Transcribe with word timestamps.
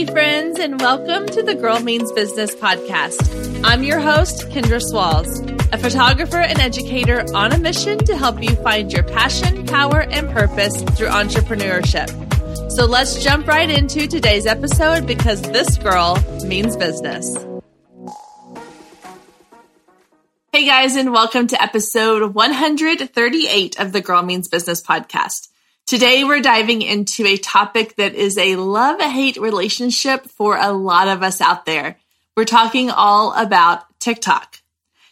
Hey, 0.00 0.06
friends, 0.06 0.58
and 0.58 0.80
welcome 0.80 1.26
to 1.26 1.42
the 1.42 1.54
Girl 1.54 1.78
Means 1.78 2.10
Business 2.12 2.54
podcast. 2.54 3.62
I'm 3.62 3.82
your 3.82 4.00
host, 4.00 4.48
Kendra 4.48 4.80
Swalls, 4.80 5.40
a 5.74 5.76
photographer 5.76 6.38
and 6.38 6.58
educator 6.58 7.22
on 7.34 7.52
a 7.52 7.58
mission 7.58 7.98
to 8.06 8.16
help 8.16 8.42
you 8.42 8.56
find 8.62 8.90
your 8.90 9.02
passion, 9.02 9.66
power, 9.66 10.00
and 10.00 10.30
purpose 10.30 10.74
through 10.96 11.08
entrepreneurship. 11.08 12.08
So 12.72 12.86
let's 12.86 13.22
jump 13.22 13.46
right 13.46 13.68
into 13.68 14.06
today's 14.06 14.46
episode 14.46 15.06
because 15.06 15.42
this 15.42 15.76
girl 15.76 16.16
means 16.46 16.78
business. 16.78 17.36
Hey 20.50 20.64
guys, 20.64 20.96
and 20.96 21.12
welcome 21.12 21.46
to 21.48 21.62
episode 21.62 22.34
138 22.34 23.78
of 23.78 23.92
the 23.92 24.00
Girl 24.00 24.22
Means 24.22 24.48
Business 24.48 24.82
podcast. 24.82 25.49
Today, 25.90 26.22
we're 26.22 26.40
diving 26.40 26.82
into 26.82 27.26
a 27.26 27.36
topic 27.36 27.96
that 27.96 28.14
is 28.14 28.38
a 28.38 28.54
love 28.54 29.00
hate 29.00 29.38
relationship 29.38 30.24
for 30.24 30.56
a 30.56 30.70
lot 30.70 31.08
of 31.08 31.24
us 31.24 31.40
out 31.40 31.66
there. 31.66 31.96
We're 32.36 32.44
talking 32.44 32.92
all 32.92 33.34
about 33.34 33.82
TikTok. 33.98 34.58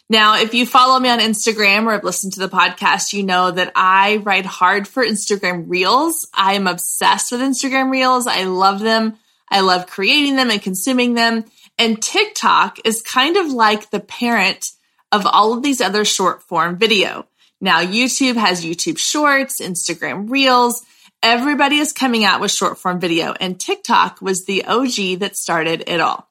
Now, 0.09 0.39
if 0.39 0.53
you 0.53 0.65
follow 0.65 0.97
me 0.97 1.09
on 1.09 1.19
Instagram 1.19 1.85
or 1.85 1.91
have 1.91 2.05
listened 2.05 2.31
to 2.35 2.39
the 2.39 2.47
podcast, 2.47 3.11
you 3.11 3.23
know 3.23 3.51
that 3.51 3.73
I 3.75 4.21
ride 4.23 4.45
hard 4.45 4.87
for 4.87 5.03
Instagram 5.03 5.65
Reels. 5.67 6.25
I 6.33 6.53
am 6.53 6.65
obsessed 6.65 7.33
with 7.33 7.41
Instagram 7.41 7.91
Reels. 7.91 8.25
I 8.25 8.45
love 8.45 8.79
them. 8.79 9.17
I 9.51 9.59
love 9.59 9.85
creating 9.85 10.37
them 10.37 10.49
and 10.49 10.61
consuming 10.61 11.13
them. 11.13 11.43
And 11.77 12.01
TikTok 12.01 12.77
is 12.85 13.01
kind 13.01 13.35
of 13.35 13.51
like 13.51 13.89
the 13.89 13.99
parent 13.99 14.71
of 15.11 15.25
all 15.25 15.51
of 15.51 15.61
these 15.61 15.81
other 15.81 16.05
short 16.05 16.41
form 16.43 16.77
video. 16.77 17.27
Now, 17.61 17.81
YouTube 17.81 18.35
has 18.35 18.63
YouTube 18.63 18.97
Shorts, 18.97 19.59
Instagram 19.59 20.29
Reels. 20.29 20.83
Everybody 21.21 21.77
is 21.77 21.91
coming 21.91 22.23
out 22.23 22.39
with 22.39 22.51
short 22.51 22.77
form 22.77 22.99
video, 22.99 23.33
and 23.39 23.59
TikTok 23.59 24.21
was 24.21 24.45
the 24.45 24.65
OG 24.65 25.19
that 25.19 25.35
started 25.35 25.83
it 25.87 25.99
all. 25.99 26.29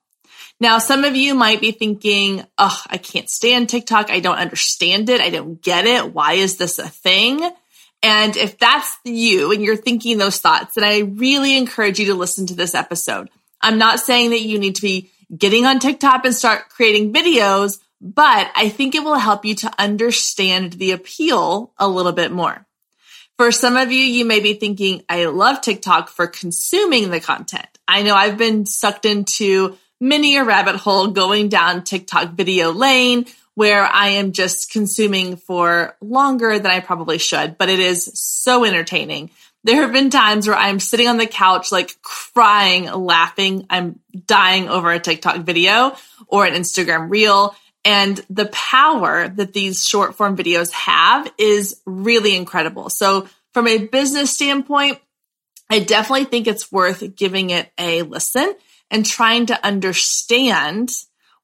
Now, 0.60 0.78
some 0.78 1.04
of 1.04 1.14
you 1.14 1.34
might 1.34 1.60
be 1.60 1.70
thinking, 1.70 2.44
oh, 2.56 2.82
I 2.88 2.96
can't 2.96 3.28
stand 3.28 3.68
TikTok. 3.68 4.10
I 4.10 4.20
don't 4.20 4.38
understand 4.38 5.08
it. 5.08 5.20
I 5.20 5.30
don't 5.30 5.62
get 5.62 5.86
it. 5.86 6.12
Why 6.12 6.32
is 6.32 6.56
this 6.56 6.78
a 6.78 6.88
thing? 6.88 7.48
And 8.02 8.36
if 8.36 8.58
that's 8.58 8.96
you 9.04 9.52
and 9.52 9.62
you're 9.62 9.76
thinking 9.76 10.18
those 10.18 10.40
thoughts, 10.40 10.74
then 10.74 10.84
I 10.84 11.00
really 11.00 11.56
encourage 11.56 11.98
you 11.98 12.06
to 12.06 12.14
listen 12.14 12.46
to 12.46 12.54
this 12.54 12.74
episode. 12.74 13.28
I'm 13.60 13.78
not 13.78 14.00
saying 14.00 14.30
that 14.30 14.42
you 14.42 14.58
need 14.58 14.76
to 14.76 14.82
be 14.82 15.10
getting 15.36 15.66
on 15.66 15.78
TikTok 15.78 16.24
and 16.24 16.34
start 16.34 16.68
creating 16.70 17.12
videos, 17.12 17.78
but 18.00 18.50
I 18.54 18.68
think 18.68 18.94
it 18.94 19.04
will 19.04 19.18
help 19.18 19.44
you 19.44 19.54
to 19.56 19.72
understand 19.78 20.74
the 20.74 20.92
appeal 20.92 21.72
a 21.78 21.88
little 21.88 22.12
bit 22.12 22.32
more. 22.32 22.66
For 23.36 23.52
some 23.52 23.76
of 23.76 23.92
you, 23.92 24.02
you 24.02 24.24
may 24.24 24.40
be 24.40 24.54
thinking, 24.54 25.04
I 25.08 25.26
love 25.26 25.60
TikTok 25.60 26.08
for 26.08 26.26
consuming 26.26 27.10
the 27.10 27.20
content. 27.20 27.68
I 27.86 28.02
know 28.02 28.14
I've 28.14 28.36
been 28.36 28.66
sucked 28.66 29.04
into 29.04 29.76
many 30.00 30.36
a 30.36 30.44
rabbit 30.44 30.76
hole 30.76 31.08
going 31.08 31.48
down 31.48 31.84
TikTok 31.84 32.32
video 32.32 32.72
lane 32.72 33.26
where 33.54 33.84
I 33.84 34.10
am 34.10 34.32
just 34.32 34.70
consuming 34.70 35.36
for 35.36 35.96
longer 36.00 36.60
than 36.60 36.70
I 36.70 36.78
probably 36.78 37.18
should, 37.18 37.58
but 37.58 37.68
it 37.68 37.80
is 37.80 38.08
so 38.14 38.64
entertaining. 38.64 39.30
There 39.64 39.82
have 39.82 39.92
been 39.92 40.10
times 40.10 40.46
where 40.46 40.56
I'm 40.56 40.78
sitting 40.78 41.08
on 41.08 41.16
the 41.16 41.26
couch, 41.26 41.72
like 41.72 42.00
crying, 42.00 42.84
laughing. 42.84 43.66
I'm 43.68 43.98
dying 44.26 44.68
over 44.68 44.92
a 44.92 45.00
TikTok 45.00 45.38
video 45.38 45.96
or 46.28 46.46
an 46.46 46.54
Instagram 46.54 47.10
reel. 47.10 47.56
And 47.88 48.20
the 48.28 48.44
power 48.44 49.28
that 49.28 49.54
these 49.54 49.82
short 49.82 50.14
form 50.14 50.36
videos 50.36 50.70
have 50.72 51.32
is 51.38 51.80
really 51.86 52.36
incredible. 52.36 52.90
So, 52.90 53.26
from 53.54 53.66
a 53.66 53.78
business 53.78 54.30
standpoint, 54.30 54.98
I 55.70 55.78
definitely 55.78 56.26
think 56.26 56.46
it's 56.46 56.70
worth 56.70 57.16
giving 57.16 57.48
it 57.48 57.72
a 57.78 58.02
listen 58.02 58.54
and 58.90 59.06
trying 59.06 59.46
to 59.46 59.66
understand 59.66 60.90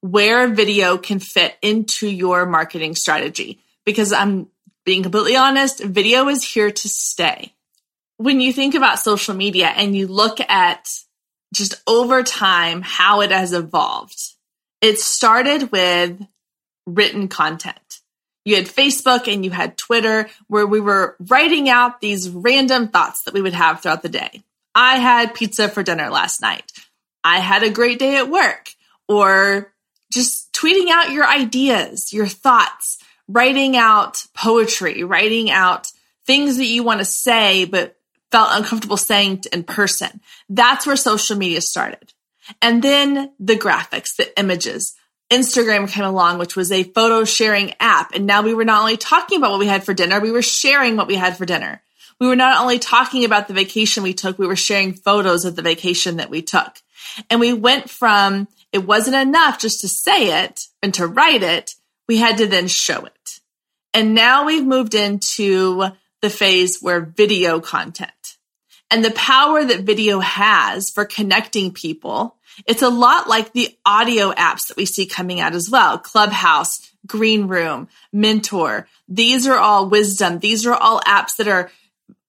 where 0.03 0.49
video 0.49 0.99
can 0.99 1.19
fit 1.19 1.57
into 1.63 2.07
your 2.07 2.45
marketing 2.45 2.95
strategy. 2.95 3.61
Because 3.87 4.13
I'm 4.13 4.49
being 4.85 5.03
completely 5.03 5.37
honest, 5.37 5.83
video 5.83 6.29
is 6.29 6.45
here 6.45 6.71
to 6.71 6.89
stay. 6.91 7.55
When 8.19 8.43
you 8.43 8.53
think 8.53 8.75
about 8.75 8.99
social 8.99 9.35
media 9.35 9.69
and 9.69 9.97
you 9.97 10.09
look 10.09 10.41
at 10.41 10.91
just 11.55 11.83
over 11.87 12.23
time 12.23 12.83
how 12.83 13.23
it 13.23 13.31
has 13.31 13.55
evolved, 13.55 14.21
it 14.83 14.99
started 14.99 15.73
with 15.73 16.21
written 16.87 17.29
content. 17.29 18.01
You 18.45 18.57
had 18.57 18.67
Facebook 18.67 19.33
and 19.33 19.45
you 19.45 19.51
had 19.51 19.79
Twitter 19.79 20.29
where 20.49 20.67
we 20.67 20.81
were 20.81 21.17
writing 21.19 21.69
out 21.69 22.01
these 22.01 22.29
random 22.29 22.89
thoughts 22.89 23.23
that 23.23 23.35
we 23.35 23.41
would 23.41 23.55
have 23.55 23.81
throughout 23.81 24.03
the 24.03 24.09
day. 24.09 24.43
I 24.75 24.97
had 24.97 25.35
pizza 25.35 25.69
for 25.69 25.83
dinner 25.83 26.11
last 26.11 26.43
night. 26.43 26.71
I 27.23 27.39
had 27.39 27.63
a 27.63 27.71
great 27.71 27.99
day 27.99 28.17
at 28.17 28.29
work. 28.29 28.71
Or 29.09 29.73
just 30.13 30.53
tweeting 30.53 30.91
out 30.91 31.11
your 31.11 31.27
ideas, 31.27 32.13
your 32.13 32.27
thoughts, 32.27 32.99
writing 33.29 33.77
out 33.77 34.25
poetry, 34.35 35.05
writing 35.05 35.51
out 35.51 35.89
things 36.27 36.57
that 36.57 36.67
you 36.67 36.83
want 36.83 37.01
to 37.01 37.05
say, 37.05 37.65
but 37.65 37.97
felt 38.31 38.51
uncomfortable 38.53 38.97
saying 38.97 39.43
in 39.53 39.63
person. 39.63 40.21
That's 40.49 40.87
where 40.87 40.97
social 40.97 41.37
media 41.37 41.61
started. 41.61 42.13
And 42.61 42.83
then 42.83 43.33
the 43.39 43.57
graphics, 43.57 44.17
the 44.17 44.39
images. 44.39 44.95
Instagram 45.31 45.89
came 45.89 46.05
along, 46.05 46.39
which 46.39 46.57
was 46.57 46.71
a 46.71 46.85
photo 46.85 47.25
sharing 47.25 47.75
app. 47.81 48.15
And 48.15 48.27
now 48.27 48.43
we 48.43 48.55
were 48.55 48.65
not 48.65 48.81
only 48.81 48.97
talking 48.97 49.39
about 49.39 49.51
what 49.51 49.61
we 49.61 49.67
had 49.67 49.85
for 49.85 49.95
dinner, 49.95 50.21
we 50.21 50.31
were 50.31 50.43
sharing 50.43 50.97
what 50.97 51.07
we 51.07 51.17
had 51.17 51.37
for 51.37 51.47
dinner. 51.47 51.83
We 52.21 52.29
were 52.29 52.37
not 52.37 52.61
only 52.61 52.79
talking 52.79 53.25
about 53.25 53.49
the 53.49 53.55
vacation 53.55 54.03
we 54.03 54.15
took, 54.15 54.39
we 54.39 54.47
were 54.47 54.57
sharing 54.57 54.93
photos 54.93 55.45
of 55.45 55.57
the 55.57 55.63
vacation 55.63 56.19
that 56.19 56.31
we 56.31 56.43
took. 56.43 56.81
And 57.29 57.41
we 57.41 57.53
went 57.53 57.91
from 57.91 58.49
it 58.73 58.87
wasn't 58.87 59.17
enough 59.17 59.59
just 59.59 59.81
to 59.81 59.89
say 59.89 60.45
it 60.45 60.67
and 60.83 60.93
to 60.95 61.07
write 61.07 61.43
it, 61.43 61.75
we 62.09 62.19
had 62.19 62.39
to 62.39 62.47
then 62.47 62.67
show 62.67 63.05
it. 63.05 63.41
And 63.93 64.15
now 64.15 64.45
we've 64.45 64.67
moved 64.67 64.95
into 64.95 65.85
the 66.23 66.31
phase 66.31 66.79
where 66.81 67.01
video 67.01 67.61
content 67.61 68.11
and 68.91 69.05
the 69.05 69.11
power 69.13 69.65
that 69.65 69.81
video 69.81 70.21
has 70.21 70.91
for 70.91 71.05
connecting 71.05 71.73
people 71.73 72.37
it's 72.67 72.83
a 72.83 72.89
lot 72.89 73.29
like 73.29 73.53
the 73.53 73.77
audio 73.85 74.33
apps 74.33 74.69
that 74.69 74.77
we 74.77 74.87
see 74.87 75.07
coming 75.07 75.41
out 75.41 75.55
as 75.55 75.69
well. 75.71 75.99
Clubhouse, 75.99 76.71
Green 77.07 77.49
Room, 77.49 77.89
Mentor. 78.13 78.89
These 79.09 79.47
are 79.47 79.59
all 79.59 79.89
wisdom. 79.89 80.39
These 80.39 80.67
are 80.67 80.75
all 80.75 81.01
apps 81.01 81.37
that 81.39 81.49
are 81.49 81.71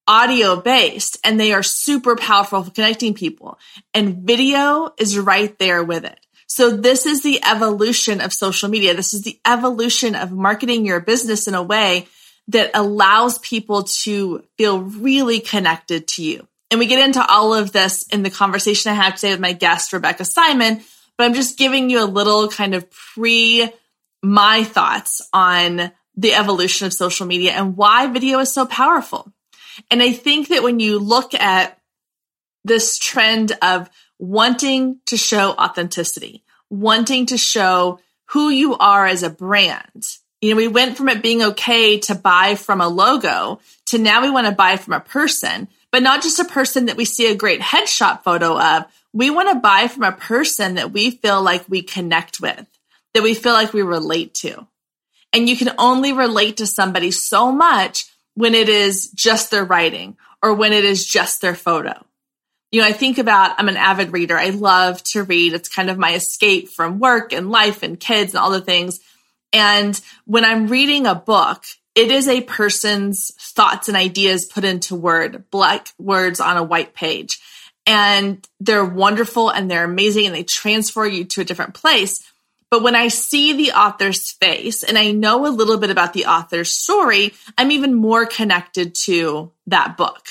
audio 0.07 0.55
based 0.55 1.17
and 1.23 1.39
they 1.39 1.51
are 1.53 1.63
super 1.63 2.15
powerful 2.15 2.63
for 2.63 2.71
connecting 2.71 3.13
people. 3.13 3.57
And 3.93 4.17
video 4.17 4.93
is 4.97 5.17
right 5.17 5.57
there 5.57 5.83
with 5.83 6.05
it. 6.05 6.19
So 6.47 6.71
this 6.71 7.05
is 7.05 7.23
the 7.23 7.43
evolution 7.43 8.21
of 8.21 8.31
social 8.31 8.69
media. 8.69 8.93
This 8.93 9.13
is 9.13 9.23
the 9.23 9.39
evolution 9.45 10.15
of 10.15 10.31
marketing 10.31 10.85
your 10.85 10.99
business 10.99 11.47
in 11.47 11.55
a 11.55 11.63
way 11.63 12.07
that 12.49 12.71
allows 12.75 13.39
people 13.39 13.85
to 14.03 14.43
feel 14.57 14.81
really 14.81 15.39
connected 15.39 16.07
to 16.07 16.23
you. 16.23 16.47
And 16.71 16.79
we 16.79 16.87
get 16.87 17.05
into 17.05 17.25
all 17.25 17.53
of 17.53 17.71
this 17.71 18.07
in 18.07 18.23
the 18.23 18.29
conversation 18.29 18.91
I 18.91 18.95
have 18.95 19.15
today 19.15 19.31
with 19.31 19.39
my 19.39 19.53
guest, 19.53 19.93
Rebecca 19.93 20.25
Simon. 20.25 20.81
But 21.17 21.25
I'm 21.25 21.33
just 21.33 21.57
giving 21.57 21.89
you 21.89 22.03
a 22.03 22.05
little 22.05 22.49
kind 22.49 22.73
of 22.73 22.89
pre 22.91 23.69
my 24.21 24.63
thoughts 24.63 25.21
on 25.33 25.91
the 26.15 26.33
evolution 26.33 26.87
of 26.87 26.93
social 26.93 27.25
media 27.25 27.51
and 27.51 27.77
why 27.77 28.07
video 28.07 28.39
is 28.39 28.53
so 28.53 28.65
powerful. 28.65 29.31
And 29.91 30.01
I 30.01 30.13
think 30.13 30.47
that 30.49 30.63
when 30.63 30.79
you 30.79 30.99
look 30.99 31.33
at 31.33 31.77
this 32.63 32.97
trend 32.97 33.51
of 33.61 33.89
wanting 34.17 34.99
to 35.07 35.17
show 35.17 35.51
authenticity, 35.51 36.43
wanting 36.69 37.27
to 37.27 37.37
show 37.37 37.99
who 38.29 38.49
you 38.49 38.75
are 38.75 39.05
as 39.05 39.23
a 39.23 39.29
brand, 39.29 40.03
you 40.41 40.49
know, 40.49 40.57
we 40.57 40.67
went 40.67 40.97
from 40.97 41.09
it 41.09 41.21
being 41.21 41.41
okay 41.41 41.99
to 42.01 42.15
buy 42.15 42.55
from 42.55 42.81
a 42.81 42.87
logo 42.87 43.59
to 43.87 43.97
now 43.97 44.21
we 44.21 44.29
want 44.29 44.47
to 44.47 44.53
buy 44.53 44.77
from 44.77 44.93
a 44.93 44.99
person 44.99 45.67
but 45.95 46.03
not 46.03 46.21
just 46.21 46.39
a 46.39 46.43
person 46.43 46.87
that 46.87 46.97
we 46.97 47.05
see 47.05 47.31
a 47.31 47.35
great 47.35 47.61
headshot 47.61 48.21
photo 48.21 48.59
of. 48.59 48.83
We 49.13 49.29
want 49.29 49.47
to 49.47 49.61
buy 49.61 49.87
from 49.87 50.03
a 50.03 50.11
person 50.11 50.75
that 50.75 50.91
we 50.91 51.09
feel 51.09 51.41
like 51.41 51.69
we 51.69 51.83
connect 51.83 52.41
with, 52.41 52.67
that 53.13 53.23
we 53.23 53.33
feel 53.33 53.53
like 53.53 53.71
we 53.71 53.81
relate 53.81 54.33
to. 54.41 54.67
And 55.31 55.47
you 55.47 55.55
can 55.55 55.73
only 55.77 56.11
relate 56.11 56.57
to 56.57 56.67
somebody 56.67 57.11
so 57.11 57.49
much 57.49 58.13
when 58.33 58.55
it 58.55 58.67
is 58.67 59.09
just 59.11 59.51
their 59.51 59.63
writing 59.63 60.17
or 60.43 60.53
when 60.53 60.73
it 60.73 60.83
is 60.83 61.05
just 61.05 61.39
their 61.39 61.55
photo. 61.55 61.93
You 62.73 62.81
know, 62.81 62.87
I 62.89 62.91
think 62.91 63.17
about, 63.17 63.55
I'm 63.57 63.69
an 63.69 63.77
avid 63.77 64.11
reader. 64.11 64.37
I 64.37 64.49
love 64.49 65.01
to 65.11 65.23
read. 65.23 65.53
It's 65.53 65.73
kind 65.73 65.89
of 65.89 65.97
my 65.97 66.15
escape 66.15 66.67
from 66.67 66.99
work 66.99 67.31
and 67.31 67.49
life 67.49 67.83
and 67.83 67.97
kids 67.97 68.33
and 68.33 68.43
all 68.43 68.51
the 68.51 68.59
things. 68.59 68.99
And 69.53 69.97
when 70.25 70.43
I'm 70.43 70.67
reading 70.67 71.07
a 71.07 71.15
book, 71.15 71.63
it 71.95 72.11
is 72.11 72.27
a 72.27 72.41
person's 72.41 73.31
thoughts 73.39 73.87
and 73.87 73.97
ideas 73.97 74.45
put 74.45 74.65
into 74.65 74.95
word, 74.95 75.49
black 75.49 75.87
words 75.97 76.39
on 76.39 76.57
a 76.57 76.63
white 76.63 76.93
page. 76.93 77.39
And 77.87 78.45
they're 78.59 78.85
wonderful 78.85 79.49
and 79.49 79.69
they're 79.69 79.85
amazing 79.85 80.25
and 80.25 80.35
they 80.35 80.43
transfer 80.43 81.05
you 81.05 81.23
to 81.25 81.41
a 81.41 81.45
different 81.45 81.73
place. 81.73 82.19
But 82.69 82.83
when 82.83 82.95
I 82.95 83.07
see 83.07 83.53
the 83.53 83.71
author's 83.71 84.31
face 84.31 84.83
and 84.83 84.97
I 84.97 85.11
know 85.11 85.45
a 85.45 85.47
little 85.47 85.77
bit 85.77 85.91
about 85.91 86.13
the 86.13 86.25
author's 86.25 86.75
story, 86.75 87.33
I'm 87.57 87.71
even 87.71 87.93
more 87.93 88.25
connected 88.25 88.95
to 89.05 89.51
that 89.67 89.97
book. 89.97 90.29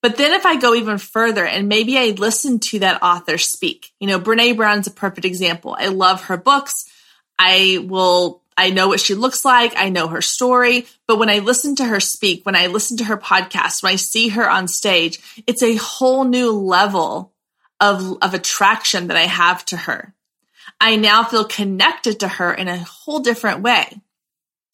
But 0.00 0.16
then 0.16 0.32
if 0.32 0.46
I 0.46 0.56
go 0.56 0.74
even 0.74 0.98
further 0.98 1.44
and 1.44 1.68
maybe 1.68 1.98
I 1.98 2.14
listen 2.16 2.58
to 2.60 2.80
that 2.80 3.02
author 3.02 3.38
speak, 3.38 3.92
you 4.00 4.08
know, 4.08 4.18
Brene 4.18 4.56
Brown's 4.56 4.86
a 4.86 4.90
perfect 4.90 5.24
example. 5.24 5.76
I 5.78 5.88
love 5.88 6.24
her 6.24 6.36
books. 6.36 6.90
I 7.38 7.78
will, 7.82 8.41
I 8.56 8.70
know 8.70 8.88
what 8.88 9.00
she 9.00 9.14
looks 9.14 9.44
like. 9.44 9.74
I 9.76 9.88
know 9.88 10.08
her 10.08 10.22
story. 10.22 10.86
But 11.06 11.18
when 11.18 11.28
I 11.28 11.38
listen 11.38 11.76
to 11.76 11.84
her 11.84 12.00
speak, 12.00 12.44
when 12.44 12.56
I 12.56 12.66
listen 12.66 12.96
to 12.98 13.04
her 13.04 13.16
podcast, 13.16 13.82
when 13.82 13.92
I 13.92 13.96
see 13.96 14.28
her 14.28 14.48
on 14.48 14.68
stage, 14.68 15.20
it's 15.46 15.62
a 15.62 15.76
whole 15.76 16.24
new 16.24 16.52
level 16.52 17.32
of, 17.80 18.18
of 18.22 18.34
attraction 18.34 19.08
that 19.08 19.16
I 19.16 19.22
have 19.22 19.64
to 19.66 19.76
her. 19.76 20.14
I 20.80 20.96
now 20.96 21.24
feel 21.24 21.44
connected 21.44 22.20
to 22.20 22.28
her 22.28 22.52
in 22.52 22.68
a 22.68 22.78
whole 22.78 23.20
different 23.20 23.60
way. 23.60 24.00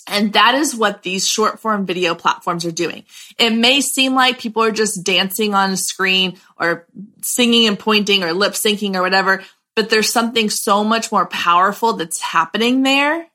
And 0.07 0.33
that 0.33 0.55
is 0.55 0.75
what 0.75 1.03
these 1.03 1.29
short 1.29 1.61
form 1.61 1.85
video 1.85 2.15
platforms 2.15 2.65
are 2.65 2.73
doing. 2.73 3.05
It 3.39 3.51
may 3.51 3.83
seem 3.83 4.15
like 4.15 4.39
people 4.39 4.63
are 4.63 4.71
just 4.71 5.05
dancing 5.05 5.55
on 5.55 5.71
a 5.73 5.77
screen 5.77 6.39
or 6.59 6.87
singing 7.23 7.67
and 7.67 7.79
pointing 7.79 8.23
or 8.23 8.33
lip 8.33 8.55
syncing 8.55 8.95
or 8.95 9.03
whatever, 9.03 9.45
but 9.77 9.91
there's 9.91 10.11
something 10.11 10.49
so 10.49 10.83
much 10.83 11.13
more 11.13 11.27
powerful 11.27 11.93
that's 11.93 12.23
happening 12.23 12.83
there 12.83 13.27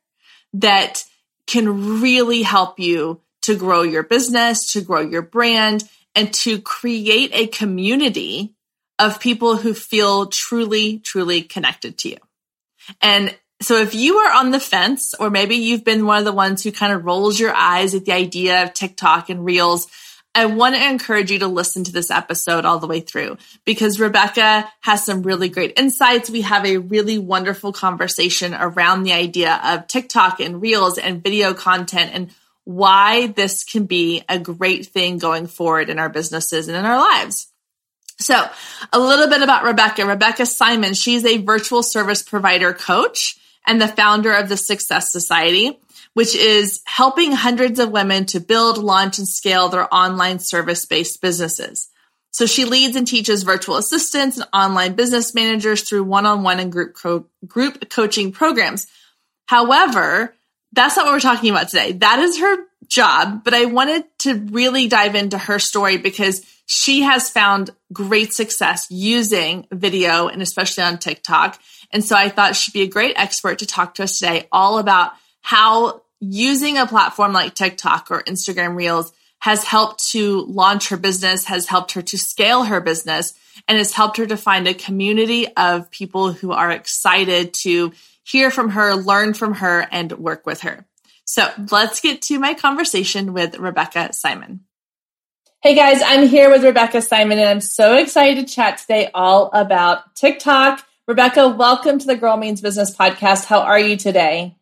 that 0.53 1.03
can 1.47 2.01
really 2.01 2.43
help 2.43 2.79
you 2.79 3.21
to 3.43 3.55
grow 3.55 3.81
your 3.81 4.03
business, 4.03 4.71
to 4.73 4.81
grow 4.81 5.01
your 5.01 5.21
brand, 5.21 5.83
and 6.15 6.33
to 6.33 6.61
create 6.61 7.31
a 7.33 7.47
community 7.47 8.53
of 8.99 9.19
people 9.19 9.57
who 9.57 9.73
feel 9.73 10.27
truly, 10.27 10.99
truly 10.99 11.41
connected 11.41 11.97
to 11.99 12.09
you. 12.09 12.17
And 13.01 13.35
so 13.61 13.77
if 13.77 13.95
you 13.95 14.17
are 14.17 14.33
on 14.33 14.51
the 14.51 14.59
fence, 14.59 15.13
or 15.19 15.29
maybe 15.29 15.55
you've 15.55 15.85
been 15.85 16.05
one 16.05 16.19
of 16.19 16.25
the 16.25 16.31
ones 16.31 16.63
who 16.63 16.71
kind 16.71 16.93
of 16.93 17.05
rolls 17.05 17.39
your 17.39 17.53
eyes 17.53 17.95
at 17.95 18.05
the 18.05 18.11
idea 18.11 18.63
of 18.63 18.73
TikTok 18.73 19.29
and 19.29 19.45
Reels, 19.45 19.87
I 20.35 20.45
want 20.45 20.75
to 20.75 20.83
encourage 20.83 21.31
you 21.31 21.39
to 21.39 21.47
listen 21.47 21.83
to 21.83 21.91
this 21.91 22.09
episode 22.09 22.65
all 22.65 22.79
the 22.79 22.87
way 22.87 23.01
through 23.01 23.37
because 23.65 23.99
Rebecca 23.99 24.67
has 24.81 25.05
some 25.05 25.21
really 25.21 25.47
great 25.47 25.77
insights. 25.77 26.29
We 26.29 26.41
have 26.41 26.65
a 26.65 26.77
really 26.77 27.19
wonderful 27.19 27.71
conversation 27.71 28.55
around 28.55 29.03
the 29.03 29.13
idea 29.13 29.61
of 29.63 29.87
TikTok 29.87 30.39
and 30.39 30.61
Reels 30.61 30.97
and 30.97 31.23
video 31.23 31.53
content 31.53 32.11
and 32.13 32.31
why 32.63 33.27
this 33.27 33.63
can 33.63 33.85
be 33.85 34.23
a 34.27 34.39
great 34.39 34.87
thing 34.87 35.19
going 35.19 35.47
forward 35.47 35.89
in 35.89 35.99
our 35.99 36.09
businesses 36.09 36.67
and 36.67 36.77
in 36.77 36.85
our 36.85 36.97
lives. 36.97 37.47
So, 38.19 38.47
a 38.91 38.99
little 38.99 39.27
bit 39.27 39.41
about 39.41 39.65
Rebecca. 39.65 40.05
Rebecca 40.05 40.45
Simon, 40.45 40.93
she's 40.93 41.25
a 41.25 41.37
virtual 41.37 41.83
service 41.83 42.23
provider 42.23 42.73
coach 42.73 43.37
and 43.65 43.81
the 43.81 43.87
founder 43.87 44.31
of 44.31 44.49
the 44.49 44.57
Success 44.57 45.11
Society, 45.11 45.79
which 46.13 46.35
is 46.35 46.81
helping 46.85 47.31
hundreds 47.31 47.79
of 47.79 47.91
women 47.91 48.25
to 48.25 48.39
build, 48.39 48.77
launch, 48.77 49.17
and 49.17 49.27
scale 49.27 49.69
their 49.69 49.93
online 49.93 50.39
service 50.39 50.85
based 50.85 51.21
businesses. 51.21 51.89
So 52.31 52.47
she 52.47 52.65
leads 52.65 52.95
and 52.95 53.07
teaches 53.07 53.43
virtual 53.43 53.77
assistants 53.77 54.37
and 54.37 54.47
online 54.53 54.93
business 54.93 55.35
managers 55.35 55.87
through 55.87 56.03
one 56.03 56.25
on 56.25 56.43
one 56.43 56.59
and 56.59 56.71
group, 56.71 56.95
co- 56.95 57.27
group 57.45 57.89
coaching 57.89 58.31
programs. 58.31 58.87
However, 59.45 60.33
that's 60.71 60.97
not 60.97 61.05
what 61.05 61.13
we're 61.13 61.19
talking 61.19 61.51
about 61.51 61.69
today. 61.69 61.91
That 61.91 62.19
is 62.19 62.39
her 62.39 62.57
job, 62.87 63.43
but 63.43 63.53
I 63.53 63.65
wanted 63.65 64.05
to 64.19 64.39
really 64.39 64.87
dive 64.87 65.13
into 65.13 65.37
her 65.37 65.59
story 65.59 65.97
because 65.97 66.43
she 66.65 67.01
has 67.01 67.29
found 67.29 67.69
great 67.91 68.33
success 68.33 68.87
using 68.89 69.67
video 69.71 70.27
and 70.27 70.41
especially 70.41 70.83
on 70.83 70.97
TikTok. 70.97 71.59
And 71.91 72.03
so 72.03 72.15
I 72.15 72.29
thought 72.29 72.55
she'd 72.55 72.73
be 72.73 72.81
a 72.81 72.87
great 72.87 73.13
expert 73.17 73.59
to 73.59 73.67
talk 73.67 73.95
to 73.95 74.03
us 74.03 74.17
today 74.17 74.47
all 74.51 74.79
about 74.79 75.13
how 75.43 76.01
using 76.19 76.79
a 76.79 76.87
platform 76.87 77.33
like 77.33 77.53
TikTok 77.53 78.07
or 78.09 78.23
Instagram 78.23 78.75
Reels 78.75 79.13
has 79.39 79.63
helped 79.63 80.03
to 80.11 80.45
launch 80.45 80.89
her 80.89 80.97
business, 80.97 81.45
has 81.45 81.67
helped 81.67 81.91
her 81.91 82.01
to 82.01 82.17
scale 82.17 82.63
her 82.63 82.79
business, 82.79 83.33
and 83.67 83.77
has 83.77 83.91
helped 83.91 84.17
her 84.17 84.25
to 84.25 84.37
find 84.37 84.67
a 84.67 84.73
community 84.73 85.47
of 85.55 85.91
people 85.91 86.31
who 86.31 86.51
are 86.51 86.71
excited 86.71 87.53
to 87.53 87.91
hear 88.23 88.49
from 88.49 88.69
her, 88.69 88.95
learn 88.95 89.35
from 89.35 89.53
her, 89.55 89.85
and 89.91 90.13
work 90.13 90.45
with 90.45 90.61
her. 90.61 90.85
So 91.25 91.51
let's 91.71 92.01
get 92.01 92.21
to 92.23 92.39
my 92.39 92.53
conversation 92.53 93.33
with 93.33 93.59
Rebecca 93.59 94.13
Simon. 94.13 94.61
Hey 95.61 95.75
guys, 95.75 96.01
I'm 96.03 96.27
here 96.27 96.49
with 96.49 96.63
Rebecca 96.63 97.01
Simon, 97.01 97.37
and 97.37 97.47
I'm 97.47 97.61
so 97.61 97.95
excited 97.95 98.47
to 98.47 98.53
chat 98.53 98.79
today 98.79 99.11
all 99.13 99.51
about 99.53 100.15
TikTok 100.15 100.85
Rebecca, 101.05 101.49
welcome 101.49 101.99
to 101.99 102.07
the 102.07 102.15
Girl 102.15 102.37
Means 102.37 102.61
Business 102.61 102.95
podcast. 102.95 103.43
How 103.43 103.59
are 103.59 103.77
you 103.77 103.97
today? 103.97 104.55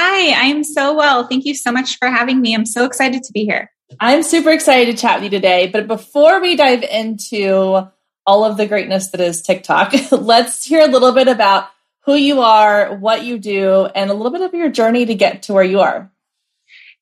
Hi, 0.00 0.48
I'm 0.48 0.62
so 0.62 0.94
well. 0.94 1.26
Thank 1.26 1.44
you 1.44 1.56
so 1.56 1.72
much 1.72 1.98
for 1.98 2.06
having 2.06 2.40
me. 2.40 2.54
I'm 2.54 2.66
so 2.66 2.84
excited 2.84 3.24
to 3.24 3.32
be 3.32 3.44
here. 3.44 3.68
I'm 3.98 4.22
super 4.22 4.50
excited 4.50 4.94
to 4.94 5.02
chat 5.02 5.16
with 5.16 5.24
you 5.24 5.30
today. 5.30 5.66
But 5.66 5.88
before 5.88 6.40
we 6.40 6.54
dive 6.54 6.84
into 6.84 7.90
all 8.24 8.44
of 8.44 8.56
the 8.56 8.68
greatness 8.68 9.10
that 9.10 9.20
is 9.20 9.42
TikTok, 9.42 9.92
let's 10.12 10.64
hear 10.64 10.82
a 10.82 10.86
little 10.86 11.10
bit 11.10 11.26
about 11.26 11.70
who 12.04 12.14
you 12.14 12.42
are, 12.42 12.94
what 12.94 13.24
you 13.24 13.40
do, 13.40 13.86
and 13.86 14.08
a 14.08 14.14
little 14.14 14.30
bit 14.30 14.42
of 14.42 14.54
your 14.54 14.70
journey 14.70 15.04
to 15.04 15.16
get 15.16 15.42
to 15.42 15.52
where 15.52 15.64
you 15.64 15.80
are. 15.80 16.12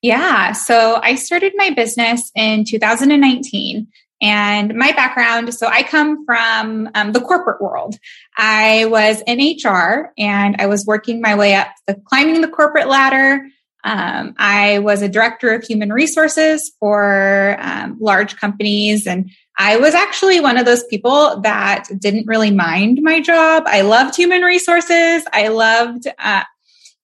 Yeah, 0.01 0.53
so 0.53 0.99
I 0.99 1.15
started 1.15 1.53
my 1.55 1.69
business 1.69 2.31
in 2.33 2.65
2019 2.65 3.89
and 4.21 4.73
my 4.75 4.91
background 4.93 5.53
so 5.53 5.67
I 5.67 5.83
come 5.83 6.25
from 6.25 6.89
um, 6.95 7.11
the 7.11 7.21
corporate 7.21 7.61
world. 7.61 7.95
I 8.37 8.85
was 8.85 9.21
in 9.27 9.39
HR 9.39 10.11
and 10.17 10.55
I 10.59 10.65
was 10.65 10.85
working 10.85 11.21
my 11.21 11.35
way 11.35 11.55
up, 11.55 11.67
the, 11.85 11.95
climbing 11.95 12.41
the 12.41 12.47
corporate 12.47 12.87
ladder. 12.87 13.47
Um, 13.83 14.33
I 14.37 14.79
was 14.79 15.01
a 15.01 15.09
director 15.09 15.53
of 15.53 15.63
human 15.63 15.93
resources 15.93 16.71
for 16.79 17.57
um, 17.59 17.97
large 17.99 18.35
companies. 18.35 19.07
And 19.07 19.31
I 19.57 19.77
was 19.77 19.93
actually 19.93 20.39
one 20.39 20.57
of 20.57 20.65
those 20.65 20.83
people 20.85 21.41
that 21.41 21.85
didn't 21.97 22.27
really 22.27 22.51
mind 22.51 22.99
my 23.01 23.21
job. 23.21 23.63
I 23.65 23.81
loved 23.81 24.15
human 24.15 24.41
resources. 24.41 25.23
I 25.31 25.47
loved, 25.49 26.07
uh, 26.17 26.43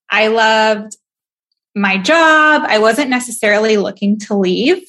I 0.10 0.28
loved 0.28 0.98
my 1.76 1.98
job. 1.98 2.64
I 2.66 2.80
wasn't 2.80 3.10
necessarily 3.10 3.78
looking 3.78 4.20
to 4.20 4.36
leave. 4.36 4.84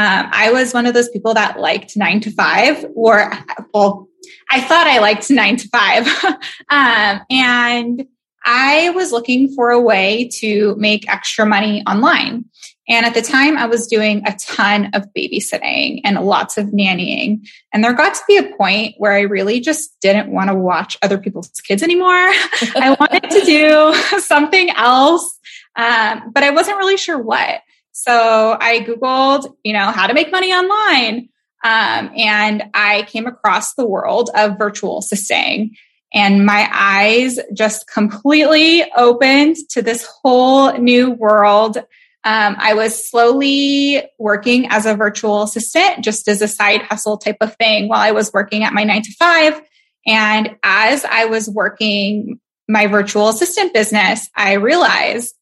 Um, 0.00 0.30
I 0.32 0.50
was 0.50 0.72
one 0.72 0.86
of 0.86 0.94
those 0.94 1.10
people 1.10 1.34
that 1.34 1.60
liked 1.60 1.94
nine 1.94 2.20
to 2.20 2.30
five, 2.30 2.86
or 2.94 3.30
well, 3.74 4.08
I 4.50 4.62
thought 4.62 4.86
I 4.86 4.98
liked 4.98 5.30
nine 5.30 5.58
to 5.58 5.68
five. 5.68 6.06
um, 6.70 7.20
and 7.28 8.06
I 8.42 8.90
was 8.94 9.12
looking 9.12 9.54
for 9.54 9.68
a 9.68 9.80
way 9.80 10.30
to 10.38 10.74
make 10.76 11.06
extra 11.06 11.44
money 11.44 11.82
online. 11.86 12.46
And 12.88 13.04
at 13.04 13.12
the 13.12 13.20
time, 13.20 13.58
I 13.58 13.66
was 13.66 13.86
doing 13.86 14.22
a 14.26 14.34
ton 14.36 14.88
of 14.94 15.06
babysitting 15.14 16.00
and 16.02 16.18
lots 16.24 16.56
of 16.56 16.68
nannying. 16.68 17.46
And 17.70 17.84
there 17.84 17.92
got 17.92 18.14
to 18.14 18.22
be 18.26 18.38
a 18.38 18.56
point 18.56 18.94
where 18.96 19.12
I 19.12 19.20
really 19.20 19.60
just 19.60 20.00
didn't 20.00 20.32
want 20.32 20.48
to 20.48 20.54
watch 20.54 20.96
other 21.02 21.18
people's 21.18 21.50
kids 21.50 21.82
anymore. 21.82 22.08
I 22.08 22.96
wanted 22.98 23.28
to 23.30 23.44
do 23.44 23.94
something 24.20 24.70
else, 24.70 25.38
um, 25.76 26.32
but 26.32 26.42
I 26.42 26.52
wasn't 26.52 26.78
really 26.78 26.96
sure 26.96 27.18
what. 27.18 27.60
So 28.02 28.56
I 28.58 28.80
Googled, 28.80 29.54
you 29.62 29.72
know, 29.72 29.90
how 29.90 30.06
to 30.06 30.14
make 30.14 30.32
money 30.32 30.52
online. 30.52 31.28
Um, 31.62 32.10
and 32.16 32.64
I 32.72 33.02
came 33.08 33.26
across 33.26 33.74
the 33.74 33.86
world 33.86 34.30
of 34.34 34.58
virtual 34.58 34.98
assisting 34.98 35.76
and 36.12 36.44
my 36.44 36.68
eyes 36.72 37.38
just 37.52 37.86
completely 37.86 38.90
opened 38.96 39.56
to 39.70 39.82
this 39.82 40.06
whole 40.06 40.72
new 40.72 41.10
world. 41.10 41.76
Um, 42.24 42.56
I 42.58 42.74
was 42.74 43.08
slowly 43.08 44.02
working 44.18 44.66
as 44.68 44.86
a 44.86 44.94
virtual 44.94 45.42
assistant, 45.42 46.02
just 46.02 46.26
as 46.28 46.42
a 46.42 46.48
side 46.48 46.82
hustle 46.82 47.18
type 47.18 47.36
of 47.40 47.54
thing 47.56 47.88
while 47.88 48.00
I 48.00 48.10
was 48.10 48.32
working 48.32 48.64
at 48.64 48.72
my 48.72 48.84
nine 48.84 49.02
to 49.02 49.12
five. 49.12 49.60
And 50.06 50.56
as 50.62 51.04
I 51.04 51.26
was 51.26 51.48
working 51.48 52.40
my 52.68 52.86
virtual 52.86 53.28
assistant 53.28 53.72
business, 53.72 54.28
I 54.34 54.54
realized 54.54 55.34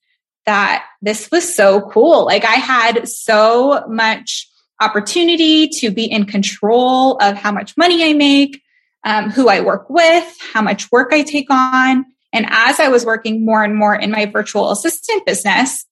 that 0.48 0.86
this 1.02 1.30
was 1.30 1.54
so 1.54 1.82
cool. 1.90 2.24
Like 2.24 2.42
I 2.42 2.54
had 2.54 3.06
so 3.06 3.84
much 3.86 4.48
opportunity 4.80 5.68
to 5.68 5.90
be 5.90 6.06
in 6.06 6.24
control 6.24 7.18
of 7.18 7.36
how 7.36 7.52
much 7.52 7.76
money 7.76 8.08
I 8.08 8.14
make, 8.14 8.62
um, 9.04 9.28
who 9.28 9.50
I 9.50 9.60
work 9.60 9.90
with, 9.90 10.38
how 10.54 10.62
much 10.62 10.90
work 10.90 11.12
I 11.12 11.20
take 11.20 11.50
on. 11.50 12.06
And 12.32 12.46
as 12.48 12.80
I 12.80 12.88
was 12.88 13.04
working 13.04 13.44
more 13.44 13.62
and 13.62 13.76
more 13.76 13.94
in 13.94 14.10
my 14.10 14.24
virtual 14.24 14.70
assistant 14.70 15.26
business, 15.26 15.84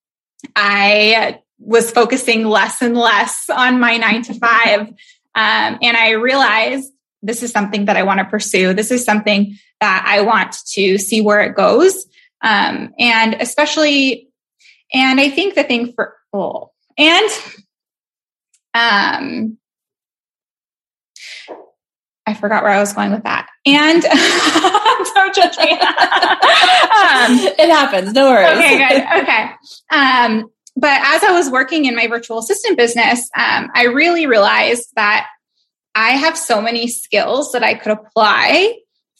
I 0.55 1.41
was 1.59 1.91
focusing 1.91 2.47
less 2.47 2.81
and 2.81 2.97
less 2.97 3.51
on 3.51 3.79
my 3.79 3.99
nine 3.99 4.23
to 4.23 4.33
five. 4.33 4.89
Um, 5.35 5.79
and 5.83 5.99
I 5.99 6.13
realized 6.13 6.91
this 7.21 7.43
is 7.43 7.53
something 7.53 7.85
that 7.85 7.99
I 7.99 8.05
want 8.05 8.21
to 8.21 8.25
pursue. 8.25 8.73
This 8.73 8.91
is 8.91 9.05
something 9.05 9.59
that 9.83 10.05
I 10.09 10.23
want 10.23 10.57
to 10.73 10.97
see 10.97 11.21
where 11.21 11.41
it 11.41 11.55
goes. 11.55 12.07
Um, 12.41 12.95
and 12.99 13.35
especially 13.35 14.25
and 14.93 15.21
I 15.21 15.31
think 15.31 15.55
the 15.55 15.64
thing 15.64 15.93
for, 15.93 16.14
oh, 16.33 16.71
and, 16.99 17.31
um, 18.75 19.59
I 22.28 22.35
forgot 22.35 22.64
where 22.64 22.73
I 22.73 22.81
was 22.81 22.93
going 22.93 23.12
with 23.12 23.23
that. 23.23 23.49
And 23.64 24.02
don't 25.14 25.35
judge 25.35 25.57
me. 25.59 25.73
um, 25.73 25.78
it 27.57 27.71
happens. 27.71 28.12
No 28.12 28.31
worries. 28.31 28.59
Okay, 28.59 28.78
good. 28.78 29.23
Okay. 29.23 29.50
Um, 29.93 30.50
but 30.76 31.00
as 31.05 31.23
I 31.23 31.31
was 31.33 31.50
working 31.50 31.85
in 31.85 31.95
my 31.95 32.09
virtual 32.09 32.38
assistant 32.38 32.76
business, 32.76 33.31
um, 33.37 33.71
I 33.75 33.85
really 33.85 34.26
realized 34.26 34.88
that 34.97 35.28
I 35.95 36.11
have 36.11 36.37
so 36.37 36.61
many 36.61 36.88
skills 36.88 37.52
that 37.52 37.62
I 37.62 37.75
could 37.75 37.93
apply 37.93 38.75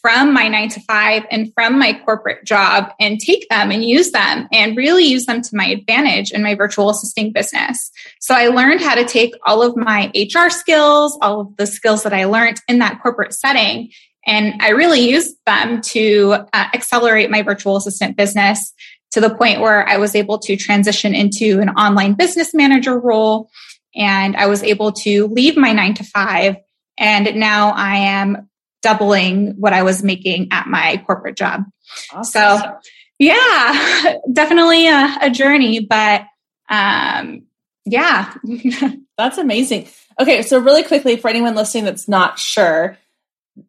from 0.07 0.33
my 0.33 0.47
nine 0.47 0.69
to 0.69 0.79
five 0.83 1.25
and 1.33 1.53
from 1.55 1.81
my 1.81 1.93
corporate 2.05 2.45
job 2.45 2.93
and 3.01 3.19
take 3.19 3.49
them 3.49 3.73
and 3.73 3.85
use 3.85 4.13
them 4.13 4.47
and 4.53 4.77
really 4.77 5.03
use 5.03 5.27
them 5.27 5.43
to 5.43 5.57
my 5.57 5.67
advantage 5.67 6.31
in 6.31 6.45
my 6.45 6.55
virtual 6.55 6.91
assisting 6.91 7.33
business. 7.33 7.91
So 8.21 8.33
I 8.33 8.47
learned 8.47 8.81
how 8.81 8.95
to 8.95 9.05
take 9.05 9.35
all 9.47 9.65
of 9.65 9.77
my 9.77 10.13
HR 10.15 10.49
skills, 10.49 11.19
all 11.21 11.41
of 11.41 11.57
the 11.57 11.67
skills 11.67 12.05
that 12.05 12.13
I 12.13 12.25
learned 12.27 12.61
in 12.69 12.79
that 12.79 13.03
corporate 13.03 13.35
setting, 13.35 13.91
and 14.29 14.55
I 14.63 14.69
really 14.69 15.01
used 15.01 15.35
them 15.45 15.81
to 15.81 16.37
uh, 16.53 16.69
accelerate 16.73 17.29
my 17.29 17.43
virtual 17.43 17.77
assistant 17.77 18.17
business 18.17 18.73
to 19.11 19.21
the 19.21 19.35
point 19.35 19.61
where 19.61 19.89
I 19.89 19.97
was 19.97 20.15
able 20.15 20.39
to 20.39 20.57
transition 20.57 21.17
into 21.17 21.59
an 21.59 21.71
online 21.71 22.13
business 22.13 22.55
manager 22.55 22.97
role. 22.97 23.51
And 23.97 24.37
I 24.37 24.47
was 24.47 24.63
able 24.63 24.93
to 24.93 25.27
leave 25.27 25.57
my 25.57 25.73
nine 25.73 25.95
to 25.95 26.05
five. 26.05 26.59
And 26.97 27.35
now 27.35 27.71
I 27.71 27.97
am 27.97 28.49
doubling 28.83 29.55
what 29.59 29.73
I 29.73 29.83
was 29.83 30.03
making 30.03 30.49
at 30.53 30.67
my 30.67 31.03
corporate 31.07 31.37
job. 31.37 31.65
Awesome. 32.13 32.59
So, 32.59 32.79
yeah, 33.19 34.17
definitely 34.33 34.89
a, 34.89 35.19
a 35.23 35.31
journey, 35.31 35.81
but 35.81 36.25
um, 36.69 37.43
yeah. 37.85 38.35
that's 39.19 39.39
amazing. 39.39 39.89
Okay, 40.21 40.43
so 40.43 40.59
really 40.59 40.83
quickly, 40.83 41.17
for 41.17 41.29
anyone 41.29 41.55
listening 41.55 41.85
that's 41.85 42.09
not 42.09 42.39
sure, 42.39 42.99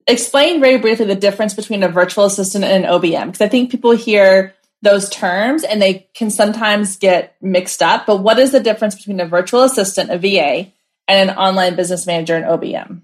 explain 0.07 0.59
very 0.59 0.77
briefly 0.77 1.05
the 1.05 1.15
difference 1.15 1.53
between 1.53 1.83
a 1.83 1.89
virtual 1.89 2.25
assistant 2.25 2.63
and 2.63 2.85
an 2.85 2.91
OBM, 2.91 3.27
because 3.27 3.41
I 3.41 3.47
think 3.47 3.71
people 3.71 3.91
hear 3.91 4.53
those 4.81 5.09
terms 5.09 5.63
and 5.63 5.81
they 5.81 6.07
can 6.13 6.29
sometimes 6.29 6.97
get 6.97 7.35
mixed 7.41 7.81
up. 7.81 8.05
But 8.05 8.17
what 8.17 8.39
is 8.39 8.51
the 8.51 8.59
difference 8.59 8.95
between 8.95 9.19
a 9.19 9.27
virtual 9.27 9.63
assistant, 9.63 10.11
a 10.11 10.17
VA, 10.17 10.71
and 11.07 11.29
an 11.29 11.35
online 11.37 11.75
business 11.75 12.05
manager, 12.05 12.35
an 12.35 12.43
OBM? 12.43 13.01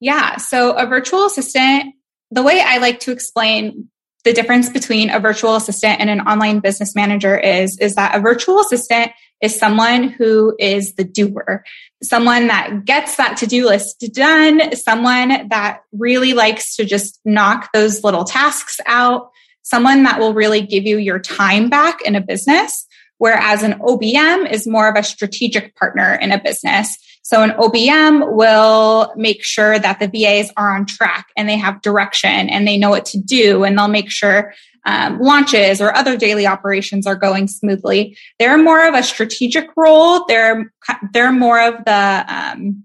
Yeah. 0.00 0.36
So 0.38 0.72
a 0.72 0.86
virtual 0.86 1.26
assistant, 1.26 1.94
the 2.30 2.42
way 2.42 2.62
I 2.64 2.78
like 2.78 3.00
to 3.00 3.12
explain 3.12 3.88
the 4.24 4.32
difference 4.32 4.68
between 4.68 5.10
a 5.10 5.18
virtual 5.18 5.56
assistant 5.56 6.00
and 6.00 6.10
an 6.10 6.20
online 6.20 6.60
business 6.60 6.94
manager 6.94 7.38
is, 7.38 7.78
is 7.78 7.94
that 7.94 8.14
a 8.14 8.20
virtual 8.20 8.60
assistant 8.60 9.12
is 9.40 9.58
someone 9.58 10.08
who 10.08 10.54
is 10.58 10.94
the 10.94 11.04
doer, 11.04 11.64
someone 12.02 12.48
that 12.48 12.84
gets 12.84 13.16
that 13.16 13.38
to-do 13.38 13.66
list 13.66 14.04
done, 14.12 14.76
someone 14.76 15.48
that 15.48 15.80
really 15.92 16.34
likes 16.34 16.76
to 16.76 16.84
just 16.84 17.18
knock 17.24 17.70
those 17.72 18.04
little 18.04 18.24
tasks 18.24 18.78
out, 18.84 19.30
someone 19.62 20.02
that 20.02 20.18
will 20.18 20.34
really 20.34 20.60
give 20.60 20.84
you 20.84 20.98
your 20.98 21.18
time 21.18 21.70
back 21.70 22.02
in 22.02 22.14
a 22.14 22.20
business. 22.20 22.86
Whereas 23.16 23.62
an 23.62 23.80
OBM 23.80 24.50
is 24.50 24.66
more 24.66 24.88
of 24.88 24.96
a 24.96 25.02
strategic 25.02 25.74
partner 25.76 26.14
in 26.14 26.32
a 26.32 26.42
business. 26.42 26.96
So 27.30 27.42
an 27.42 27.50
OBM 27.50 28.34
will 28.34 29.12
make 29.14 29.44
sure 29.44 29.78
that 29.78 30.00
the 30.00 30.08
VAs 30.08 30.52
are 30.56 30.74
on 30.74 30.84
track 30.84 31.28
and 31.36 31.48
they 31.48 31.56
have 31.56 31.80
direction 31.80 32.48
and 32.48 32.66
they 32.66 32.76
know 32.76 32.90
what 32.90 33.04
to 33.06 33.20
do 33.20 33.62
and 33.62 33.78
they'll 33.78 33.86
make 33.86 34.10
sure 34.10 34.52
um, 34.84 35.20
launches 35.20 35.80
or 35.80 35.94
other 35.94 36.16
daily 36.16 36.46
operations 36.46 37.06
are 37.06 37.14
going 37.14 37.46
smoothly. 37.46 38.16
They're 38.40 38.58
more 38.58 38.88
of 38.88 38.94
a 38.94 39.04
strategic 39.04 39.68
role. 39.76 40.24
They're 40.26 40.72
they're 41.12 41.30
more 41.30 41.60
of 41.60 41.84
the 41.84 42.24
um, 42.26 42.82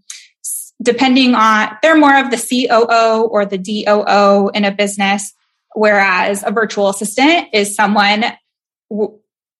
depending 0.83 1.33
on 1.33 1.75
they're 1.81 1.97
more 1.97 2.15
of 2.15 2.29
the 2.29 2.37
COO 2.37 3.23
or 3.23 3.45
the 3.45 3.57
DOO 3.57 4.51
in 4.53 4.63
a 4.63 4.71
business 4.71 5.33
Whereas 5.75 6.41
a 6.45 6.51
virtual 6.51 6.89
assistant 6.89 7.49
is 7.53 7.75
someone, 7.75 8.23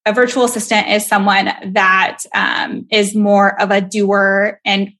a 0.06 0.14
virtual 0.14 0.46
assistant 0.46 0.88
is 0.90 1.06
someone 1.06 1.52
that 1.74 2.20
um, 2.34 2.88
is 2.92 3.16
more 3.16 3.60
of 3.60 3.72
a 3.72 3.82
doer. 3.82 4.60
And 4.64 4.94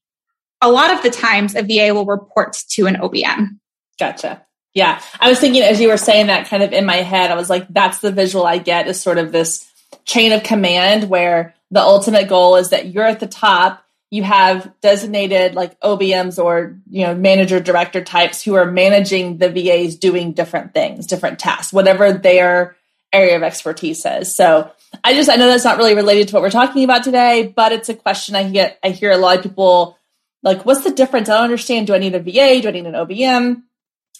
a 0.60 0.70
lot 0.70 0.92
of 0.92 1.02
the 1.02 1.10
times 1.10 1.54
a 1.54 1.62
VA 1.62 1.94
will 1.94 2.06
report 2.06 2.56
to 2.70 2.86
an 2.86 2.96
OBM. 2.96 3.58
Gotcha. 3.98 4.44
Yeah. 4.74 5.00
I 5.20 5.28
was 5.28 5.38
thinking 5.38 5.62
as 5.62 5.80
you 5.80 5.88
were 5.88 5.96
saying 5.96 6.26
that 6.26 6.48
kind 6.48 6.62
of 6.62 6.72
in 6.72 6.84
my 6.84 6.96
head, 6.96 7.30
I 7.30 7.36
was 7.36 7.48
like, 7.48 7.66
that's 7.68 8.00
the 8.00 8.12
visual 8.12 8.44
I 8.44 8.58
get 8.58 8.88
is 8.88 9.00
sort 9.00 9.18
of 9.18 9.32
this 9.32 9.70
chain 10.04 10.32
of 10.32 10.42
command 10.42 11.08
where 11.08 11.54
the 11.70 11.80
ultimate 11.80 12.28
goal 12.28 12.56
is 12.56 12.70
that 12.70 12.88
you're 12.88 13.04
at 13.04 13.20
the 13.20 13.26
top 13.26 13.86
you 14.10 14.22
have 14.22 14.72
designated 14.80 15.54
like 15.54 15.78
OBMs 15.80 16.42
or 16.42 16.78
you 16.88 17.06
know 17.06 17.14
manager 17.14 17.60
director 17.60 18.02
types 18.02 18.42
who 18.42 18.54
are 18.54 18.70
managing 18.70 19.38
the 19.38 19.50
VAs 19.50 19.96
doing 19.96 20.32
different 20.32 20.74
things, 20.74 21.06
different 21.06 21.38
tasks, 21.38 21.72
whatever 21.72 22.12
their 22.12 22.76
area 23.12 23.36
of 23.36 23.42
expertise 23.42 24.04
is. 24.06 24.34
So 24.34 24.70
I 25.04 25.14
just 25.14 25.30
I 25.30 25.36
know 25.36 25.48
that's 25.48 25.64
not 25.64 25.78
really 25.78 25.94
related 25.94 26.28
to 26.28 26.34
what 26.34 26.42
we're 26.42 26.50
talking 26.50 26.84
about 26.84 27.04
today, 27.04 27.52
but 27.54 27.72
it's 27.72 27.88
a 27.88 27.94
question 27.94 28.34
I 28.34 28.48
get 28.48 28.78
I 28.82 28.90
hear 28.90 29.10
a 29.10 29.16
lot 29.16 29.36
of 29.36 29.42
people 29.42 29.98
like 30.42 30.64
what's 30.64 30.84
the 30.84 30.90
difference? 30.90 31.28
I 31.28 31.34
don't 31.34 31.44
understand. 31.44 31.86
Do 31.86 31.94
I 31.94 31.98
need 31.98 32.14
a 32.14 32.20
VA? 32.20 32.60
Do 32.60 32.68
I 32.68 32.72
need 32.72 32.86
an 32.86 32.94
OBM? 32.94 33.62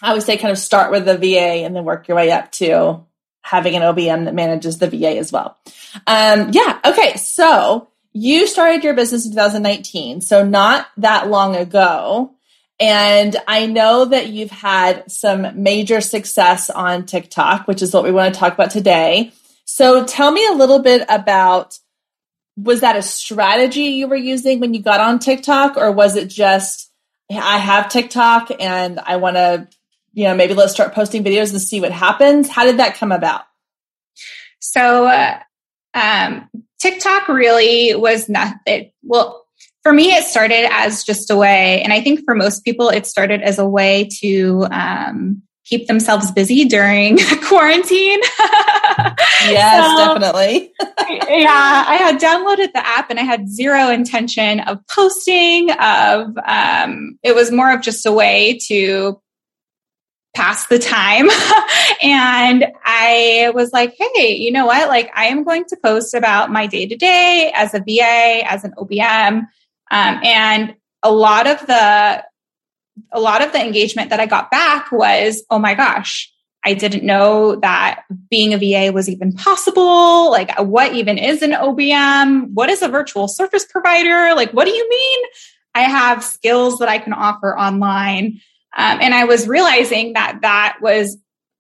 I 0.03 0.13
would 0.13 0.23
say 0.23 0.37
kind 0.37 0.53
of 0.53 0.59
start 0.59 0.91
with 0.91 1.07
the 1.07 1.17
VA 1.17 1.65
and 1.65 1.75
then 1.75 1.85
work 1.85 2.09
your 2.09 2.17
way 2.17 2.31
up 2.31 2.53
to 2.53 3.05
having 3.43 3.77
an 3.77 3.83
OBM 3.83 4.25
that 4.25 4.35
manages 4.35 4.79
the 4.79 4.91
VA 4.91 5.17
as 5.19 5.33
well. 5.33 5.57
Um, 6.07 6.51
yeah. 6.53 6.81
Okay. 6.85 7.17
So 7.17 7.89
you 8.13 8.47
started 8.47 8.83
your 8.83 8.95
business 8.95 9.25
in 9.25 9.33
2019, 9.33 10.21
so 10.21 10.45
not 10.45 10.89
that 10.97 11.29
long 11.29 11.55
ago. 11.55 12.33
And 12.79 13.37
I 13.49 13.67
know 13.67 14.07
that 14.07 14.29
you've 14.29 14.51
had 14.51 15.11
some 15.11 15.63
major 15.63 16.01
success 16.01 16.69
on 16.69 17.07
TikTok, 17.07 17.67
which 17.67 17.81
is 17.81 17.95
what 17.95 18.05
we 18.05 18.11
want 18.11 18.35
to 18.35 18.39
talk 18.39 18.53
about 18.53 18.71
today. 18.71 19.33
So 19.67 20.05
tell 20.05 20.31
me 20.31 20.47
a 20.47 20.53
little 20.53 20.79
bit 20.79 21.05
about 21.09 21.79
was 22.57 22.81
that 22.81 22.97
a 22.97 23.03
strategy 23.03 23.83
you 23.83 24.09
were 24.09 24.17
using 24.17 24.61
when 24.61 24.73
you 24.73 24.83
got 24.83 25.01
on 25.01 25.19
TikTok, 25.19 25.77
or 25.77 25.93
was 25.93 26.17
it 26.17 26.29
just, 26.29 26.91
I 27.31 27.59
have 27.59 27.91
TikTok 27.91 28.51
and 28.59 28.99
I 29.01 29.17
want 29.17 29.37
to, 29.37 29.69
you 30.15 30.25
know, 30.25 30.35
maybe 30.35 30.55
let's 30.55 30.73
start 30.73 30.95
posting 30.95 31.23
videos 31.23 31.51
and 31.53 31.61
see 31.61 31.83
what 31.83 31.93
happens? 31.93 32.49
How 32.49 32.65
did 32.65 32.79
that 32.79 32.95
come 32.95 33.13
about? 33.13 33.43
So, 34.61 35.07
uh, 35.07 35.39
um, 35.93 36.49
TikTok 36.81 37.29
really 37.29 37.95
was 37.95 38.29
not 38.29 38.55
it. 38.67 38.95
Well, 39.03 39.45
for 39.83 39.93
me, 39.93 40.13
it 40.13 40.25
started 40.25 40.69
as 40.71 41.05
just 41.05 41.31
a 41.31 41.37
way, 41.37 41.83
and 41.83 41.93
I 41.93 42.01
think 42.01 42.25
for 42.25 42.35
most 42.35 42.65
people, 42.65 42.89
it 42.89 43.07
started 43.07 43.43
as 43.43 43.59
a 43.59 43.67
way 43.67 44.09
to 44.21 44.67
um, 44.71 45.43
keep 45.67 45.89
themselves 45.89 46.31
busy 46.31 46.65
during 46.65 47.19
quarantine. 47.45 48.21
yes, 49.43 49.99
so, 49.99 50.15
definitely. 50.15 50.73
yeah, 50.81 51.85
I 51.87 51.97
had 51.97 52.21
downloaded 52.21 52.73
the 52.73 52.87
app 52.87 53.11
and 53.11 53.19
I 53.19 53.23
had 53.23 53.49
zero 53.49 53.91
intention 53.91 54.61
of 54.61 54.79
posting. 54.87 55.71
Of 55.73 56.39
um, 56.47 57.19
it 57.23 57.35
was 57.35 57.51
more 57.51 57.73
of 57.73 57.83
just 57.83 58.07
a 58.07 58.13
way 58.13 58.59
to 58.69 59.21
pass 60.37 60.67
the 60.67 60.79
time. 60.79 61.29
and 62.03 62.67
I 62.85 63.51
was 63.55 63.73
like, 63.73 63.97
hey, 63.99 64.37
you 64.37 64.53
know 64.53 64.67
what? 64.67 64.89
Like, 64.89 65.11
I 65.15 65.27
am 65.27 65.43
going 65.43 65.65
to 65.67 65.77
post 65.83 66.15
about 66.15 66.53
my 66.53 66.67
day 66.67 66.87
to 66.87 66.95
day 66.95 67.53
as 67.55 67.75
a 67.75 67.81
VA, 67.81 68.43
as 68.45 68.63
an 68.63 68.75
OBM. 68.77 69.47
Um, 69.91 70.21
and 70.23 70.77
a 71.03 71.11
lot 71.11 71.47
of 71.47 71.67
the 71.67 72.25
a 73.13 73.21
lot 73.21 73.43
of 73.43 73.53
the 73.53 73.61
engagement 73.61 74.11
that 74.11 74.21
I 74.21 74.27
got 74.27 74.51
back 74.51 74.91
was, 74.93 75.43
oh 75.51 75.59
my 75.59 75.75
gosh, 75.75 76.33
I 76.65 76.75
didn't 76.75 77.05
know 77.05 77.57
that 77.57 78.03
being 78.29 78.53
a 78.53 78.59
VA 78.59 78.93
was 78.93 79.09
even 79.09 79.33
possible. 79.33 80.31
Like, 80.31 80.59
what 80.59 80.93
even 80.95 81.17
is 81.17 81.43
an 81.43 81.53
OBM? 81.53 82.51
What 82.55 82.71
is 82.71 82.83
a 82.83 82.89
virtual 82.89 83.29
service 83.29 83.65
provider? 83.65 84.35
Like, 84.35 84.51
what 84.51 84.65
do 84.65 84.73
you 84.73 84.89
mean? 84.89 85.21
I 85.77 85.83
have 85.83 86.25
skills 86.25 86.79
that 86.79 86.89
I 86.89 86.99
can 86.99 87.13
offer 87.13 87.57
online. 87.57 88.41
Um, 88.77 88.99
and 89.01 89.15
I 89.15 89.25
was 89.25 89.47
realizing 89.47 90.15
that 90.15 90.39
that 90.43 90.79
was 90.81 91.17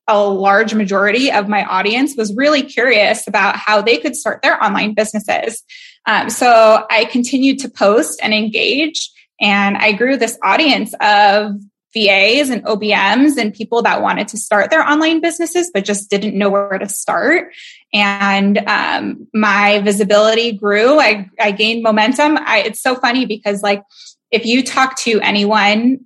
a 0.08 0.22
large 0.24 0.74
majority 0.74 1.30
of 1.30 1.48
my 1.48 1.64
audience 1.64 2.16
was 2.16 2.34
really 2.34 2.62
curious 2.62 3.26
about 3.26 3.56
how 3.56 3.82
they 3.82 3.98
could 3.98 4.16
start 4.16 4.40
their 4.42 4.62
online 4.62 4.94
businesses. 4.94 5.62
Um, 6.06 6.30
so 6.30 6.86
I 6.90 7.06
continued 7.06 7.58
to 7.60 7.68
post 7.68 8.20
and 8.22 8.32
engage, 8.32 9.10
and 9.40 9.76
I 9.76 9.92
grew 9.92 10.16
this 10.16 10.38
audience 10.42 10.94
of 11.00 11.56
VAs 11.94 12.50
and 12.50 12.62
OBMs 12.64 13.38
and 13.38 13.54
people 13.54 13.80
that 13.82 14.02
wanted 14.02 14.28
to 14.28 14.36
start 14.36 14.70
their 14.70 14.86
online 14.86 15.20
businesses 15.20 15.70
but 15.72 15.84
just 15.84 16.10
didn't 16.10 16.36
know 16.36 16.50
where 16.50 16.78
to 16.78 16.88
start. 16.88 17.52
And 17.92 18.58
um, 18.66 19.26
my 19.32 19.80
visibility 19.80 20.52
grew. 20.52 21.00
I, 21.00 21.30
I 21.40 21.52
gained 21.52 21.82
momentum. 21.82 22.36
I, 22.38 22.64
it's 22.66 22.82
so 22.82 22.96
funny 22.96 23.24
because 23.24 23.62
like 23.62 23.82
if 24.30 24.44
you 24.44 24.62
talk 24.62 24.98
to 25.00 25.20
anyone 25.20 26.00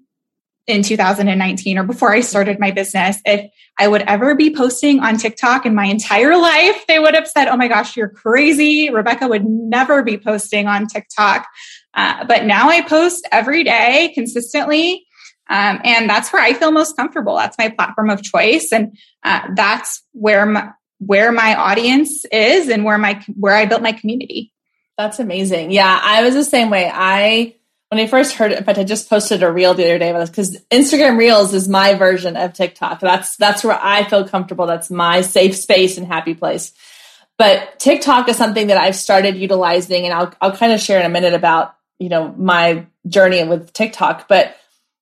in 0.68 0.82
2019 0.82 1.78
or 1.78 1.82
before 1.82 2.12
I 2.12 2.20
started 2.20 2.60
my 2.60 2.70
business, 2.70 3.20
if 3.25 3.50
I 3.78 3.88
would 3.88 4.02
ever 4.02 4.34
be 4.34 4.54
posting 4.54 5.00
on 5.00 5.16
TikTok 5.16 5.66
in 5.66 5.75
my 5.75 5.87
entire 5.87 6.37
life, 6.37 6.84
they 6.87 6.99
would 6.99 7.14
have 7.14 7.26
said, 7.26 7.49
Oh 7.49 7.56
my 7.56 7.66
gosh, 7.66 7.96
you're 7.96 8.08
crazy. 8.08 8.90
Rebecca 8.90 9.26
would 9.26 9.44
never 9.44 10.02
be 10.02 10.18
posting 10.18 10.66
on 10.66 10.87
TikTok. 10.87 11.49
Uh, 11.94 12.25
but 12.25 12.44
now 12.44 12.68
I 12.68 12.82
post 12.82 13.26
every 13.32 13.64
day 13.64 14.12
consistently. 14.14 15.06
Um, 15.49 15.80
and 15.82 16.09
that's 16.09 16.32
where 16.32 16.42
I 16.42 16.52
feel 16.52 16.70
most 16.70 16.97
comfortable. 16.97 17.37
That's 17.37 17.59
my 17.59 17.70
platform 17.70 18.11
of 18.11 18.23
choice. 18.23 18.68
And 18.73 18.97
uh, 19.25 19.49
that's 19.56 20.02
where 20.12 20.47
my, 20.47 20.70
where 20.99 21.32
my 21.32 21.56
audience 21.56 22.25
is 22.26 22.68
and 22.68 22.85
where 22.85 22.99
my, 22.99 23.25
where 23.35 23.56
I 23.56 23.66
built 23.66 23.82
my 23.82 23.92
community. 23.92 24.52
That's 24.97 25.18
amazing. 25.18 25.73
Yeah. 25.73 25.99
I 26.00 26.23
was 26.23 26.35
the 26.35 26.44
same 26.44 26.70
way. 26.70 26.88
I, 26.92 27.56
when 27.90 27.99
I 27.99 28.06
first 28.06 28.35
heard 28.35 28.52
it, 28.52 28.59
in 28.59 28.64
fact, 28.64 28.78
I 28.78 28.85
just 28.85 29.11
posted 29.11 29.42
a 29.42 29.50
reel 29.50 29.75
the 29.75 29.85
other 29.85 29.99
day 29.99 30.11
about 30.11 30.20
this 30.20 30.30
because 30.30 30.64
Instagram 30.70 31.18
Reels 31.18 31.52
is 31.52 31.68
my 31.68 31.94
version 31.94 32.37
of 32.37 32.52
TikTok. 32.52 33.00
That's 33.00 33.37
that's 33.37 33.64
where 33.64 33.78
I 33.82 34.04
feel 34.04 34.28
comfortable. 34.28 34.66
That's 34.66 34.90
my 34.90 35.23
safe 35.23 35.56
space 35.56 35.99
and 35.99 36.06
happy 36.06 36.35
place. 36.35 36.73
But 37.37 37.80
TikTok 37.80 38.28
is 38.28 38.37
something 38.37 38.68
that 38.68 38.76
I've 38.76 38.94
started 38.94 39.37
utilizing, 39.37 40.04
and 40.04 40.14
I'll 40.14 40.32
I'll 40.40 40.56
kind 40.56 40.73
of 40.73 40.80
share 40.80 41.00
in 41.00 41.06
a 41.06 41.09
minute 41.09 41.35
about 41.35 41.75
you 42.00 42.09
know 42.09 42.35
my 42.37 42.87
journey 43.07 43.45
with 43.45 43.73
TikTok. 43.73 44.26
But 44.26 44.57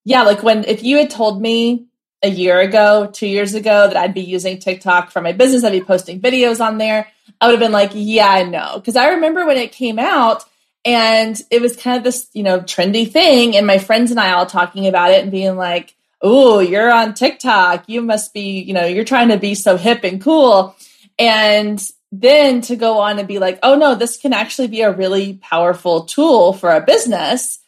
yeah, 0.05 0.23
like 0.23 0.43
when 0.43 0.65
if 0.65 0.83
you 0.83 0.99
had 0.99 1.09
told 1.09 1.41
me 1.41 1.87
a 2.23 2.29
year 2.29 2.61
ago, 2.61 3.09
two 3.11 3.29
years 3.29 3.55
ago, 3.55 3.87
that 3.87 3.97
I'd 3.97 4.15
be 4.15 4.23
using 4.23 4.59
TikTok 4.59 5.11
for 5.11 5.23
my 5.23 5.33
business, 5.33 5.65
I'd 5.65 5.73
be 5.73 5.81
posting 5.81 6.21
videos 6.21 6.61
on 6.61 6.79
there, 6.79 7.09
I 7.41 7.47
would 7.47 7.53
have 7.53 7.61
been 7.61 7.73
like, 7.73 7.93
yeah, 7.95 8.29
I 8.29 8.43
know. 8.43 8.75
Because 8.75 8.97
I 8.97 9.11
remember 9.11 9.47
when 9.47 9.57
it 9.57 9.73
came 9.73 9.99
out 9.99 10.45
and 10.85 11.41
it 11.51 11.61
was 11.61 11.77
kind 11.77 11.97
of 11.97 12.05
this, 12.05 12.29
you 12.33 12.43
know, 12.43 12.61
trendy 12.61 13.11
thing. 13.11 13.57
And 13.57 13.67
my 13.67 13.79
friends 13.79 14.11
and 14.11 14.19
I 14.19 14.33
all 14.33 14.47
talking 14.47 14.87
about 14.87 15.13
it 15.13 15.23
and 15.23 15.31
being 15.31 15.57
like, 15.57 15.95
oh, 16.21 16.59
you're 16.59 16.91
on 16.91 17.15
TikTok. 17.15 17.89
You 17.89 18.03
must 18.03 18.35
be, 18.35 18.61
you 18.61 18.73
know, 18.73 18.87
you're 18.87 19.05
trying 19.05 19.29
to 19.29 19.39
be 19.39 19.55
so 19.55 19.77
hip 19.77 20.03
and 20.03 20.21
cool. 20.21 20.75
And 21.19 21.81
then 22.11 22.61
to 22.63 22.77
go 22.77 22.99
on 22.99 23.19
and 23.19 23.29
be 23.29 23.39
like, 23.39 23.59
oh 23.63 23.75
no, 23.75 23.95
this 23.95 24.17
can 24.17 24.33
actually 24.33 24.69
be 24.69 24.83
a 24.83 24.93
really 24.93 25.35
powerful 25.35 26.05
tool 26.05 26.53
for 26.53 26.71
a 26.71 26.81
business. 26.81 27.59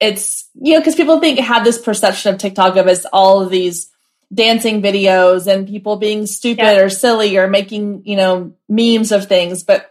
It's, 0.00 0.48
you 0.54 0.74
know, 0.74 0.80
because 0.80 0.94
people 0.94 1.20
think 1.20 1.38
have 1.38 1.64
this 1.64 1.78
perception 1.78 2.34
of 2.34 2.40
TikTok 2.40 2.76
of 2.76 2.86
as 2.86 3.06
all 3.12 3.42
of 3.42 3.50
these 3.50 3.90
dancing 4.32 4.82
videos 4.82 5.46
and 5.46 5.66
people 5.66 5.96
being 5.96 6.26
stupid 6.26 6.62
yeah. 6.62 6.80
or 6.80 6.90
silly 6.90 7.38
or 7.38 7.48
making, 7.48 8.02
you 8.04 8.16
know, 8.16 8.52
memes 8.68 9.12
of 9.12 9.26
things. 9.26 9.62
But 9.62 9.90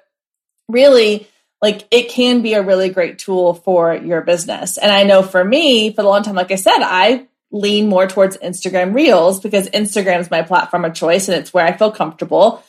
really, 0.68 1.28
like 1.62 1.88
it 1.90 2.10
can 2.10 2.42
be 2.44 2.54
a 2.54 2.62
really 2.62 2.90
great 2.90 3.18
tool 3.18 3.56
for 3.56 3.96
your 3.96 4.22
business. 4.22 4.78
And 4.78 4.92
I 4.92 5.04
know 5.04 5.24
for 5.24 5.44
me, 5.44 5.92
for 5.92 6.04
the 6.04 6.08
long 6.08 6.22
time, 6.22 6.36
like 6.36 6.52
I 6.52 6.56
said, 6.56 6.78
I 6.80 7.28
lean 7.52 7.88
more 7.88 8.06
towards 8.06 8.38
Instagram 8.38 8.94
Reels 8.94 9.40
because 9.40 9.70
Instagram 9.70 10.20
is 10.20 10.30
my 10.30 10.42
platform 10.44 10.86
of 10.86 10.94
choice 10.94 11.28
and 11.28 11.40
it's 11.40 11.54
where 11.54 11.66
I 11.66 11.76
feel 11.76 11.92
comfortable. 11.92 12.64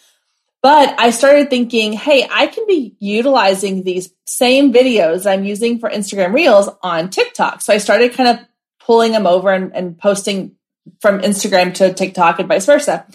But 0.66 0.99
I 0.99 1.11
started 1.11 1.49
thinking, 1.49 1.92
hey, 1.92 2.26
I 2.28 2.49
can 2.49 2.66
be 2.66 2.96
utilizing 2.99 3.85
these 3.85 4.12
same 4.25 4.73
videos 4.73 5.25
I'm 5.25 5.44
using 5.44 5.78
for 5.78 5.88
Instagram 5.88 6.35
Reels 6.35 6.68
on 6.82 7.08
TikTok. 7.08 7.61
So 7.61 7.73
I 7.73 7.78
started 7.78 8.14
kind 8.14 8.30
of 8.30 8.44
pulling 8.80 9.12
them 9.12 9.28
over 9.28 9.52
and, 9.52 9.73
and 9.76 9.96
posting 9.96 10.56
from 10.99 11.20
Instagram 11.20 11.73
to 11.75 11.94
TikTok 11.94 12.40
and 12.40 12.49
vice 12.49 12.66
versa. 12.66 13.06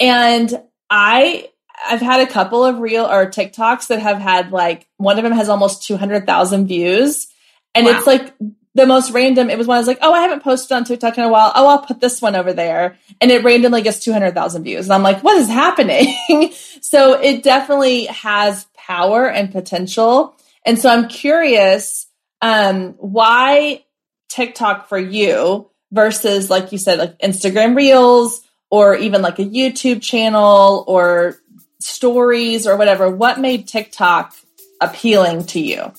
And 0.00 0.50
I 0.88 1.50
I've 1.86 2.00
had 2.00 2.26
a 2.26 2.32
couple 2.32 2.64
of 2.64 2.78
real 2.78 3.04
or 3.04 3.26
TikToks 3.26 3.88
that 3.88 3.98
have 3.98 4.16
had 4.16 4.50
like 4.50 4.88
one 4.96 5.18
of 5.18 5.24
them 5.24 5.34
has 5.34 5.50
almost 5.50 5.82
200,000 5.82 6.68
views 6.68 7.26
and 7.74 7.84
wow. 7.84 7.98
it's 7.98 8.06
like 8.06 8.32
the 8.78 8.86
most 8.86 9.10
random 9.10 9.50
it 9.50 9.58
was 9.58 9.66
when 9.66 9.74
I 9.74 9.80
was 9.80 9.86
like, 9.86 9.98
"Oh, 10.00 10.12
I 10.12 10.20
haven't 10.20 10.42
posted 10.42 10.72
on 10.72 10.84
TikTok 10.84 11.18
in 11.18 11.24
a 11.24 11.28
while. 11.28 11.52
Oh, 11.54 11.66
I'll 11.66 11.82
put 11.82 12.00
this 12.00 12.22
one 12.22 12.36
over 12.36 12.52
there." 12.52 12.96
And 13.20 13.30
it 13.30 13.42
randomly 13.44 13.82
gets 13.82 13.98
200,000 14.00 14.62
views. 14.62 14.86
And 14.86 14.94
I'm 14.94 15.02
like, 15.02 15.22
"What 15.22 15.36
is 15.36 15.48
happening?" 15.48 16.14
so 16.80 17.20
it 17.20 17.42
definitely 17.42 18.06
has 18.06 18.66
power 18.76 19.28
and 19.28 19.50
potential. 19.50 20.36
And 20.64 20.78
so 20.78 20.88
I'm 20.88 21.08
curious 21.08 22.06
um 22.40 22.94
why 22.98 23.84
TikTok 24.28 24.88
for 24.88 24.98
you 24.98 25.68
versus 25.90 26.48
like 26.48 26.70
you 26.70 26.78
said 26.78 26.98
like 26.98 27.18
Instagram 27.18 27.74
Reels 27.74 28.42
or 28.70 28.94
even 28.94 29.22
like 29.22 29.38
a 29.38 29.44
YouTube 29.44 30.02
channel 30.02 30.84
or 30.86 31.36
stories 31.80 32.66
or 32.66 32.76
whatever. 32.76 33.10
What 33.10 33.40
made 33.40 33.66
TikTok 33.66 34.34
appealing 34.80 35.46
to 35.46 35.60
you? 35.60 35.92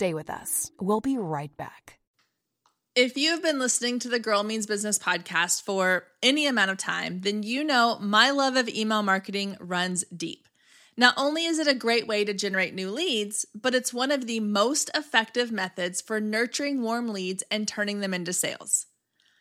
Stay 0.00 0.14
with 0.14 0.30
us. 0.30 0.70
We'll 0.80 1.02
be 1.02 1.18
right 1.18 1.54
back. 1.58 1.98
If 2.96 3.18
you 3.18 3.32
have 3.32 3.42
been 3.42 3.58
listening 3.58 3.98
to 3.98 4.08
the 4.08 4.18
Girl 4.18 4.42
Means 4.42 4.66
Business 4.66 4.98
podcast 4.98 5.60
for 5.60 6.04
any 6.22 6.46
amount 6.46 6.70
of 6.70 6.78
time, 6.78 7.20
then 7.20 7.42
you 7.42 7.62
know 7.62 7.98
my 8.00 8.30
love 8.30 8.56
of 8.56 8.66
email 8.66 9.02
marketing 9.02 9.58
runs 9.60 10.04
deep. 10.04 10.48
Not 10.96 11.12
only 11.18 11.44
is 11.44 11.58
it 11.58 11.68
a 11.68 11.74
great 11.74 12.06
way 12.06 12.24
to 12.24 12.32
generate 12.32 12.74
new 12.74 12.90
leads, 12.90 13.44
but 13.54 13.74
it's 13.74 13.92
one 13.92 14.10
of 14.10 14.26
the 14.26 14.40
most 14.40 14.90
effective 14.94 15.52
methods 15.52 16.00
for 16.00 16.18
nurturing 16.18 16.80
warm 16.80 17.08
leads 17.08 17.44
and 17.50 17.68
turning 17.68 18.00
them 18.00 18.14
into 18.14 18.32
sales. 18.32 18.86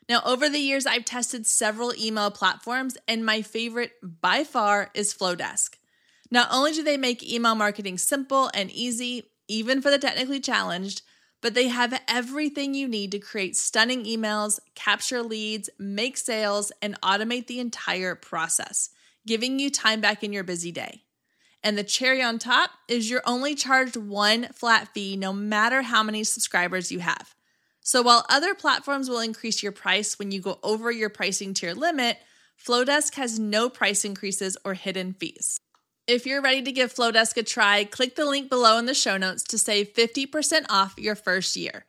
Now, 0.10 0.22
over 0.26 0.50
the 0.50 0.60
years, 0.60 0.86
I've 0.86 1.06
tested 1.06 1.48
several 1.48 1.94
email 1.96 2.32
platforms, 2.32 2.98
and 3.08 3.26
my 3.26 3.44
favorite 3.44 3.94
by 4.04 4.44
far 4.44 4.92
is 4.94 5.14
Flodesk. 5.14 5.76
Not 6.30 6.50
only 6.52 6.74
do 6.74 6.84
they 6.84 6.98
make 6.98 7.24
email 7.24 7.56
marketing 7.56 7.98
simple 7.98 8.52
and 8.54 8.70
easy, 8.72 9.29
even 9.50 9.82
for 9.82 9.90
the 9.92 10.00
technically 10.00 10.40
challenged, 10.40 11.02
but 11.42 11.54
they 11.54 11.68
have 11.68 12.02
everything 12.08 12.74
you 12.74 12.88
need 12.88 13.12
to 13.12 13.20
create 13.20 13.58
stunning 13.58 14.06
emails, 14.06 14.60
capture 14.76 15.22
leads, 15.24 15.70
make 15.78 16.16
sales, 16.16 16.72
and 16.82 17.00
automate 17.02 17.48
the 17.48 17.60
entire 17.60 18.16
process, 18.16 18.90
giving 19.26 19.60
you 19.60 19.70
time 19.70 20.00
back 20.00 20.24
in 20.24 20.32
your 20.32 20.44
busy 20.44 20.72
day. 20.72 21.04
And 21.64 21.78
the 21.78 21.84
cherry 21.84 22.22
on 22.22 22.40
top 22.40 22.72
is 22.88 23.10
you're 23.10 23.22
only 23.26 23.56
charged 23.56 23.98
one 23.98 24.48
flat 24.54 24.94
fee 24.94 25.18
no 25.18 25.34
matter 25.34 25.82
how 25.82 26.04
many 26.04 26.24
subscribers 26.24 26.92
you 26.92 27.00
have. 27.00 27.36
So 27.82 28.02
while 28.02 28.26
other 28.30 28.54
platforms 28.54 29.10
will 29.10 29.20
increase 29.20 29.64
your 29.64 29.72
price 29.72 30.20
when 30.20 30.32
you 30.32 30.42
go 30.42 30.60
over 30.64 30.92
your 30.92 31.10
pricing 31.10 31.54
tier 31.54 31.74
limit, 31.74 32.18
Flodesk 32.64 33.16
has 33.16 33.40
no 33.40 33.70
price 33.70 34.06
increases 34.06 34.58
or 34.64 34.74
hidden 34.74 35.14
fees. 35.14 35.60
If 36.10 36.26
you're 36.26 36.42
ready 36.42 36.64
to 36.64 36.72
give 36.72 36.92
Flodesk 36.92 37.38
a 37.38 37.44
try, 37.44 37.84
click 37.84 38.16
the 38.16 38.26
link 38.26 38.50
below 38.50 38.80
in 38.80 38.88
the 38.88 38.96
show 38.96 39.16
notes 39.16 39.44
to 39.44 39.60
save 39.60 39.94
50% 39.94 40.66
off 40.68 40.96
your 40.98 41.14
first 41.14 41.56
year. 41.56 41.86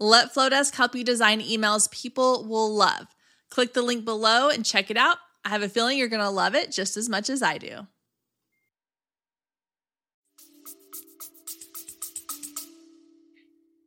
Let 0.00 0.34
Flodesk 0.34 0.74
help 0.74 0.96
you 0.96 1.04
design 1.04 1.40
emails 1.40 1.88
people 1.92 2.48
will 2.48 2.74
love. 2.74 3.06
Click 3.48 3.72
the 3.72 3.82
link 3.82 4.04
below 4.04 4.48
and 4.48 4.64
check 4.64 4.90
it 4.90 4.96
out. 4.96 5.18
I 5.44 5.50
have 5.50 5.62
a 5.62 5.68
feeling 5.68 5.98
you're 5.98 6.08
going 6.08 6.20
to 6.20 6.30
love 6.30 6.56
it 6.56 6.72
just 6.72 6.96
as 6.96 7.08
much 7.08 7.30
as 7.30 7.44
I 7.44 7.58
do. 7.58 7.86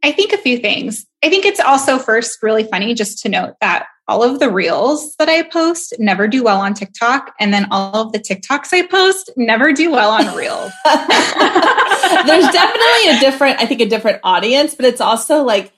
I 0.02 0.13
think 0.13 0.32
a 0.32 0.38
few 0.38 0.60
things. 0.60 1.06
I 1.22 1.30
think 1.30 1.43
it's 1.43 1.60
also 1.60 2.00
first 2.00 2.41
really 2.41 2.63
funny 2.63 2.93
just 2.93 3.19
to 3.24 3.30
note 3.30 3.56
that 3.60 3.88
all 4.07 4.23
of 4.23 4.39
the 4.39 4.51
reels 4.51 5.15
that 5.15 5.29
I 5.29 5.43
post 5.43 5.93
never 5.97 6.27
do 6.27 6.43
well 6.43 6.59
on 6.59 6.73
TikTok. 6.73 7.33
And 7.39 7.53
then 7.53 7.67
all 7.71 8.07
of 8.07 8.11
the 8.11 8.19
TikToks 8.19 8.73
I 8.73 8.85
post 8.87 9.31
never 9.37 9.71
do 9.71 9.91
well 9.91 10.11
on 10.11 10.35
reels. 10.35 10.71
There's 10.85 12.47
definitely 12.51 13.09
a 13.09 13.19
different, 13.19 13.61
I 13.61 13.65
think, 13.65 13.81
a 13.81 13.85
different 13.85 14.19
audience, 14.23 14.75
but 14.75 14.85
it's 14.85 15.01
also 15.01 15.43
like, 15.43 15.71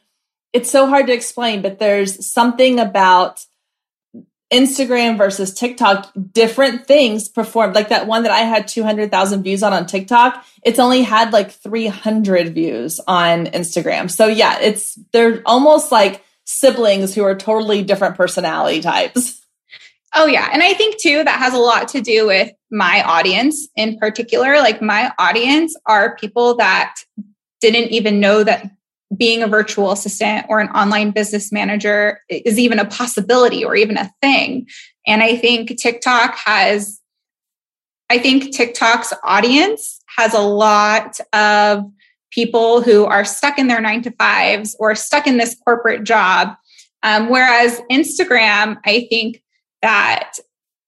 it's 0.53 0.71
so 0.71 0.87
hard 0.87 1.07
to 1.07 1.13
explain, 1.13 1.61
but 1.61 1.79
there's 1.79 2.25
something 2.25 2.79
about 2.79 3.45
Instagram 4.53 5.17
versus 5.17 5.53
TikTok, 5.53 6.11
different 6.31 6.87
things 6.87 7.27
performed. 7.27 7.75
Like 7.75 7.89
that 7.89 8.07
one 8.07 8.23
that 8.23 8.31
I 8.31 8.39
had 8.39 8.67
200,000 8.67 9.43
views 9.43 9.63
on 9.63 9.73
on 9.73 9.85
TikTok, 9.85 10.45
it's 10.63 10.79
only 10.79 11.01
had 11.01 11.33
like 11.33 11.51
300 11.51 12.53
views 12.53 13.01
on 13.05 13.47
Instagram. 13.47 14.09
So 14.09 14.27
yeah, 14.27 14.59
it's, 14.59 14.97
they're 15.11 15.41
almost 15.45 15.91
like 15.91 16.23
siblings 16.45 17.13
who 17.13 17.23
are 17.23 17.35
totally 17.35 17.83
different 17.83 18.15
personality 18.15 18.81
types. 18.81 19.41
Oh, 20.13 20.27
yeah. 20.27 20.49
And 20.53 20.63
I 20.63 20.73
think 20.73 21.01
too, 21.01 21.23
that 21.23 21.39
has 21.39 21.53
a 21.53 21.57
lot 21.57 21.89
to 21.89 22.01
do 22.01 22.27
with 22.27 22.51
my 22.71 23.03
audience 23.03 23.67
in 23.75 23.97
particular. 23.97 24.57
Like, 24.59 24.81
my 24.81 25.11
audience 25.19 25.75
are 25.85 26.15
people 26.15 26.55
that 26.55 26.95
didn't 27.59 27.91
even 27.91 28.19
know 28.19 28.43
that 28.43 28.71
being 29.15 29.43
a 29.43 29.47
virtual 29.47 29.91
assistant 29.91 30.45
or 30.49 30.59
an 30.59 30.69
online 30.69 31.11
business 31.11 31.51
manager 31.51 32.21
is 32.29 32.57
even 32.57 32.79
a 32.79 32.85
possibility 32.85 33.63
or 33.63 33.75
even 33.75 33.97
a 33.97 34.11
thing. 34.21 34.67
And 35.05 35.21
I 35.21 35.35
think 35.35 35.77
TikTok 35.77 36.35
has, 36.37 36.99
I 38.09 38.17
think 38.17 38.55
TikTok's 38.55 39.13
audience 39.23 40.01
has 40.17 40.33
a 40.33 40.39
lot 40.39 41.19
of 41.33 41.91
people 42.35 42.81
who 42.81 43.05
are 43.05 43.23
stuck 43.23 43.57
in 43.57 43.67
their 43.67 43.79
nine 43.79 44.01
to 44.03 44.11
fives 44.11 44.75
or 44.77 44.93
stuck 44.93 45.25
in 45.25 45.37
this 45.37 45.55
corporate 45.63 46.03
job. 46.03 46.49
Um, 47.01 47.29
whereas 47.29 47.81
Instagram, 47.89 48.77
I 48.85 49.07
think 49.09 49.41
that 49.81 50.33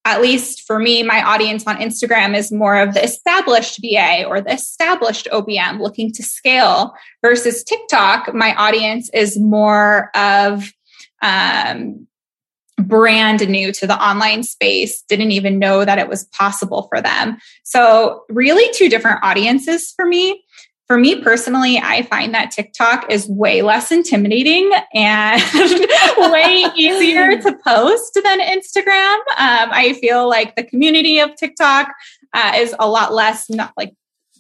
at 0.04 0.22
least 0.22 0.66
for 0.66 0.80
me, 0.80 1.04
my 1.04 1.22
audience 1.22 1.66
on 1.68 1.78
Instagram 1.78 2.36
is 2.36 2.52
more 2.52 2.78
of 2.78 2.94
the 2.94 3.04
established 3.04 3.80
VA 3.82 4.24
or 4.26 4.42
the 4.42 4.54
established 4.54 5.28
OBM 5.32 5.80
looking 5.82 6.12
to 6.14 6.24
scale 6.24 6.94
versus 7.22 7.64
TikTok. 7.64 8.34
My 8.34 8.56
audience 8.56 9.10
is 9.14 9.38
more 9.38 10.10
of 10.16 10.72
um, 11.22 12.08
brand 12.78 13.48
new 13.50 13.72
to 13.74 13.88
the 13.88 14.02
online 14.02 14.44
space, 14.44 15.02
didn't 15.04 15.32
even 15.32 15.60
know 15.60 15.84
that 15.84 16.00
it 16.00 16.08
was 16.08 16.26
possible 16.26 16.88
for 16.90 17.02
them. 17.02 17.38
So, 17.64 18.24
really, 18.30 18.72
two 18.74 18.88
different 18.88 19.20
audiences 19.24 19.94
for 19.96 20.06
me 20.06 20.44
for 20.88 20.97
me 20.97 21.21
personally, 21.21 21.78
I 21.78 22.04
find 22.04 22.34
that 22.34 22.52
TikTok 22.52 23.12
is 23.12 23.28
way 23.28 23.62
less 23.62 23.91
intimidating 23.91 24.71
and 24.93 25.41
way 26.17 26.65
easier 26.76 27.41
to 27.41 27.58
post 27.62 28.19
than 28.23 28.39
Instagram. 28.39 29.17
Um, 29.38 29.69
I 29.71 29.97
feel 30.00 30.30
like 30.30 30.56
the 30.56 30.63
community 30.63 31.19
of 31.19 31.36
TikTok 31.36 31.93
uh, 32.34 32.54
is 32.56 32.73
a 32.80 32.88
lot 32.88 33.13
less 33.13 33.50
not 33.50 33.73
like 33.76 33.93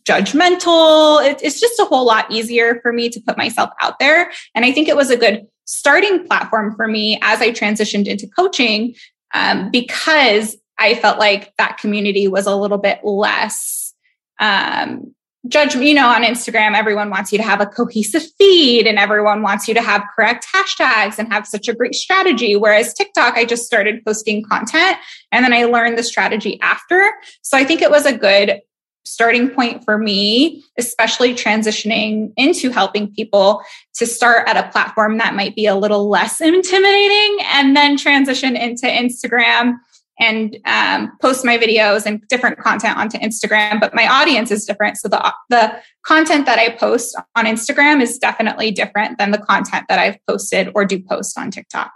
judgmental. 0.07 1.23
It, 1.25 1.41
it's 1.43 1.59
just 1.59 1.79
a 1.81 1.85
whole 1.85 2.05
lot 2.05 2.31
easier 2.31 2.79
for 2.81 2.93
me 2.93 3.09
to 3.09 3.19
put 3.19 3.37
myself 3.37 3.69
out 3.81 3.99
there. 3.99 4.31
And 4.55 4.63
I 4.63 4.71
think 4.71 4.87
it 4.87 4.95
was 4.95 5.09
a 5.09 5.17
good 5.17 5.45
starting 5.65 6.25
platform 6.25 6.73
for 6.77 6.87
me 6.87 7.19
as 7.21 7.41
I 7.41 7.51
transitioned 7.51 8.07
into 8.07 8.25
coaching 8.25 8.95
um, 9.33 9.69
because 9.69 10.55
I 10.77 10.95
felt 10.95 11.19
like 11.19 11.53
that 11.57 11.77
community 11.77 12.29
was 12.29 12.45
a 12.47 12.55
little 12.55 12.77
bit 12.77 13.01
less 13.03 13.93
um, 14.39 15.13
judgment. 15.47 15.87
You 15.87 15.95
know, 15.95 16.07
on 16.07 16.23
Instagram, 16.23 16.75
everyone 16.75 17.09
wants 17.09 17.31
you 17.31 17.37
to 17.37 17.43
have 17.43 17.61
a 17.61 17.65
cohesive 17.65 18.23
feed 18.37 18.87
and 18.87 18.97
everyone 18.97 19.41
wants 19.41 19.67
you 19.67 19.73
to 19.73 19.81
have 19.81 20.03
correct 20.15 20.47
hashtags 20.53 21.17
and 21.17 21.31
have 21.31 21.47
such 21.47 21.67
a 21.67 21.73
great 21.73 21.95
strategy. 21.95 22.55
Whereas 22.55 22.93
TikTok, 22.93 23.35
I 23.35 23.45
just 23.45 23.65
started 23.65 24.03
posting 24.05 24.43
content 24.43 24.97
and 25.31 25.43
then 25.43 25.53
I 25.53 25.65
learned 25.65 25.97
the 25.97 26.03
strategy 26.03 26.59
after. 26.61 27.11
So 27.41 27.57
I 27.57 27.63
think 27.63 27.81
it 27.81 27.91
was 27.91 28.05
a 28.05 28.17
good 28.17 28.61
starting 29.07 29.49
point 29.49 29.83
for 29.85 29.97
me, 29.97 30.63
especially 30.77 31.33
transitioning 31.33 32.33
into 32.35 32.69
helping 32.69 33.13
people 33.13 33.61
to 33.95 34.05
start 34.05 34.47
at 34.49 34.57
a 34.57 34.69
platform 34.69 35.17
that 35.17 35.33
might 35.33 35.55
be 35.55 35.65
a 35.65 35.75
little 35.75 36.09
less 36.09 36.41
intimidating 36.41 37.37
and 37.53 37.75
then 37.75 37.97
transition 37.97 38.55
into 38.55 38.85
Instagram 38.85 39.77
and 40.19 40.57
um, 40.65 41.11
post 41.21 41.45
my 41.45 41.57
videos 41.57 42.05
and 42.05 42.21
different 42.27 42.57
content 42.59 42.97
onto 42.97 43.17
Instagram. 43.19 43.79
But 43.79 43.93
my 43.93 44.07
audience 44.07 44.51
is 44.51 44.65
different. 44.65 44.97
So 44.97 45.07
the, 45.07 45.33
the 45.49 45.79
content 46.03 46.45
that 46.45 46.57
I 46.57 46.69
post 46.69 47.19
on 47.35 47.45
Instagram 47.45 48.01
is 48.01 48.17
definitely 48.17 48.71
different 48.71 49.17
than 49.17 49.31
the 49.31 49.37
content 49.37 49.85
that 49.89 49.99
I've 49.99 50.17
posted 50.27 50.71
or 50.73 50.85
do 50.85 50.99
post 50.99 51.37
on 51.37 51.51
TikTok. 51.51 51.91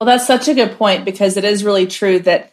Well, 0.00 0.06
that's 0.06 0.26
such 0.26 0.48
a 0.48 0.54
good 0.54 0.76
point 0.78 1.04
because 1.04 1.36
it 1.36 1.44
is 1.44 1.64
really 1.64 1.86
true 1.86 2.18
that, 2.20 2.52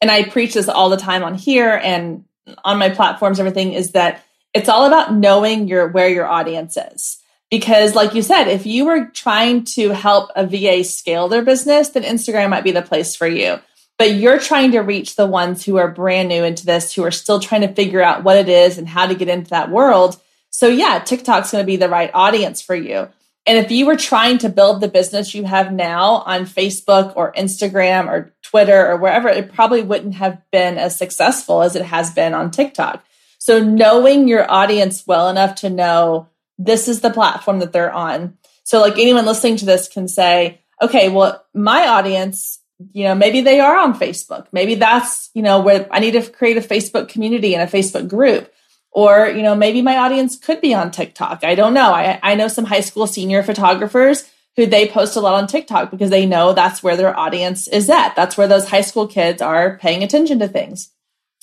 and 0.00 0.10
I 0.10 0.24
preach 0.24 0.54
this 0.54 0.68
all 0.68 0.90
the 0.90 0.96
time 0.96 1.24
on 1.24 1.34
here 1.34 1.80
and 1.82 2.24
on 2.64 2.78
my 2.78 2.90
platforms, 2.90 3.40
everything 3.40 3.72
is 3.72 3.92
that 3.92 4.22
it's 4.52 4.68
all 4.68 4.86
about 4.86 5.14
knowing 5.14 5.66
your 5.66 5.88
where 5.88 6.08
your 6.08 6.26
audience 6.26 6.76
is. 6.76 7.18
Because, 7.50 7.94
like 7.94 8.14
you 8.14 8.22
said, 8.22 8.48
if 8.48 8.66
you 8.66 8.86
were 8.86 9.06
trying 9.06 9.64
to 9.64 9.90
help 9.90 10.30
a 10.34 10.46
VA 10.46 10.82
scale 10.82 11.28
their 11.28 11.42
business, 11.42 11.90
then 11.90 12.02
Instagram 12.02 12.50
might 12.50 12.64
be 12.64 12.72
the 12.72 12.82
place 12.82 13.14
for 13.14 13.26
you. 13.26 13.58
But 13.98 14.14
you're 14.14 14.40
trying 14.40 14.72
to 14.72 14.80
reach 14.80 15.16
the 15.16 15.26
ones 15.26 15.64
who 15.64 15.76
are 15.76 15.88
brand 15.88 16.28
new 16.28 16.42
into 16.42 16.66
this, 16.66 16.92
who 16.92 17.04
are 17.04 17.12
still 17.12 17.38
trying 17.38 17.60
to 17.60 17.72
figure 17.72 18.02
out 18.02 18.24
what 18.24 18.36
it 18.36 18.48
is 18.48 18.76
and 18.76 18.88
how 18.88 19.06
to 19.06 19.14
get 19.14 19.28
into 19.28 19.50
that 19.50 19.70
world. 19.70 20.20
So, 20.50 20.68
yeah, 20.68 20.98
TikTok's 20.98 21.52
going 21.52 21.62
to 21.62 21.66
be 21.66 21.76
the 21.76 21.88
right 21.88 22.10
audience 22.12 22.60
for 22.60 22.74
you. 22.74 23.08
And 23.46 23.58
if 23.58 23.70
you 23.70 23.86
were 23.86 23.96
trying 23.96 24.38
to 24.38 24.48
build 24.48 24.80
the 24.80 24.88
business 24.88 25.34
you 25.34 25.44
have 25.44 25.72
now 25.72 26.22
on 26.26 26.46
Facebook 26.46 27.12
or 27.14 27.32
Instagram 27.32 28.08
or 28.08 28.32
Twitter 28.42 28.90
or 28.90 28.96
wherever, 28.96 29.28
it 29.28 29.52
probably 29.52 29.82
wouldn't 29.82 30.14
have 30.14 30.40
been 30.50 30.78
as 30.78 30.98
successful 30.98 31.62
as 31.62 31.76
it 31.76 31.84
has 31.84 32.10
been 32.12 32.32
on 32.32 32.50
TikTok. 32.50 33.04
So 33.38 33.62
knowing 33.62 34.26
your 34.26 34.50
audience 34.50 35.06
well 35.06 35.28
enough 35.28 35.56
to 35.56 35.68
know 35.68 36.28
this 36.56 36.88
is 36.88 37.02
the 37.02 37.10
platform 37.10 37.58
that 37.58 37.72
they're 37.72 37.92
on. 37.92 38.38
So 38.62 38.80
like 38.80 38.98
anyone 38.98 39.26
listening 39.26 39.56
to 39.56 39.66
this 39.66 39.88
can 39.88 40.08
say, 40.08 40.62
okay, 40.80 41.10
well, 41.10 41.44
my 41.52 41.86
audience, 41.86 42.60
you 42.92 43.04
know, 43.04 43.14
maybe 43.14 43.40
they 43.40 43.60
are 43.60 43.76
on 43.76 43.98
Facebook. 43.98 44.46
Maybe 44.52 44.74
that's, 44.74 45.30
you 45.34 45.42
know, 45.42 45.60
where 45.60 45.88
I 45.90 46.00
need 46.00 46.12
to 46.12 46.30
create 46.30 46.56
a 46.56 46.60
Facebook 46.60 47.08
community 47.08 47.54
and 47.54 47.62
a 47.62 47.72
Facebook 47.72 48.08
group. 48.08 48.52
Or, 48.90 49.26
you 49.26 49.42
know, 49.42 49.56
maybe 49.56 49.82
my 49.82 49.96
audience 49.98 50.38
could 50.38 50.60
be 50.60 50.72
on 50.72 50.92
TikTok. 50.92 51.42
I 51.42 51.56
don't 51.56 51.74
know. 51.74 51.92
I, 51.92 52.20
I 52.22 52.36
know 52.36 52.46
some 52.48 52.64
high 52.64 52.80
school 52.80 53.06
senior 53.06 53.42
photographers 53.42 54.30
who 54.56 54.66
they 54.66 54.88
post 54.88 55.16
a 55.16 55.20
lot 55.20 55.34
on 55.34 55.48
TikTok 55.48 55.90
because 55.90 56.10
they 56.10 56.26
know 56.26 56.52
that's 56.52 56.82
where 56.82 56.96
their 56.96 57.18
audience 57.18 57.66
is 57.66 57.90
at. 57.90 58.14
That's 58.14 58.36
where 58.36 58.46
those 58.46 58.68
high 58.68 58.82
school 58.82 59.08
kids 59.08 59.42
are 59.42 59.78
paying 59.78 60.04
attention 60.04 60.38
to 60.38 60.48
things. 60.48 60.90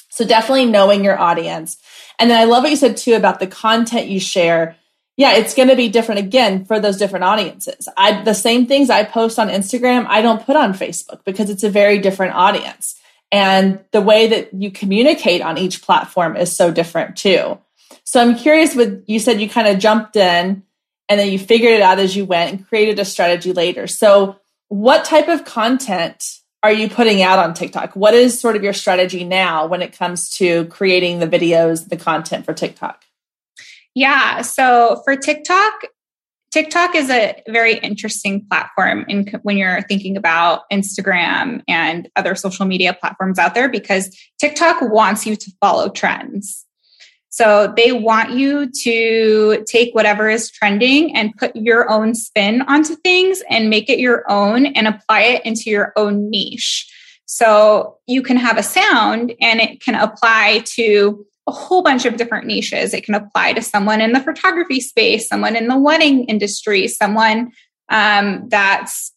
So 0.10 0.26
definitely 0.26 0.66
knowing 0.66 1.04
your 1.04 1.20
audience. 1.20 1.78
And 2.20 2.30
then 2.30 2.40
I 2.40 2.46
love 2.46 2.64
what 2.64 2.70
you 2.70 2.78
said 2.78 2.98
too 2.98 3.16
about 3.16 3.40
the 3.40 3.48
content 3.48 4.08
you 4.08 4.20
share. 4.20 4.78
Yeah, 5.22 5.36
it's 5.36 5.54
going 5.54 5.68
to 5.68 5.76
be 5.76 5.88
different 5.88 6.18
again 6.18 6.66
for 6.66 6.80
those 6.80 6.98
different 6.98 7.26
audiences. 7.26 7.88
I 7.96 8.24
the 8.24 8.34
same 8.34 8.66
things 8.66 8.90
I 8.90 9.04
post 9.04 9.38
on 9.38 9.50
Instagram, 9.50 10.08
I 10.08 10.24
don't 10.24 10.44
put 10.44 10.56
on 10.56 10.74
Facebook 10.74 11.24
because 11.26 11.52
it's 11.52 11.64
a 11.64 11.70
very 11.70 12.00
different 12.00 12.34
audience. 12.34 13.00
And 13.32 13.86
the 13.92 14.02
way 14.02 14.26
that 14.30 14.52
you 14.52 14.72
communicate 14.72 15.44
on 15.44 15.60
each 15.60 15.84
platform 15.84 16.36
is 16.36 16.56
so 16.56 16.72
different 16.72 17.18
too. 17.18 17.60
So 18.04 18.20
I'm 18.20 18.36
curious 18.36 18.74
with 18.76 19.04
you 19.06 19.20
said 19.20 19.40
you 19.40 19.48
kind 19.48 19.68
of 19.68 19.78
jumped 19.78 20.16
in 20.16 20.64
and 21.08 21.20
then 21.20 21.32
you 21.32 21.38
figured 21.38 21.74
it 21.74 21.84
out 21.84 22.00
as 22.00 22.16
you 22.16 22.26
went 22.26 22.52
and 22.52 22.68
created 22.68 22.98
a 22.98 23.06
strategy 23.06 23.54
later. 23.54 23.86
So 23.86 24.38
what 24.70 25.06
type 25.06 25.28
of 25.28 25.46
content 25.46 26.40
are 26.64 26.74
you 26.74 26.90
putting 26.90 27.22
out 27.22 27.38
on 27.38 27.54
TikTok? 27.54 27.96
What 27.96 28.16
is 28.16 28.40
sort 28.40 28.56
of 28.56 28.64
your 28.64 28.74
strategy 28.74 29.24
now 29.24 29.68
when 29.68 29.84
it 29.84 29.96
comes 29.96 30.32
to 30.38 30.66
creating 30.66 31.20
the 31.20 31.28
videos, 31.28 31.90
the 31.90 31.98
content 31.98 32.44
for 32.44 32.56
TikTok? 32.56 33.06
Yeah. 33.96 34.42
So 34.42 35.02
for 35.04 35.16
TikTok, 35.16 35.74
TikTok 36.52 36.96
is 36.96 37.10
a 37.10 37.42
very 37.48 37.78
interesting 37.78 38.46
platform 38.50 39.06
in, 39.08 39.28
when 39.44 39.58
you're 39.58 39.82
thinking 39.84 40.18
about 40.18 40.64
Instagram 40.72 41.62
and 41.68 42.10
other 42.18 42.36
social 42.36 42.66
media 42.66 42.94
platforms 42.94 43.40
out 43.40 43.56
there 43.56 43.70
because 43.70 44.14
TikTok 44.40 44.82
wants 44.82 45.26
you 45.26 45.38
to 45.38 45.52
follow 45.62 45.90
trends. 45.90 46.66
So 47.30 47.74
they 47.78 47.94
want 47.94 48.32
you 48.32 48.70
to 48.84 49.64
take 49.66 49.96
whatever 49.96 50.28
is 50.28 50.52
trending 50.52 51.16
and 51.16 51.34
put 51.38 51.56
your 51.56 51.90
own 51.90 52.14
spin 52.14 52.62
onto 52.64 52.96
things 52.98 53.42
and 53.50 53.70
make 53.70 53.90
it 53.90 54.00
your 54.00 54.30
own 54.30 54.66
and 54.66 54.86
apply 54.86 55.22
it 55.22 55.46
into 55.46 55.70
your 55.70 55.94
own 55.96 56.30
niche. 56.30 56.92
So 57.26 57.98
you 58.08 58.22
can 58.22 58.36
have 58.36 58.58
a 58.58 58.64
sound 58.64 59.34
and 59.40 59.62
it 59.62 59.82
can 59.82 59.96
apply 59.96 60.64
to 60.74 61.26
a 61.48 61.52
whole 61.52 61.82
bunch 61.84 62.06
of 62.06 62.18
different 62.18 62.46
niches. 62.46 62.94
It 62.94 63.04
can 63.04 63.16
apply 63.16 63.54
to 63.54 63.62
someone 63.62 64.02
in 64.02 64.14
the 64.14 64.20
photography 64.20 64.80
space, 64.80 65.28
someone 65.28 65.56
in 65.56 65.68
the 65.68 65.78
wedding 65.78 66.26
industry, 66.26 66.88
someone 66.88 67.52
um, 67.90 68.48
that's 68.50 69.14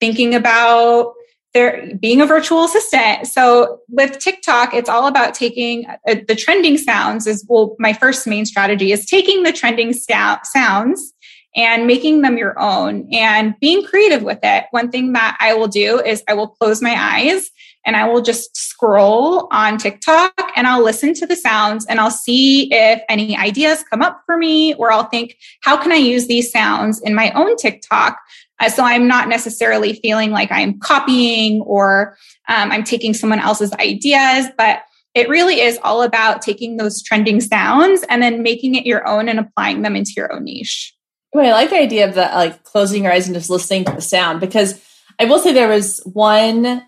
thinking 0.00 0.34
about 0.34 1.12
their 1.52 1.94
being 1.96 2.20
a 2.20 2.26
virtual 2.26 2.64
assistant. 2.64 3.26
So 3.26 3.80
with 3.88 4.18
TikTok, 4.18 4.72
it's 4.72 4.88
all 4.88 5.08
about 5.08 5.34
taking 5.34 5.86
uh, 5.86 6.16
the 6.28 6.36
trending 6.36 6.78
sounds. 6.78 7.26
Is 7.26 7.44
well, 7.48 7.74
my 7.78 7.92
first 7.92 8.26
main 8.26 8.46
strategy 8.46 8.92
is 8.92 9.04
taking 9.06 9.42
the 9.42 9.52
trending 9.52 9.92
sound, 9.92 10.40
sounds 10.44 11.12
and 11.56 11.86
making 11.86 12.22
them 12.22 12.38
your 12.38 12.58
own 12.60 13.08
and 13.12 13.54
being 13.60 13.84
creative 13.84 14.22
with 14.22 14.38
it. 14.44 14.66
One 14.70 14.90
thing 14.90 15.12
that 15.14 15.36
I 15.40 15.54
will 15.54 15.66
do 15.66 16.00
is 16.00 16.22
I 16.28 16.34
will 16.34 16.48
close 16.48 16.80
my 16.80 16.94
eyes 16.96 17.50
and 17.86 17.96
I 17.96 18.08
will 18.08 18.22
just 18.22 18.56
scroll 18.56 19.48
on 19.50 19.78
TikTok 19.78 20.32
and 20.54 20.66
I'll 20.66 20.84
listen 20.84 21.14
to 21.14 21.26
the 21.26 21.36
sounds 21.36 21.86
and 21.86 21.98
I'll 22.00 22.10
see 22.10 22.72
if 22.72 23.00
any 23.08 23.36
ideas 23.36 23.84
come 23.90 24.02
up 24.02 24.22
for 24.26 24.36
me, 24.36 24.74
or 24.74 24.92
I'll 24.92 25.08
think, 25.08 25.36
how 25.62 25.76
can 25.76 25.92
I 25.92 25.96
use 25.96 26.26
these 26.26 26.50
sounds 26.50 27.00
in 27.00 27.14
my 27.14 27.30
own 27.32 27.56
TikTok? 27.56 28.18
Uh, 28.58 28.68
so 28.68 28.84
I'm 28.84 29.08
not 29.08 29.28
necessarily 29.28 29.94
feeling 29.94 30.30
like 30.30 30.52
I'm 30.52 30.78
copying 30.78 31.62
or 31.62 32.16
um, 32.48 32.70
I'm 32.70 32.84
taking 32.84 33.14
someone 33.14 33.40
else's 33.40 33.72
ideas, 33.74 34.46
but 34.58 34.82
it 35.14 35.28
really 35.28 35.60
is 35.60 35.78
all 35.82 36.02
about 36.02 36.42
taking 36.42 36.76
those 36.76 37.02
trending 37.02 37.40
sounds 37.40 38.04
and 38.08 38.22
then 38.22 38.42
making 38.42 38.74
it 38.74 38.86
your 38.86 39.06
own 39.08 39.28
and 39.28 39.40
applying 39.40 39.82
them 39.82 39.96
into 39.96 40.12
your 40.16 40.32
own 40.32 40.44
niche. 40.44 40.94
Well, 41.32 41.46
I 41.46 41.62
like 41.62 41.70
the 41.70 41.80
idea 41.80 42.08
of 42.08 42.14
the 42.14 42.22
like 42.22 42.62
closing 42.64 43.04
your 43.04 43.12
eyes 43.12 43.26
and 43.26 43.34
just 43.34 43.50
listening 43.50 43.84
to 43.86 43.92
the 43.92 44.00
sound 44.00 44.40
because 44.40 44.84
I 45.18 45.24
will 45.24 45.38
say 45.38 45.52
there 45.52 45.68
was 45.68 46.00
one 46.04 46.82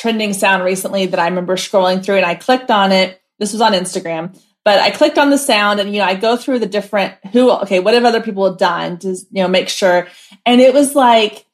trending 0.00 0.32
sound 0.32 0.64
recently 0.64 1.04
that 1.04 1.20
I 1.20 1.28
remember 1.28 1.56
scrolling 1.56 2.02
through 2.02 2.16
and 2.16 2.24
I 2.24 2.34
clicked 2.34 2.70
on 2.70 2.90
it. 2.90 3.20
This 3.38 3.52
was 3.52 3.60
on 3.60 3.72
Instagram, 3.72 4.38
but 4.64 4.80
I 4.80 4.90
clicked 4.90 5.18
on 5.18 5.28
the 5.28 5.36
sound 5.36 5.78
and, 5.78 5.92
you 5.92 5.98
know, 5.98 6.06
I 6.06 6.14
go 6.14 6.38
through 6.38 6.60
the 6.60 6.66
different 6.66 7.14
who, 7.32 7.50
okay, 7.50 7.80
what 7.80 7.92
have 7.92 8.04
other 8.04 8.22
people 8.22 8.54
done 8.54 8.98
to, 9.00 9.08
you 9.08 9.42
know, 9.42 9.48
make 9.48 9.68
sure. 9.68 10.08
And 10.46 10.62
it 10.62 10.72
was 10.72 10.94
like 10.94 11.44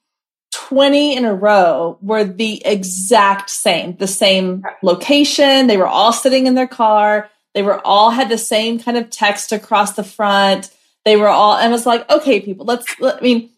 20 0.53 1.17
in 1.17 1.25
a 1.25 1.33
row 1.33 1.97
were 2.01 2.23
the 2.23 2.65
exact 2.65 3.49
same, 3.49 3.97
the 3.97 4.07
same 4.07 4.63
location. 4.81 5.67
They 5.67 5.77
were 5.77 5.87
all 5.87 6.13
sitting 6.13 6.47
in 6.47 6.55
their 6.55 6.67
car. 6.67 7.29
They 7.53 7.63
were 7.63 7.85
all 7.85 8.11
had 8.11 8.29
the 8.29 8.37
same 8.37 8.79
kind 8.79 8.97
of 8.97 9.09
text 9.09 9.51
across 9.51 9.93
the 9.93 10.03
front. 10.03 10.69
They 11.03 11.17
were 11.17 11.27
all, 11.27 11.57
and 11.57 11.71
was 11.71 11.85
like, 11.85 12.09
okay, 12.09 12.39
people, 12.39 12.65
let's, 12.65 12.85
let, 13.01 13.17
I 13.17 13.21
mean, 13.21 13.49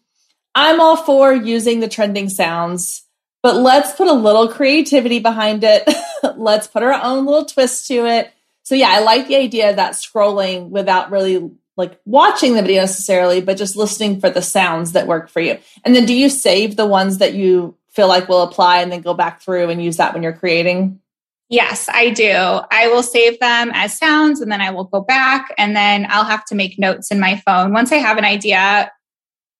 I'm 0.54 0.80
all 0.80 0.96
for 0.96 1.32
using 1.32 1.78
the 1.78 1.88
trending 1.88 2.28
sounds 2.28 3.04
but 3.42 3.56
let's 3.56 3.92
put 3.92 4.06
a 4.06 4.12
little 4.12 4.48
creativity 4.48 5.18
behind 5.18 5.64
it. 5.64 5.88
let's 6.36 6.66
put 6.66 6.82
our 6.82 6.92
own 6.92 7.26
little 7.26 7.44
twist 7.44 7.86
to 7.88 8.06
it. 8.06 8.32
So 8.62 8.74
yeah, 8.74 8.90
I 8.90 9.00
like 9.00 9.26
the 9.26 9.36
idea 9.36 9.70
of 9.70 9.76
that 9.76 9.94
scrolling 9.94 10.68
without 10.68 11.10
really 11.10 11.50
like 11.76 11.98
watching 12.04 12.54
the 12.54 12.62
video 12.62 12.82
necessarily, 12.82 13.40
but 13.40 13.56
just 13.56 13.76
listening 13.76 14.20
for 14.20 14.28
the 14.28 14.42
sounds 14.42 14.92
that 14.92 15.06
work 15.06 15.28
for 15.28 15.40
you. 15.40 15.58
And 15.84 15.94
then 15.94 16.04
do 16.04 16.14
you 16.14 16.28
save 16.28 16.76
the 16.76 16.86
ones 16.86 17.18
that 17.18 17.34
you 17.34 17.76
feel 17.88 18.06
like 18.06 18.28
will 18.28 18.42
apply 18.42 18.80
and 18.80 18.92
then 18.92 19.00
go 19.00 19.14
back 19.14 19.40
through 19.40 19.70
and 19.70 19.82
use 19.82 19.96
that 19.96 20.12
when 20.12 20.22
you're 20.22 20.32
creating? 20.32 21.00
Yes, 21.48 21.88
I 21.92 22.10
do. 22.10 22.30
I 22.32 22.86
will 22.88 23.02
save 23.02 23.40
them 23.40 23.72
as 23.74 23.98
sounds 23.98 24.40
and 24.40 24.52
then 24.52 24.60
I 24.60 24.70
will 24.70 24.84
go 24.84 25.00
back 25.00 25.52
and 25.58 25.74
then 25.74 26.06
I'll 26.08 26.24
have 26.24 26.44
to 26.46 26.54
make 26.54 26.78
notes 26.78 27.10
in 27.10 27.18
my 27.18 27.42
phone. 27.44 27.72
Once 27.72 27.90
I 27.90 27.96
have 27.96 28.18
an 28.18 28.24
idea, 28.24 28.92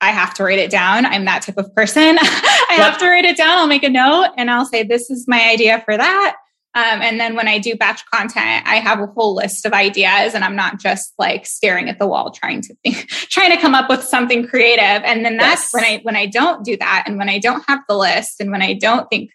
I 0.00 0.10
have 0.10 0.34
to 0.34 0.44
write 0.44 0.58
it 0.58 0.70
down. 0.70 1.04
I'm 1.04 1.24
that 1.26 1.42
type 1.42 1.58
of 1.58 1.74
person. 1.74 2.18
I 2.20 2.66
yep. 2.70 2.80
have 2.80 2.98
to 2.98 3.08
write 3.08 3.24
it 3.24 3.36
down. 3.36 3.58
I'll 3.58 3.66
make 3.66 3.82
a 3.82 3.90
note 3.90 4.32
and 4.36 4.50
I'll 4.50 4.64
say, 4.64 4.82
this 4.82 5.10
is 5.10 5.26
my 5.28 5.48
idea 5.50 5.82
for 5.84 5.96
that. 5.96 6.36
Um, 6.74 7.02
and 7.02 7.18
then 7.18 7.34
when 7.34 7.48
I 7.48 7.58
do 7.58 7.74
batch 7.74 8.06
content, 8.06 8.64
I 8.66 8.76
have 8.76 9.00
a 9.00 9.06
whole 9.06 9.34
list 9.34 9.66
of 9.66 9.72
ideas 9.72 10.34
and 10.34 10.44
I'm 10.44 10.54
not 10.54 10.78
just 10.78 11.12
like 11.18 11.44
staring 11.44 11.88
at 11.88 11.98
the 11.98 12.06
wall 12.06 12.30
trying 12.30 12.62
to 12.62 12.74
think, 12.84 13.08
trying 13.08 13.50
to 13.50 13.60
come 13.60 13.74
up 13.74 13.90
with 13.90 14.04
something 14.04 14.46
creative. 14.46 15.02
And 15.04 15.24
then 15.24 15.36
that's 15.36 15.72
yes. 15.72 15.74
when 15.74 15.84
I, 15.84 16.00
when 16.04 16.16
I 16.16 16.26
don't 16.26 16.64
do 16.64 16.76
that 16.76 17.04
and 17.06 17.18
when 17.18 17.28
I 17.28 17.40
don't 17.40 17.64
have 17.68 17.80
the 17.88 17.96
list 17.96 18.40
and 18.40 18.52
when 18.52 18.62
I 18.62 18.74
don't 18.74 19.08
think, 19.10 19.32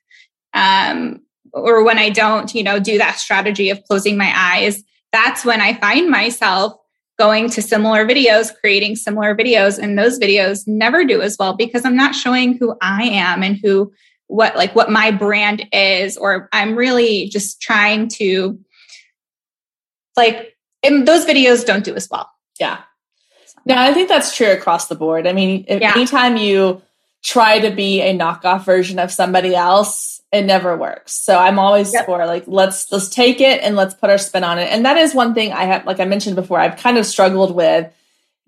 um, 0.53 1.21
or 1.51 1.83
when 1.83 1.99
I 1.99 2.09
don't, 2.09 2.53
you 2.55 2.63
know, 2.63 2.79
do 2.79 2.97
that 2.97 3.17
strategy 3.17 3.69
of 3.69 3.83
closing 3.83 4.17
my 4.17 4.31
eyes, 4.33 4.81
that's 5.11 5.43
when 5.43 5.59
I 5.59 5.73
find 5.73 6.09
myself 6.09 6.73
going 7.17 7.49
to 7.49 7.61
similar 7.61 8.05
videos, 8.05 8.51
creating 8.59 8.95
similar 8.95 9.35
videos. 9.35 9.79
And 9.79 9.97
those 9.97 10.19
videos 10.19 10.67
never 10.67 11.05
do 11.05 11.21
as 11.21 11.37
well 11.39 11.55
because 11.55 11.85
I'm 11.85 11.95
not 11.95 12.15
showing 12.15 12.57
who 12.57 12.75
I 12.81 13.03
am 13.03 13.43
and 13.43 13.57
who 13.63 13.91
what 14.27 14.55
like 14.55 14.75
what 14.75 14.89
my 14.89 15.11
brand 15.11 15.65
is 15.71 16.17
or 16.17 16.49
i'm 16.51 16.75
really 16.75 17.29
just 17.29 17.61
trying 17.61 18.07
to 18.07 18.59
like 20.17 20.55
and 20.83 21.07
those 21.07 21.25
videos 21.25 21.65
don't 21.65 21.83
do 21.83 21.95
as 21.95 22.09
well 22.09 22.29
yeah 22.59 22.79
no 23.65 23.75
i 23.77 23.93
think 23.93 24.09
that's 24.09 24.35
true 24.35 24.51
across 24.51 24.87
the 24.87 24.95
board 24.95 25.27
i 25.27 25.33
mean 25.33 25.65
yeah. 25.67 25.93
anytime 25.95 26.37
you 26.37 26.81
try 27.23 27.59
to 27.59 27.75
be 27.75 28.01
a 28.01 28.17
knockoff 28.17 28.65
version 28.65 28.99
of 28.99 29.11
somebody 29.11 29.55
else 29.55 30.14
it 30.31 30.43
never 30.43 30.75
works 30.75 31.23
so 31.23 31.37
i'm 31.37 31.59
always 31.59 31.93
yep. 31.93 32.05
for 32.05 32.25
like 32.25 32.43
let's 32.47 32.91
let's 32.91 33.09
take 33.09 33.39
it 33.39 33.61
and 33.61 33.75
let's 33.75 33.93
put 33.93 34.09
our 34.09 34.17
spin 34.17 34.43
on 34.43 34.59
it 34.59 34.71
and 34.71 34.85
that 34.85 34.97
is 34.97 35.13
one 35.13 35.33
thing 35.33 35.53
i 35.53 35.63
have 35.63 35.85
like 35.85 35.99
i 35.99 36.05
mentioned 36.05 36.35
before 36.35 36.59
i've 36.59 36.77
kind 36.77 36.97
of 36.97 37.05
struggled 37.05 37.55
with 37.55 37.91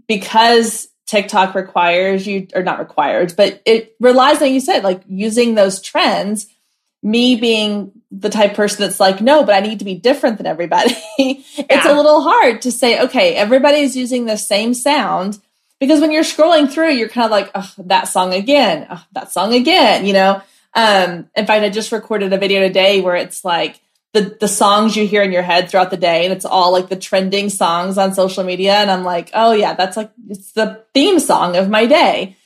because 0.07 0.87
TikTok 1.07 1.55
requires 1.55 2.27
you, 2.27 2.47
or 2.53 2.63
not 2.63 2.79
requires, 2.79 3.33
but 3.33 3.61
it 3.65 3.95
relies 3.99 4.41
on 4.41 4.53
you 4.53 4.59
said, 4.59 4.83
like 4.83 5.01
using 5.07 5.55
those 5.55 5.81
trends. 5.81 6.47
Me 7.03 7.35
being 7.35 7.91
the 8.11 8.29
type 8.29 8.55
person 8.55 8.81
that's 8.81 8.99
like, 8.99 9.21
no, 9.21 9.43
but 9.43 9.53
I 9.53 9.65
need 9.65 9.79
to 9.79 9.85
be 9.85 9.93
different 9.93 10.37
than 10.37 10.47
everybody. 10.47 10.89
Yeah. 11.17 11.33
it's 11.57 11.85
a 11.85 11.93
little 11.93 12.21
hard 12.21 12.63
to 12.63 12.71
say, 12.71 12.99
okay, 13.03 13.35
everybody's 13.35 13.95
using 13.95 14.25
the 14.25 14.35
same 14.35 14.73
sound 14.73 15.39
because 15.79 16.01
when 16.01 16.11
you're 16.11 16.23
scrolling 16.23 16.69
through, 16.69 16.93
you're 16.93 17.07
kind 17.07 17.25
of 17.25 17.31
like, 17.31 17.51
oh, 17.53 17.71
that 17.85 18.07
song 18.07 18.33
again, 18.33 18.87
oh, 18.89 19.05
that 19.13 19.31
song 19.31 19.53
again, 19.53 20.05
you 20.05 20.13
know? 20.13 20.41
Um, 20.77 21.29
in 21.35 21.45
fact, 21.45 21.63
I 21.63 21.69
just 21.69 21.91
recorded 21.91 22.31
a 22.31 22.37
video 22.37 22.61
today 22.61 23.01
where 23.01 23.15
it's 23.15 23.43
like, 23.43 23.81
the 24.13 24.37
the 24.39 24.47
songs 24.47 24.95
you 24.95 25.05
hear 25.05 25.21
in 25.21 25.31
your 25.31 25.41
head 25.41 25.69
throughout 25.69 25.91
the 25.91 25.97
day 25.97 26.23
and 26.23 26.33
it's 26.33 26.45
all 26.45 26.71
like 26.71 26.87
the 26.87 26.95
trending 26.95 27.49
songs 27.49 27.97
on 27.97 28.13
social 28.13 28.43
media 28.43 28.75
and 28.75 28.89
I'm 28.89 29.03
like, 29.03 29.29
"Oh 29.33 29.51
yeah, 29.51 29.73
that's 29.73 29.97
like 29.97 30.11
it's 30.29 30.53
the 30.53 30.83
theme 30.93 31.19
song 31.19 31.55
of 31.55 31.69
my 31.69 31.85
day." 31.85 32.37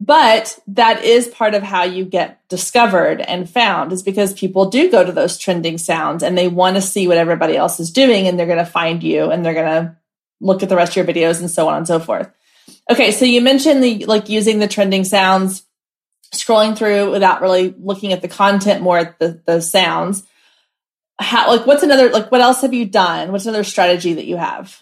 But 0.00 0.58
that 0.68 1.02
is 1.02 1.26
part 1.26 1.54
of 1.54 1.62
how 1.62 1.82
you 1.82 2.04
get 2.04 2.46
discovered 2.48 3.20
and 3.20 3.50
found 3.50 3.92
is 3.92 4.02
because 4.02 4.32
people 4.32 4.70
do 4.70 4.90
go 4.90 5.04
to 5.04 5.10
those 5.10 5.38
trending 5.38 5.76
sounds 5.76 6.22
and 6.22 6.38
they 6.38 6.46
want 6.46 6.76
to 6.76 6.82
see 6.82 7.08
what 7.08 7.16
everybody 7.16 7.56
else 7.56 7.80
is 7.80 7.90
doing 7.90 8.28
and 8.28 8.38
they're 8.38 8.46
going 8.46 8.58
to 8.58 8.64
find 8.64 9.02
you 9.02 9.30
and 9.30 9.44
they're 9.44 9.54
going 9.54 9.66
to 9.66 9.96
look 10.40 10.62
at 10.62 10.68
the 10.68 10.76
rest 10.76 10.96
of 10.96 10.96
your 10.96 11.14
videos 11.14 11.40
and 11.40 11.50
so 11.50 11.68
on 11.68 11.78
and 11.78 11.86
so 11.86 11.98
forth. 11.98 12.30
Okay, 12.88 13.10
so 13.10 13.24
you 13.24 13.40
mentioned 13.40 13.82
the 13.82 14.04
like 14.04 14.28
using 14.28 14.60
the 14.60 14.68
trending 14.68 15.02
sounds, 15.02 15.64
scrolling 16.32 16.76
through 16.76 17.10
without 17.10 17.40
really 17.40 17.74
looking 17.78 18.12
at 18.12 18.22
the 18.22 18.28
content, 18.28 18.82
more 18.82 18.98
at 18.98 19.18
the, 19.18 19.40
the 19.46 19.60
sounds. 19.60 20.24
How 21.18 21.48
like 21.48 21.66
what's 21.66 21.82
another 21.82 22.10
like 22.10 22.30
what 22.30 22.40
else 22.40 22.60
have 22.62 22.74
you 22.74 22.86
done? 22.86 23.32
What's 23.32 23.46
another 23.46 23.64
strategy 23.64 24.14
that 24.14 24.26
you 24.26 24.36
have? 24.36 24.80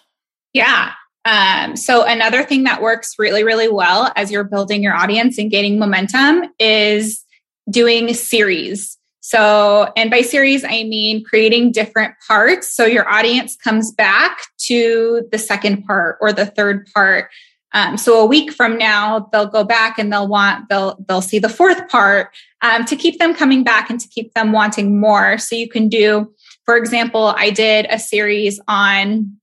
Yeah. 0.52 0.92
Um, 1.24 1.76
so 1.76 2.04
another 2.04 2.44
thing 2.44 2.64
that 2.64 2.82
works 2.82 3.14
really 3.18 3.42
really 3.42 3.68
well 3.68 4.12
as 4.16 4.30
you're 4.30 4.44
building 4.44 4.82
your 4.82 4.94
audience 4.94 5.38
and 5.38 5.50
gaining 5.50 5.78
momentum 5.78 6.44
is 6.58 7.24
doing 7.70 8.12
series. 8.12 8.98
So 9.20 9.90
and 9.96 10.10
by 10.10 10.20
series 10.20 10.62
i 10.62 10.84
mean 10.84 11.24
creating 11.24 11.72
different 11.72 12.14
parts. 12.28 12.70
So 12.76 12.84
your 12.84 13.08
audience 13.08 13.56
comes 13.56 13.92
back 13.92 14.38
to 14.66 15.26
the 15.32 15.38
second 15.38 15.84
part 15.84 16.18
or 16.20 16.32
the 16.32 16.46
third 16.46 16.86
part 16.94 17.30
um, 17.76 17.98
so 17.98 18.18
a 18.22 18.24
week 18.24 18.54
from 18.54 18.78
now, 18.78 19.28
they'll 19.32 19.46
go 19.46 19.62
back 19.62 19.98
and 19.98 20.10
they'll 20.10 20.26
want 20.26 20.70
they'll 20.70 20.96
they'll 21.06 21.20
see 21.20 21.38
the 21.38 21.50
fourth 21.50 21.86
part 21.90 22.34
um, 22.62 22.86
to 22.86 22.96
keep 22.96 23.18
them 23.18 23.34
coming 23.34 23.64
back 23.64 23.90
and 23.90 24.00
to 24.00 24.08
keep 24.08 24.32
them 24.32 24.50
wanting 24.50 24.98
more. 24.98 25.36
So 25.36 25.54
you 25.54 25.68
can 25.68 25.90
do, 25.90 26.32
for 26.64 26.78
example, 26.78 27.34
I 27.36 27.50
did 27.50 27.86
a 27.90 27.98
series 27.98 28.58
on 28.66 29.36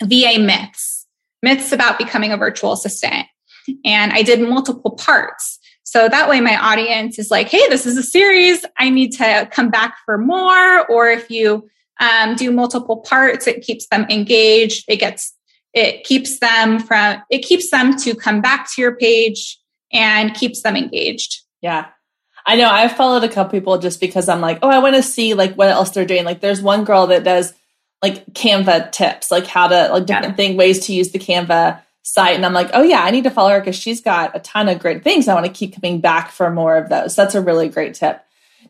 VA 0.00 0.38
myths, 0.38 1.06
myths 1.42 1.72
about 1.72 1.98
becoming 1.98 2.30
a 2.30 2.36
virtual 2.36 2.72
assistant, 2.72 3.26
and 3.84 4.12
I 4.12 4.22
did 4.22 4.40
multiple 4.40 4.92
parts. 4.92 5.58
So 5.82 6.08
that 6.08 6.28
way, 6.28 6.40
my 6.40 6.56
audience 6.56 7.18
is 7.18 7.32
like, 7.32 7.48
"Hey, 7.48 7.68
this 7.68 7.84
is 7.84 7.96
a 7.96 8.02
series. 8.04 8.64
I 8.78 8.90
need 8.90 9.10
to 9.14 9.48
come 9.50 9.70
back 9.70 9.96
for 10.04 10.18
more." 10.18 10.86
Or 10.86 11.10
if 11.10 11.32
you 11.32 11.68
um, 11.98 12.36
do 12.36 12.52
multiple 12.52 12.98
parts, 12.98 13.48
it 13.48 13.62
keeps 13.62 13.88
them 13.88 14.06
engaged. 14.08 14.84
It 14.86 15.00
gets 15.00 15.35
it 15.76 16.04
keeps 16.04 16.38
them 16.40 16.80
from 16.80 17.22
it 17.30 17.42
keeps 17.44 17.70
them 17.70 17.96
to 17.98 18.16
come 18.16 18.40
back 18.40 18.68
to 18.72 18.80
your 18.80 18.96
page 18.96 19.60
and 19.92 20.34
keeps 20.34 20.62
them 20.62 20.74
engaged. 20.74 21.42
Yeah. 21.60 21.86
I 22.48 22.56
know 22.56 22.68
i've 22.68 22.96
followed 22.96 23.24
a 23.24 23.28
couple 23.28 23.58
people 23.58 23.78
just 23.78 24.00
because 24.00 24.28
i'm 24.28 24.40
like 24.40 24.60
oh 24.62 24.68
i 24.68 24.78
want 24.78 24.94
to 24.94 25.02
see 25.02 25.34
like 25.34 25.54
what 25.54 25.68
else 25.68 25.90
they're 25.90 26.04
doing. 26.04 26.24
Like 26.24 26.40
there's 26.40 26.62
one 26.62 26.84
girl 26.84 27.08
that 27.08 27.24
does 27.24 27.52
like 28.02 28.26
canva 28.32 28.92
tips 28.92 29.30
like 29.30 29.46
how 29.46 29.68
to 29.68 29.88
like 29.92 30.06
different 30.06 30.32
yeah. 30.32 30.36
thing 30.36 30.56
ways 30.56 30.86
to 30.86 30.94
use 30.94 31.10
the 31.10 31.18
canva 31.18 31.80
site 32.02 32.36
and 32.36 32.46
i'm 32.46 32.52
like 32.52 32.70
oh 32.72 32.82
yeah 32.82 33.02
i 33.02 33.10
need 33.10 33.24
to 33.24 33.30
follow 33.30 33.50
her 33.50 33.58
because 33.58 33.74
she's 33.74 34.00
got 34.00 34.36
a 34.36 34.40
ton 34.40 34.68
of 34.68 34.78
great 34.78 35.02
things 35.02 35.26
i 35.26 35.34
want 35.34 35.46
to 35.46 35.52
keep 35.52 35.74
coming 35.74 36.00
back 36.00 36.30
for 36.30 36.50
more 36.50 36.76
of 36.76 36.88
those. 36.88 37.16
That's 37.16 37.34
a 37.34 37.40
really 37.40 37.68
great 37.68 37.94
tip. 37.94 38.22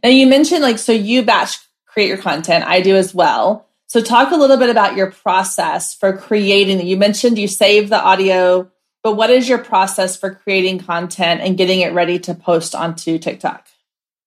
Now 0.02 0.10
you 0.10 0.26
mentioned 0.26 0.62
like 0.62 0.78
so 0.78 0.92
you 0.92 1.22
batch 1.22 1.58
create 1.86 2.08
your 2.08 2.18
content. 2.18 2.64
I 2.66 2.80
do 2.80 2.96
as 2.96 3.14
well 3.14 3.65
so, 3.88 4.00
talk 4.02 4.32
a 4.32 4.36
little 4.36 4.56
bit 4.56 4.68
about 4.68 4.96
your 4.96 5.12
process 5.12 5.94
for 5.94 6.16
creating. 6.16 6.84
You 6.84 6.96
mentioned 6.96 7.38
you 7.38 7.46
save 7.46 7.88
the 7.88 8.00
audio, 8.00 8.70
but 9.04 9.14
what 9.14 9.30
is 9.30 9.48
your 9.48 9.58
process 9.58 10.16
for 10.16 10.34
creating 10.34 10.80
content 10.80 11.40
and 11.40 11.56
getting 11.56 11.80
it 11.80 11.92
ready 11.92 12.18
to 12.20 12.34
post 12.34 12.74
onto 12.74 13.16
TikTok? 13.18 13.68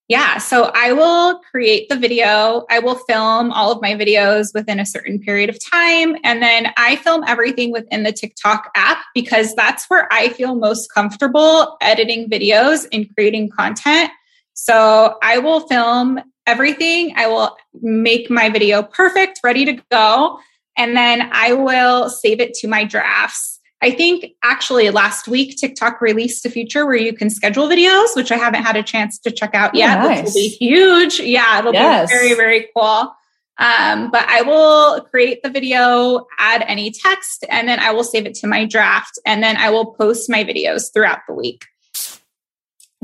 Yeah, 0.07 0.39
so 0.39 0.71
I 0.73 0.93
will 0.93 1.39
create 1.51 1.87
the 1.87 1.95
video. 1.95 2.65
I 2.69 2.79
will 2.79 2.95
film 2.95 3.51
all 3.51 3.71
of 3.71 3.79
my 3.79 3.93
videos 3.93 4.55
within 4.55 4.79
a 4.79 4.85
certain 4.85 5.19
period 5.19 5.51
of 5.51 5.59
time. 5.63 6.15
And 6.23 6.41
then 6.41 6.73
I 6.77 6.95
film 6.95 7.23
everything 7.27 7.71
within 7.71 8.01
the 8.01 8.11
TikTok 8.11 8.71
app 8.75 9.03
because 9.13 9.53
that's 9.53 9.85
where 9.85 10.11
I 10.11 10.29
feel 10.29 10.55
most 10.55 10.91
comfortable 10.91 11.77
editing 11.81 12.27
videos 12.27 12.87
and 12.91 13.13
creating 13.13 13.51
content. 13.51 14.09
So 14.53 15.17
I 15.21 15.37
will 15.37 15.67
film 15.67 16.19
everything. 16.49 17.13
I 17.15 17.27
will 17.27 17.55
make 17.81 18.29
my 18.29 18.49
video 18.49 18.83
perfect, 18.83 19.39
ready 19.43 19.65
to 19.65 19.81
go. 19.91 20.39
And 20.77 20.95
then 20.95 21.29
I 21.31 21.53
will 21.53 22.09
save 22.09 22.39
it 22.39 22.53
to 22.55 22.67
my 22.67 22.83
drafts. 22.83 23.59
I 23.81 23.91
think 23.91 24.33
actually 24.43 24.89
last 24.89 25.27
week 25.27 25.57
TikTok 25.57 26.01
released 26.01 26.45
a 26.45 26.49
feature 26.49 26.85
where 26.85 26.97
you 26.97 27.13
can 27.13 27.29
schedule 27.29 27.67
videos, 27.67 28.15
which 28.15 28.31
I 28.31 28.35
haven't 28.37 28.63
had 28.63 28.75
a 28.75 28.83
chance 28.83 29.17
to 29.19 29.31
check 29.31 29.55
out 29.55 29.73
yet. 29.73 29.99
Nice. 29.99 30.17
Which 30.17 30.25
will 30.25 30.33
be 30.33 30.47
huge. 30.49 31.19
Yeah, 31.19 31.59
it'll 31.59 31.73
yes. 31.73 32.09
be 32.09 32.15
very, 32.17 32.33
very 32.35 32.67
cool. 32.75 33.13
Um, 33.57 34.09
but 34.09 34.25
I 34.27 34.41
will 34.41 35.01
create 35.01 35.43
the 35.43 35.49
video, 35.49 36.25
add 36.37 36.63
any 36.65 36.91
text, 36.91 37.45
and 37.49 37.67
then 37.67 37.79
I 37.79 37.91
will 37.91 38.05
save 38.05 38.25
it 38.25 38.33
to 38.35 38.47
my 38.47 38.65
draft. 38.65 39.19
And 39.25 39.43
then 39.43 39.57
I 39.57 39.69
will 39.69 39.93
post 39.93 40.29
my 40.29 40.43
videos 40.43 40.93
throughout 40.93 41.19
the 41.27 41.33
week. 41.33 41.65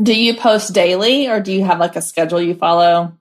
Do 0.02 0.18
you 0.18 0.34
post 0.34 0.74
daily 0.74 1.28
or 1.28 1.40
do 1.40 1.54
you 1.54 1.64
have 1.64 1.80
like 1.80 1.96
a 1.96 2.02
schedule 2.02 2.42
you 2.42 2.56
follow? 2.56 3.18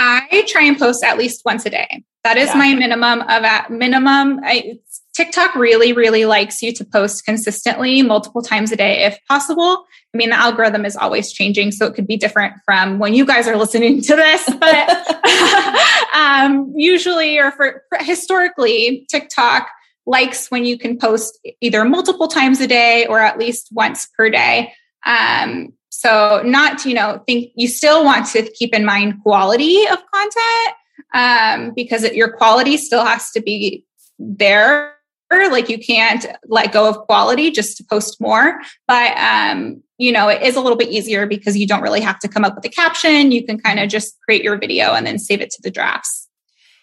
I 0.00 0.44
try 0.48 0.62
and 0.62 0.78
post 0.78 1.04
at 1.04 1.18
least 1.18 1.42
once 1.44 1.66
a 1.66 1.70
day. 1.70 2.04
That 2.24 2.36
is 2.36 2.48
yeah. 2.48 2.56
my 2.56 2.74
minimum 2.74 3.20
of 3.22 3.44
at 3.44 3.70
minimum. 3.70 4.40
I, 4.42 4.78
TikTok 5.14 5.54
really, 5.54 5.92
really 5.92 6.24
likes 6.24 6.62
you 6.62 6.72
to 6.72 6.84
post 6.84 7.24
consistently 7.24 8.00
multiple 8.02 8.42
times 8.42 8.72
a 8.72 8.76
day 8.76 9.04
if 9.04 9.18
possible. 9.28 9.84
I 10.14 10.16
mean, 10.16 10.30
the 10.30 10.36
algorithm 10.36 10.84
is 10.86 10.96
always 10.96 11.32
changing, 11.32 11.72
so 11.72 11.86
it 11.86 11.94
could 11.94 12.06
be 12.06 12.16
different 12.16 12.54
from 12.64 12.98
when 12.98 13.14
you 13.14 13.26
guys 13.26 13.46
are 13.46 13.56
listening 13.56 14.00
to 14.02 14.16
this. 14.16 14.50
But 14.58 16.14
um, 16.14 16.72
usually, 16.74 17.38
or 17.38 17.52
for, 17.52 17.84
for 17.90 18.02
historically, 18.02 19.06
TikTok 19.10 19.68
likes 20.06 20.50
when 20.50 20.64
you 20.64 20.78
can 20.78 20.98
post 20.98 21.38
either 21.60 21.84
multiple 21.84 22.28
times 22.28 22.60
a 22.60 22.66
day 22.66 23.06
or 23.06 23.18
at 23.18 23.38
least 23.38 23.68
once 23.72 24.08
per 24.16 24.30
day. 24.30 24.72
Um, 25.04 25.72
so 25.90 26.40
not, 26.44 26.84
you 26.86 26.94
know, 26.94 27.22
think 27.26 27.50
you 27.56 27.68
still 27.68 28.04
want 28.04 28.26
to 28.26 28.50
keep 28.52 28.74
in 28.74 28.84
mind 28.84 29.22
quality 29.22 29.86
of 29.88 29.98
content 30.12 30.74
um, 31.12 31.72
because 31.74 32.04
it, 32.04 32.14
your 32.14 32.32
quality 32.32 32.76
still 32.76 33.04
has 33.04 33.30
to 33.32 33.42
be 33.42 33.84
there. 34.18 34.94
Like 35.30 35.68
you 35.68 35.78
can't 35.78 36.26
let 36.46 36.72
go 36.72 36.88
of 36.88 36.96
quality 37.06 37.50
just 37.50 37.76
to 37.76 37.84
post 37.84 38.20
more. 38.20 38.60
But, 38.88 39.16
um, 39.16 39.82
you 39.98 40.12
know, 40.12 40.28
it 40.28 40.42
is 40.42 40.56
a 40.56 40.60
little 40.60 40.78
bit 40.78 40.88
easier 40.88 41.26
because 41.26 41.56
you 41.56 41.66
don't 41.66 41.82
really 41.82 42.00
have 42.00 42.18
to 42.20 42.28
come 42.28 42.44
up 42.44 42.54
with 42.54 42.64
a 42.64 42.68
caption. 42.68 43.30
You 43.30 43.44
can 43.44 43.58
kind 43.60 43.78
of 43.78 43.88
just 43.88 44.18
create 44.22 44.42
your 44.42 44.58
video 44.58 44.94
and 44.94 45.06
then 45.06 45.18
save 45.18 45.40
it 45.40 45.50
to 45.50 45.62
the 45.62 45.70
drafts. 45.70 46.28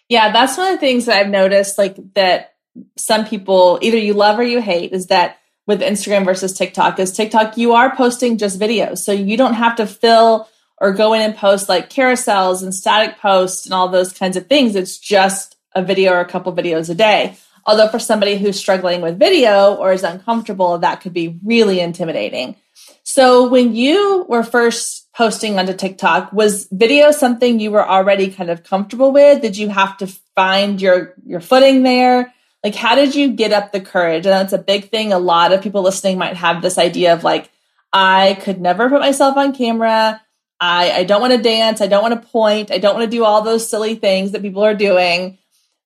Yeah, 0.08 0.32
that's 0.32 0.56
one 0.56 0.68
of 0.68 0.74
the 0.74 0.80
things 0.80 1.06
that 1.06 1.18
I've 1.18 1.30
noticed, 1.30 1.76
like 1.76 1.96
that 2.14 2.54
some 2.96 3.26
people 3.26 3.78
either 3.82 3.98
you 3.98 4.14
love 4.14 4.38
or 4.38 4.44
you 4.44 4.62
hate, 4.62 4.92
is 4.92 5.08
that 5.08 5.38
with 5.68 5.82
Instagram 5.82 6.24
versus 6.24 6.54
TikTok 6.54 6.98
is 6.98 7.12
TikTok, 7.12 7.58
you 7.58 7.74
are 7.74 7.94
posting 7.94 8.38
just 8.38 8.58
videos. 8.58 8.98
So 8.98 9.12
you 9.12 9.36
don't 9.36 9.54
have 9.54 9.76
to 9.76 9.86
fill 9.86 10.48
or 10.78 10.92
go 10.92 11.12
in 11.12 11.20
and 11.20 11.36
post 11.36 11.68
like 11.68 11.90
carousels 11.90 12.62
and 12.62 12.74
static 12.74 13.18
posts 13.18 13.66
and 13.66 13.74
all 13.74 13.88
those 13.88 14.12
kinds 14.12 14.36
of 14.36 14.46
things. 14.46 14.74
It's 14.74 14.98
just 14.98 15.56
a 15.74 15.82
video 15.82 16.12
or 16.14 16.20
a 16.20 16.24
couple 16.24 16.52
videos 16.54 16.88
a 16.88 16.94
day. 16.94 17.36
Although 17.66 17.88
for 17.88 17.98
somebody 17.98 18.38
who's 18.38 18.58
struggling 18.58 19.02
with 19.02 19.18
video 19.18 19.74
or 19.74 19.92
is 19.92 20.04
uncomfortable, 20.04 20.78
that 20.78 21.02
could 21.02 21.12
be 21.12 21.38
really 21.44 21.80
intimidating. 21.80 22.56
So 23.02 23.48
when 23.48 23.74
you 23.74 24.24
were 24.26 24.42
first 24.42 25.12
posting 25.12 25.58
onto 25.58 25.74
TikTok, 25.74 26.32
was 26.32 26.66
video 26.72 27.10
something 27.10 27.60
you 27.60 27.72
were 27.72 27.86
already 27.86 28.30
kind 28.30 28.48
of 28.48 28.64
comfortable 28.64 29.12
with? 29.12 29.42
Did 29.42 29.58
you 29.58 29.68
have 29.68 29.98
to 29.98 30.06
find 30.34 30.80
your 30.80 31.14
your 31.26 31.40
footing 31.40 31.82
there? 31.82 32.32
Like 32.68 32.74
how 32.74 32.94
did 32.96 33.14
you 33.14 33.32
get 33.32 33.54
up 33.54 33.72
the 33.72 33.80
courage? 33.80 34.26
And 34.26 34.34
that's 34.34 34.52
a 34.52 34.58
big 34.58 34.90
thing. 34.90 35.10
A 35.14 35.18
lot 35.18 35.52
of 35.52 35.62
people 35.62 35.80
listening 35.80 36.18
might 36.18 36.36
have 36.36 36.60
this 36.60 36.76
idea 36.76 37.14
of 37.14 37.24
like, 37.24 37.50
I 37.94 38.36
could 38.42 38.60
never 38.60 38.90
put 38.90 39.00
myself 39.00 39.38
on 39.38 39.54
camera. 39.54 40.20
I, 40.60 40.90
I 40.90 41.04
don't 41.04 41.22
want 41.22 41.32
to 41.32 41.42
dance. 41.42 41.80
I 41.80 41.86
don't 41.86 42.02
want 42.02 42.22
to 42.22 42.28
point. 42.28 42.70
I 42.70 42.76
don't 42.76 42.94
want 42.94 43.10
to 43.10 43.16
do 43.16 43.24
all 43.24 43.40
those 43.40 43.70
silly 43.70 43.94
things 43.94 44.32
that 44.32 44.42
people 44.42 44.62
are 44.62 44.74
doing. 44.74 45.38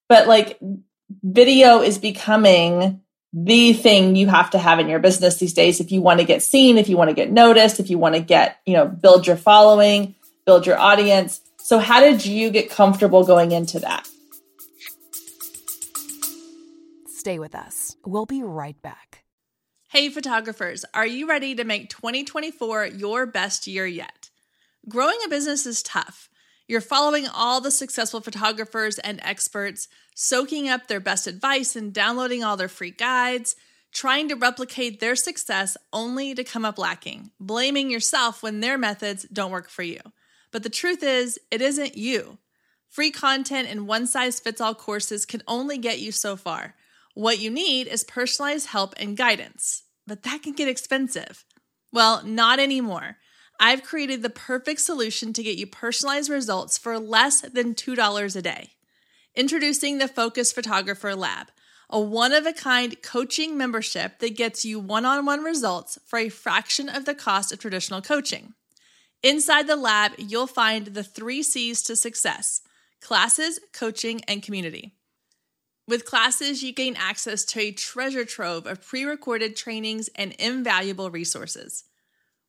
But 0.08 0.26
like 0.26 0.58
video 1.22 1.82
is 1.82 1.98
becoming 1.98 3.00
the 3.32 3.74
thing 3.74 4.16
you 4.16 4.26
have 4.26 4.50
to 4.50 4.58
have 4.58 4.80
in 4.80 4.88
your 4.88 4.98
business 4.98 5.36
these 5.36 5.54
days 5.54 5.78
if 5.78 5.92
you 5.92 6.02
want 6.02 6.18
to 6.18 6.26
get 6.26 6.42
seen, 6.42 6.78
if 6.78 6.88
you 6.88 6.96
want 6.96 7.10
to 7.10 7.14
get 7.14 7.30
noticed, 7.30 7.78
if 7.78 7.90
you 7.90 7.98
want 7.98 8.16
to 8.16 8.20
get, 8.20 8.58
you 8.66 8.74
know, 8.74 8.88
build 8.88 9.24
your 9.24 9.36
following, 9.36 10.16
build 10.46 10.66
your 10.66 10.80
audience. 10.80 11.40
So 11.58 11.78
how 11.78 12.00
did 12.00 12.26
you 12.26 12.50
get 12.50 12.70
comfortable 12.70 13.24
going 13.24 13.52
into 13.52 13.78
that? 13.78 14.08
Stay 17.22 17.38
with 17.38 17.54
us. 17.54 17.94
We'll 18.04 18.26
be 18.26 18.42
right 18.42 18.82
back. 18.82 19.22
Hey 19.90 20.08
photographers, 20.08 20.84
are 20.92 21.06
you 21.06 21.28
ready 21.28 21.54
to 21.54 21.62
make 21.62 21.88
2024 21.88 22.86
your 22.86 23.26
best 23.26 23.68
year 23.68 23.86
yet? 23.86 24.30
Growing 24.88 25.18
a 25.24 25.28
business 25.28 25.64
is 25.64 25.84
tough. 25.84 26.28
You're 26.66 26.80
following 26.80 27.28
all 27.28 27.60
the 27.60 27.70
successful 27.70 28.20
photographers 28.20 28.98
and 28.98 29.20
experts, 29.22 29.86
soaking 30.16 30.68
up 30.68 30.88
their 30.88 30.98
best 30.98 31.28
advice 31.28 31.76
and 31.76 31.92
downloading 31.92 32.42
all 32.42 32.56
their 32.56 32.66
free 32.66 32.90
guides, 32.90 33.54
trying 33.92 34.28
to 34.28 34.34
replicate 34.34 34.98
their 34.98 35.14
success 35.14 35.76
only 35.92 36.34
to 36.34 36.42
come 36.42 36.64
up 36.64 36.76
lacking, 36.76 37.30
blaming 37.38 37.88
yourself 37.88 38.42
when 38.42 38.58
their 38.58 38.76
methods 38.76 39.26
don't 39.32 39.52
work 39.52 39.70
for 39.70 39.84
you. 39.84 40.00
But 40.50 40.64
the 40.64 40.70
truth 40.70 41.04
is, 41.04 41.38
it 41.52 41.62
isn't 41.62 41.96
you. 41.96 42.38
Free 42.88 43.12
content 43.12 43.68
and 43.70 43.86
one 43.86 44.08
size 44.08 44.40
fits 44.40 44.60
all 44.60 44.74
courses 44.74 45.24
can 45.24 45.44
only 45.46 45.78
get 45.78 46.00
you 46.00 46.10
so 46.10 46.36
far. 46.36 46.74
What 47.14 47.38
you 47.38 47.50
need 47.50 47.88
is 47.88 48.04
personalized 48.04 48.68
help 48.68 48.94
and 48.98 49.16
guidance, 49.16 49.82
but 50.06 50.22
that 50.22 50.42
can 50.42 50.52
get 50.52 50.68
expensive. 50.68 51.44
Well, 51.92 52.24
not 52.24 52.58
anymore. 52.58 53.18
I've 53.60 53.82
created 53.82 54.22
the 54.22 54.30
perfect 54.30 54.80
solution 54.80 55.32
to 55.34 55.42
get 55.42 55.58
you 55.58 55.66
personalized 55.66 56.30
results 56.30 56.78
for 56.78 56.98
less 56.98 57.42
than 57.42 57.74
$2 57.74 58.36
a 58.36 58.42
day. 58.42 58.70
Introducing 59.34 59.98
the 59.98 60.08
Focused 60.08 60.54
Photographer 60.54 61.14
Lab, 61.14 61.48
a 61.90 62.00
one 62.00 62.32
of 62.32 62.46
a 62.46 62.52
kind 62.52 63.00
coaching 63.02 63.58
membership 63.58 64.18
that 64.20 64.36
gets 64.36 64.64
you 64.64 64.80
one 64.80 65.04
on 65.04 65.26
one 65.26 65.44
results 65.44 65.98
for 66.06 66.18
a 66.18 66.30
fraction 66.30 66.88
of 66.88 67.04
the 67.04 67.14
cost 67.14 67.52
of 67.52 67.58
traditional 67.58 68.00
coaching. 68.00 68.54
Inside 69.22 69.66
the 69.66 69.76
lab, 69.76 70.12
you'll 70.16 70.46
find 70.46 70.88
the 70.88 71.04
three 71.04 71.42
C's 71.42 71.82
to 71.82 71.94
success 71.94 72.62
classes, 73.02 73.60
coaching, 73.72 74.22
and 74.28 74.42
community. 74.42 74.94
With 75.88 76.04
classes, 76.04 76.62
you 76.62 76.72
gain 76.72 76.94
access 76.96 77.44
to 77.46 77.60
a 77.60 77.72
treasure 77.72 78.24
trove 78.24 78.66
of 78.66 78.86
pre 78.86 79.04
recorded 79.04 79.56
trainings 79.56 80.08
and 80.14 80.32
invaluable 80.38 81.10
resources. 81.10 81.84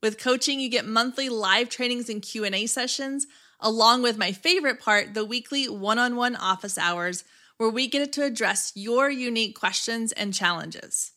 With 0.04 0.20
coaching, 0.20 0.60
you 0.60 0.70
get 0.70 0.86
monthly 0.86 1.30
live 1.30 1.70
trainings 1.70 2.10
and 2.10 2.22
Q&A 2.22 2.68
sessions, 2.68 3.26
along 3.60 4.04
with 4.04 4.18
my 4.18 4.34
favorite 4.34 4.80
part, 4.80 5.14
the 5.14 5.26
weekly 5.26 5.68
one-on-one 5.68 6.36
office 6.36 6.78
hours 6.78 7.24
where 7.58 7.70
we 7.70 7.88
get 7.88 8.12
to 8.14 8.24
address 8.24 8.72
your 8.76 9.10
unique 9.10 9.58
questions 9.58 10.12
and 10.12 10.34
challenges. 10.34 11.12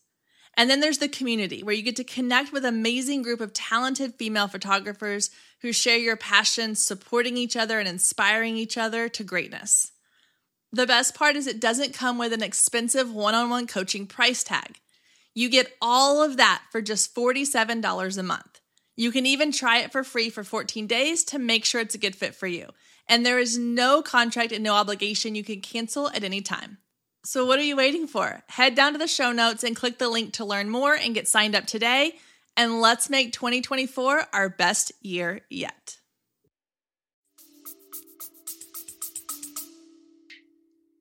And 0.56 0.70
then 0.70 0.80
there's 0.80 0.98
the 0.98 1.08
community 1.08 1.62
where 1.62 1.74
you 1.74 1.82
get 1.82 1.96
to 1.96 2.04
connect 2.04 2.52
with 2.52 2.64
amazing 2.64 3.22
group 3.22 3.40
of 3.40 3.52
talented 3.52 4.14
female 4.14 4.48
photographers 4.48 5.30
who 5.60 5.72
share 5.72 5.98
your 5.98 6.16
passion, 6.16 6.74
supporting 6.74 7.36
each 7.36 7.56
other 7.56 7.78
and 7.78 7.88
inspiring 7.88 8.56
each 8.56 8.78
other 8.78 9.08
to 9.10 9.24
greatness. 9.24 9.92
The 10.76 10.86
best 10.86 11.14
part 11.14 11.36
is 11.36 11.46
it 11.46 11.58
doesn't 11.58 11.94
come 11.94 12.18
with 12.18 12.34
an 12.34 12.42
expensive 12.42 13.10
one 13.10 13.34
on 13.34 13.48
one 13.48 13.66
coaching 13.66 14.06
price 14.06 14.44
tag. 14.44 14.78
You 15.32 15.48
get 15.48 15.72
all 15.80 16.22
of 16.22 16.36
that 16.36 16.64
for 16.70 16.82
just 16.82 17.14
$47 17.14 18.18
a 18.18 18.22
month. 18.22 18.60
You 18.94 19.10
can 19.10 19.24
even 19.24 19.52
try 19.52 19.78
it 19.78 19.90
for 19.90 20.04
free 20.04 20.28
for 20.28 20.44
14 20.44 20.86
days 20.86 21.24
to 21.24 21.38
make 21.38 21.64
sure 21.64 21.80
it's 21.80 21.94
a 21.94 21.98
good 21.98 22.14
fit 22.14 22.34
for 22.34 22.46
you. 22.46 22.68
And 23.08 23.24
there 23.24 23.38
is 23.38 23.56
no 23.56 24.02
contract 24.02 24.52
and 24.52 24.62
no 24.62 24.74
obligation. 24.74 25.34
You 25.34 25.44
can 25.44 25.62
cancel 25.62 26.10
at 26.10 26.22
any 26.22 26.42
time. 26.42 26.76
So, 27.24 27.46
what 27.46 27.58
are 27.58 27.62
you 27.62 27.76
waiting 27.76 28.06
for? 28.06 28.42
Head 28.48 28.74
down 28.74 28.92
to 28.92 28.98
the 28.98 29.06
show 29.06 29.32
notes 29.32 29.64
and 29.64 29.74
click 29.74 29.96
the 29.96 30.10
link 30.10 30.34
to 30.34 30.44
learn 30.44 30.68
more 30.68 30.94
and 30.94 31.14
get 31.14 31.26
signed 31.26 31.54
up 31.54 31.64
today. 31.64 32.16
And 32.54 32.82
let's 32.82 33.08
make 33.08 33.32
2024 33.32 34.26
our 34.30 34.50
best 34.50 34.92
year 35.00 35.40
yet. 35.48 35.96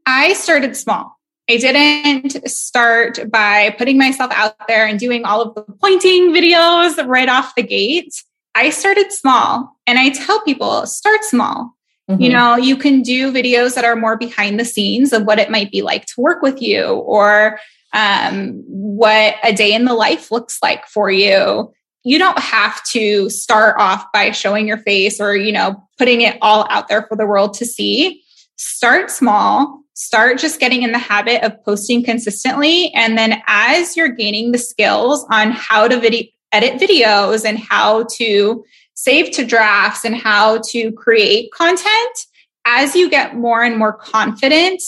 I 0.06 0.34
started 0.34 0.76
small. 0.76 1.18
I 1.50 1.58
didn't 1.58 2.50
start 2.50 3.20
by 3.30 3.76
putting 3.78 3.98
myself 3.98 4.32
out 4.34 4.56
there 4.68 4.88
and 4.88 5.00
doing 5.00 5.26
all 5.26 5.42
of 5.42 5.54
the 5.54 5.62
pointing 5.62 6.34
videos 6.34 7.04
right 7.06 7.30
off 7.30 7.54
the 7.56 7.64
gate. 7.64 8.14
I 8.56 8.72
started 8.72 9.12
small 9.12 9.78
and 9.86 10.00
I 10.00 10.10
tell 10.10 10.42
people 10.42 10.88
start 10.88 11.24
small. 11.24 11.76
Mm-hmm. 12.10 12.22
You 12.22 12.30
know, 12.30 12.56
you 12.56 12.78
can 12.78 13.02
do 13.02 13.32
videos 13.32 13.76
that 13.76 13.86
are 13.86 13.96
more 13.96 14.18
behind 14.18 14.60
the 14.60 14.66
scenes 14.66 15.14
of 15.14 15.26
what 15.26 15.40
it 15.40 15.52
might 15.52 15.72
be 15.72 15.82
like 15.82 16.06
to 16.08 16.22
work 16.22 16.42
with 16.42 16.62
you 16.62 16.86
or 16.86 17.60
um, 17.94 18.64
what 18.68 19.36
a 19.44 19.54
day 19.54 19.74
in 19.74 19.86
the 19.86 19.94
life 19.94 20.32
looks 20.32 20.60
like 20.64 20.88
for 20.88 21.12
you. 21.12 21.72
You 22.04 22.20
don't 22.20 22.40
have 22.40 22.84
to 22.86 23.30
start 23.30 23.76
off 23.80 24.06
by 24.14 24.32
showing 24.32 24.68
your 24.68 24.78
face 24.78 25.20
or, 25.20 25.36
you 25.36 25.52
know, 25.52 25.84
putting 25.98 26.22
it 26.22 26.38
all 26.42 26.68
out 26.70 26.88
there 26.88 27.04
for 27.08 27.16
the 27.16 27.26
world 27.26 27.56
to 27.56 27.66
see. 27.66 28.24
Start 28.58 29.10
small 29.10 29.85
start 29.96 30.38
just 30.38 30.60
getting 30.60 30.84
in 30.84 30.92
the 30.92 31.00
habit 31.00 31.44
of 31.44 31.64
posting 31.64 32.04
consistently. 32.04 32.94
And 32.94 33.18
then 33.18 33.42
as 33.48 33.98
you're 33.98 34.10
gaining 34.10 34.52
the 34.52 34.58
skills 34.58 35.26
on 35.32 35.52
how 35.52 35.88
to 35.88 36.00
video, 36.00 36.30
edit 36.52 36.80
videos 36.80 37.44
and 37.44 37.58
how 37.58 38.06
to 38.14 38.64
save 38.94 39.32
to 39.32 39.46
drafts 39.46 40.06
and 40.06 40.16
how 40.16 40.62
to 40.70 40.92
create 40.94 41.52
content, 41.52 42.18
as 42.66 42.96
you 42.96 43.10
get 43.10 43.36
more 43.36 43.64
and 43.64 43.78
more 43.78 43.94
confident 43.94 44.82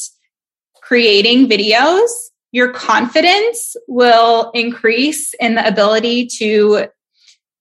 creating 0.82 1.50
videos, 1.50 2.10
your 2.54 2.72
confidence 2.72 3.76
will 3.88 4.52
increase 4.52 5.34
in 5.40 5.56
the 5.56 5.68
ability 5.68 6.26
to 6.26 6.88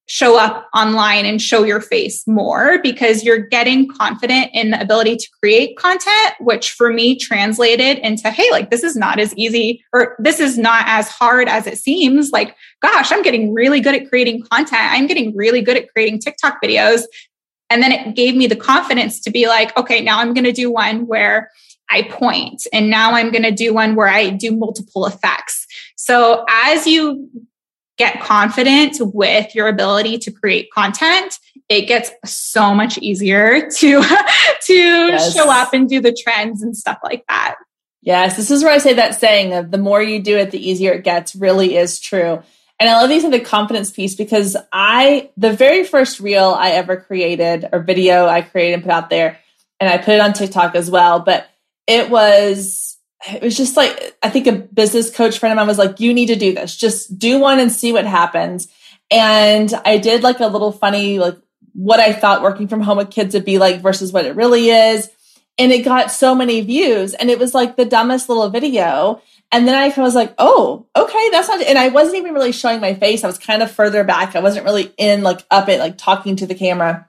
show 0.06 0.38
up 0.38 0.68
online 0.72 1.26
and 1.26 1.42
show 1.42 1.64
your 1.64 1.80
face 1.80 2.26
more 2.28 2.78
because 2.82 3.24
you're 3.24 3.38
getting 3.38 3.88
confident 3.88 4.50
in 4.54 4.70
the 4.70 4.80
ability 4.80 5.16
to 5.16 5.28
create 5.40 5.76
content, 5.76 6.34
which 6.40 6.72
for 6.72 6.92
me 6.92 7.16
translated 7.16 7.98
into, 7.98 8.30
hey, 8.30 8.48
like 8.52 8.70
this 8.70 8.84
is 8.84 8.96
not 8.96 9.18
as 9.18 9.34
easy 9.36 9.84
or 9.92 10.14
this 10.20 10.38
is 10.38 10.56
not 10.56 10.84
as 10.86 11.08
hard 11.08 11.48
as 11.48 11.66
it 11.66 11.76
seems. 11.76 12.30
Like, 12.30 12.56
gosh, 12.80 13.10
I'm 13.10 13.22
getting 13.22 13.52
really 13.52 13.80
good 13.80 13.96
at 13.96 14.08
creating 14.08 14.42
content. 14.42 14.80
I'm 14.80 15.08
getting 15.08 15.36
really 15.36 15.60
good 15.60 15.76
at 15.76 15.92
creating 15.92 16.20
TikTok 16.20 16.62
videos. 16.62 17.02
And 17.68 17.82
then 17.82 17.90
it 17.90 18.14
gave 18.14 18.36
me 18.36 18.46
the 18.46 18.54
confidence 18.54 19.20
to 19.22 19.30
be 19.30 19.48
like, 19.48 19.76
okay, 19.76 20.00
now 20.00 20.20
I'm 20.20 20.34
going 20.34 20.44
to 20.44 20.52
do 20.52 20.70
one 20.70 21.08
where 21.08 21.50
I 21.90 22.02
point, 22.02 22.66
and 22.72 22.90
now 22.90 23.12
I'm 23.12 23.30
going 23.30 23.44
to 23.44 23.52
do 23.52 23.72
one 23.72 23.94
where 23.94 24.08
I 24.08 24.30
do 24.30 24.50
multiple 24.50 25.06
effects. 25.06 25.66
So 25.96 26.44
as 26.48 26.84
you 26.86 27.30
get 27.96 28.20
confident 28.20 28.96
with 29.00 29.54
your 29.54 29.68
ability 29.68 30.18
to 30.18 30.30
create 30.30 30.70
content, 30.70 31.38
it 31.68 31.86
gets 31.86 32.10
so 32.24 32.74
much 32.74 32.98
easier 32.98 33.70
to 33.78 34.02
to 34.02 34.74
yes. 34.74 35.34
show 35.34 35.50
up 35.50 35.72
and 35.72 35.88
do 35.88 36.00
the 36.00 36.12
trends 36.12 36.62
and 36.62 36.76
stuff 36.76 36.98
like 37.02 37.24
that. 37.28 37.56
Yes, 38.02 38.36
this 38.36 38.50
is 38.50 38.62
where 38.62 38.72
I 38.72 38.78
say 38.78 38.94
that 38.94 39.18
saying 39.18 39.52
of 39.52 39.70
the 39.72 39.78
more 39.78 40.00
you 40.00 40.22
do 40.22 40.36
it, 40.36 40.52
the 40.52 40.68
easier 40.68 40.92
it 40.92 41.02
gets 41.02 41.34
really 41.34 41.76
is 41.76 41.98
true. 41.98 42.40
And 42.78 42.90
I 42.90 43.00
love 43.00 43.08
these 43.08 43.22
said 43.22 43.32
the 43.32 43.40
confidence 43.40 43.90
piece 43.90 44.14
because 44.14 44.56
I, 44.70 45.30
the 45.36 45.52
very 45.52 45.82
first 45.82 46.20
reel 46.20 46.54
I 46.56 46.72
ever 46.72 46.98
created 46.98 47.66
or 47.72 47.80
video 47.80 48.26
I 48.26 48.42
created 48.42 48.74
and 48.74 48.82
put 48.82 48.92
out 48.92 49.10
there, 49.10 49.38
and 49.80 49.88
I 49.88 49.98
put 49.98 50.14
it 50.14 50.20
on 50.20 50.34
TikTok 50.34 50.74
as 50.74 50.90
well, 50.90 51.20
but 51.20 51.48
it 51.86 52.10
was 52.10 52.95
it 53.28 53.42
was 53.42 53.56
just 53.56 53.76
like 53.76 54.16
I 54.22 54.30
think 54.30 54.46
a 54.46 54.52
business 54.52 55.14
coach 55.14 55.38
friend 55.38 55.52
of 55.52 55.56
mine 55.56 55.66
was 55.66 55.78
like, 55.78 56.00
"You 56.00 56.14
need 56.14 56.26
to 56.26 56.36
do 56.36 56.54
this. 56.54 56.76
Just 56.76 57.18
do 57.18 57.38
one 57.38 57.58
and 57.58 57.70
see 57.70 57.92
what 57.92 58.06
happens." 58.06 58.68
And 59.10 59.72
I 59.84 59.98
did 59.98 60.22
like 60.22 60.40
a 60.40 60.46
little 60.46 60.72
funny 60.72 61.18
like 61.18 61.36
what 61.76 62.00
I 62.00 62.12
thought 62.12 62.42
working 62.42 62.68
from 62.68 62.80
home 62.80 62.96
with 62.96 63.10
kids 63.10 63.34
would 63.34 63.44
be 63.44 63.58
like 63.58 63.82
versus 63.82 64.12
what 64.12 64.24
it 64.24 64.34
really 64.34 64.70
is. 64.70 65.10
And 65.58 65.70
it 65.72 65.84
got 65.84 66.10
so 66.10 66.34
many 66.34 66.62
views 66.62 67.14
and 67.14 67.30
it 67.30 67.38
was 67.38 67.54
like 67.54 67.76
the 67.76 67.84
dumbest 67.84 68.28
little 68.28 68.48
video. 68.48 69.20
And 69.52 69.68
then 69.68 69.74
I 69.74 69.88
was 70.00 70.14
like, 70.14 70.34
oh, 70.38 70.86
okay, 70.96 71.30
that's 71.30 71.48
not, 71.48 71.62
and 71.62 71.78
I 71.78 71.88
wasn't 71.88 72.16
even 72.16 72.34
really 72.34 72.52
showing 72.52 72.80
my 72.80 72.94
face. 72.94 73.22
I 73.22 73.28
was 73.28 73.38
kind 73.38 73.62
of 73.62 73.70
further 73.70 74.04
back. 74.04 74.34
I 74.34 74.40
wasn't 74.40 74.64
really 74.64 74.92
in 74.96 75.22
like 75.22 75.44
up 75.50 75.68
it, 75.68 75.78
like 75.78 75.98
talking 75.98 76.36
to 76.36 76.46
the 76.46 76.54
camera. 76.54 77.06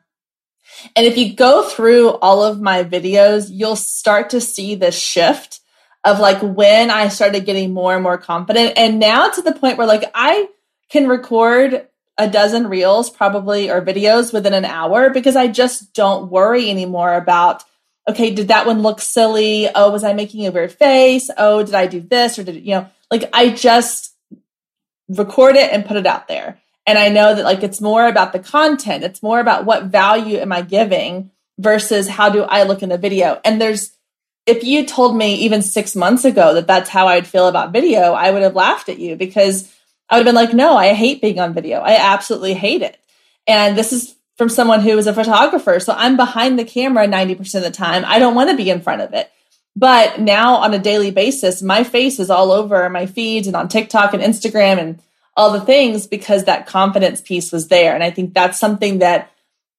And 0.95 1.05
if 1.05 1.17
you 1.17 1.33
go 1.33 1.63
through 1.63 2.11
all 2.17 2.43
of 2.43 2.61
my 2.61 2.83
videos, 2.83 3.47
you'll 3.49 3.75
start 3.75 4.29
to 4.31 4.41
see 4.41 4.75
this 4.75 4.97
shift 4.97 5.61
of 6.03 6.19
like 6.19 6.39
when 6.41 6.89
I 6.89 7.09
started 7.09 7.45
getting 7.45 7.73
more 7.73 7.93
and 7.93 8.03
more 8.03 8.17
confident. 8.17 8.73
And 8.77 8.99
now 8.99 9.29
to 9.29 9.41
the 9.41 9.53
point 9.53 9.77
where 9.77 9.87
like 9.87 10.09
I 10.13 10.47
can 10.89 11.07
record 11.07 11.87
a 12.17 12.29
dozen 12.29 12.67
reels 12.67 13.09
probably 13.09 13.69
or 13.69 13.81
videos 13.81 14.33
within 14.33 14.53
an 14.53 14.65
hour 14.65 15.09
because 15.09 15.35
I 15.35 15.47
just 15.47 15.93
don't 15.93 16.31
worry 16.31 16.69
anymore 16.69 17.13
about 17.13 17.63
okay, 18.09 18.33
did 18.33 18.47
that 18.47 18.65
one 18.65 18.81
look 18.81 19.01
silly? 19.01 19.67
Oh, 19.75 19.91
was 19.91 20.05
I 20.05 20.13
making 20.13 20.47
a 20.47 20.51
weird 20.51 20.71
face? 20.71 21.29
Oh, 21.37 21.61
did 21.63 21.75
I 21.75 21.87
do 21.87 21.99
this 21.99 22.39
or 22.39 22.43
did 22.43 22.63
you 22.63 22.75
know, 22.75 22.89
like 23.11 23.29
I 23.33 23.49
just 23.49 24.15
record 25.09 25.55
it 25.55 25.71
and 25.71 25.85
put 25.85 25.97
it 25.97 26.05
out 26.05 26.27
there. 26.27 26.59
And 26.85 26.97
I 26.97 27.09
know 27.09 27.35
that 27.35 27.43
like 27.43 27.63
it's 27.63 27.81
more 27.81 28.07
about 28.07 28.31
the 28.31 28.39
content. 28.39 29.03
It's 29.03 29.21
more 29.21 29.39
about 29.39 29.65
what 29.65 29.85
value 29.85 30.37
am 30.37 30.53
I 30.53 30.61
giving 30.61 31.31
versus 31.59 32.07
how 32.07 32.29
do 32.29 32.43
I 32.43 32.63
look 32.63 32.81
in 32.81 32.89
the 32.89 32.97
video. 32.97 33.41
And 33.43 33.59
there's 33.59 33.91
if 34.47 34.63
you 34.63 34.85
told 34.85 35.15
me 35.15 35.35
even 35.35 35.61
6 35.61 35.95
months 35.95 36.25
ago 36.25 36.53
that 36.55 36.67
that's 36.67 36.89
how 36.89 37.07
I'd 37.07 37.27
feel 37.27 37.47
about 37.47 37.73
video, 37.73 38.13
I 38.13 38.31
would 38.31 38.41
have 38.41 38.55
laughed 38.55 38.89
at 38.89 38.97
you 38.97 39.15
because 39.15 39.71
I 40.09 40.15
would 40.15 40.25
have 40.25 40.33
been 40.33 40.41
like, 40.41 40.53
"No, 40.53 40.77
I 40.77 40.93
hate 40.93 41.21
being 41.21 41.39
on 41.39 41.53
video. 41.53 41.79
I 41.81 41.97
absolutely 41.97 42.53
hate 42.53 42.81
it." 42.81 42.97
And 43.45 43.77
this 43.77 43.91
is 43.91 44.15
from 44.37 44.49
someone 44.49 44.81
who 44.81 44.97
is 44.97 45.07
a 45.07 45.13
photographer. 45.13 45.79
So 45.79 45.93
I'm 45.97 46.15
behind 46.15 46.57
the 46.57 46.63
camera 46.63 47.07
90% 47.07 47.65
of 47.65 47.71
the 47.71 47.77
time. 47.77 48.05
I 48.07 48.19
don't 48.19 48.35
want 48.35 48.49
to 48.49 48.55
be 48.55 48.69
in 48.69 48.81
front 48.81 49.01
of 49.01 49.13
it. 49.13 49.29
But 49.75 50.19
now 50.19 50.55
on 50.55 50.73
a 50.73 50.79
daily 50.79 51.11
basis, 51.11 51.61
my 51.61 51.83
face 51.83 52.19
is 52.19 52.29
all 52.29 52.51
over 52.51 52.89
my 52.89 53.05
feeds 53.05 53.47
and 53.47 53.55
on 53.55 53.67
TikTok 53.67 54.13
and 54.13 54.23
Instagram 54.23 54.79
and 54.79 54.99
all 55.35 55.51
the 55.51 55.61
things 55.61 56.07
because 56.07 56.45
that 56.45 56.65
confidence 56.65 57.21
piece 57.21 57.51
was 57.51 57.67
there. 57.67 57.93
And 57.93 58.03
I 58.03 58.09
think 58.09 58.33
that's 58.33 58.57
something 58.57 58.99
that 58.99 59.29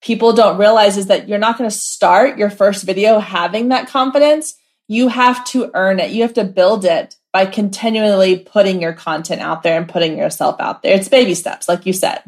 people 0.01 0.33
don't 0.33 0.59
realize 0.59 0.97
is 0.97 1.07
that 1.07 1.29
you're 1.29 1.39
not 1.39 1.59
going 1.59 1.69
to 1.69 1.77
start 1.77 2.39
your 2.39 2.51
first 2.51 2.85
video 2.85 3.19
having 3.19 3.69
that 3.69 3.89
confidence. 3.89 4.55
You 4.89 5.09
have 5.09 5.45
to 5.47 5.71
earn 5.75 6.01
it. 6.01 6.11
You 6.11 6.23
have 6.23 6.35
to 6.35 6.45
build 6.45 6.85
it 6.85 7.15
by 7.33 7.47
continually 7.47 8.39
putting 8.39 8.81
your 8.81 8.95
content 8.95 9.41
out 9.41 9.63
there 9.63 9.79
and 9.79 9.89
putting 9.89 10.19
yourself 10.19 10.57
out 10.61 10.83
there. 10.83 10.97
It's 10.97 11.09
baby 11.09 11.35
steps, 11.35 11.69
like 11.69 11.87
you 11.87 11.93
said. 11.93 12.23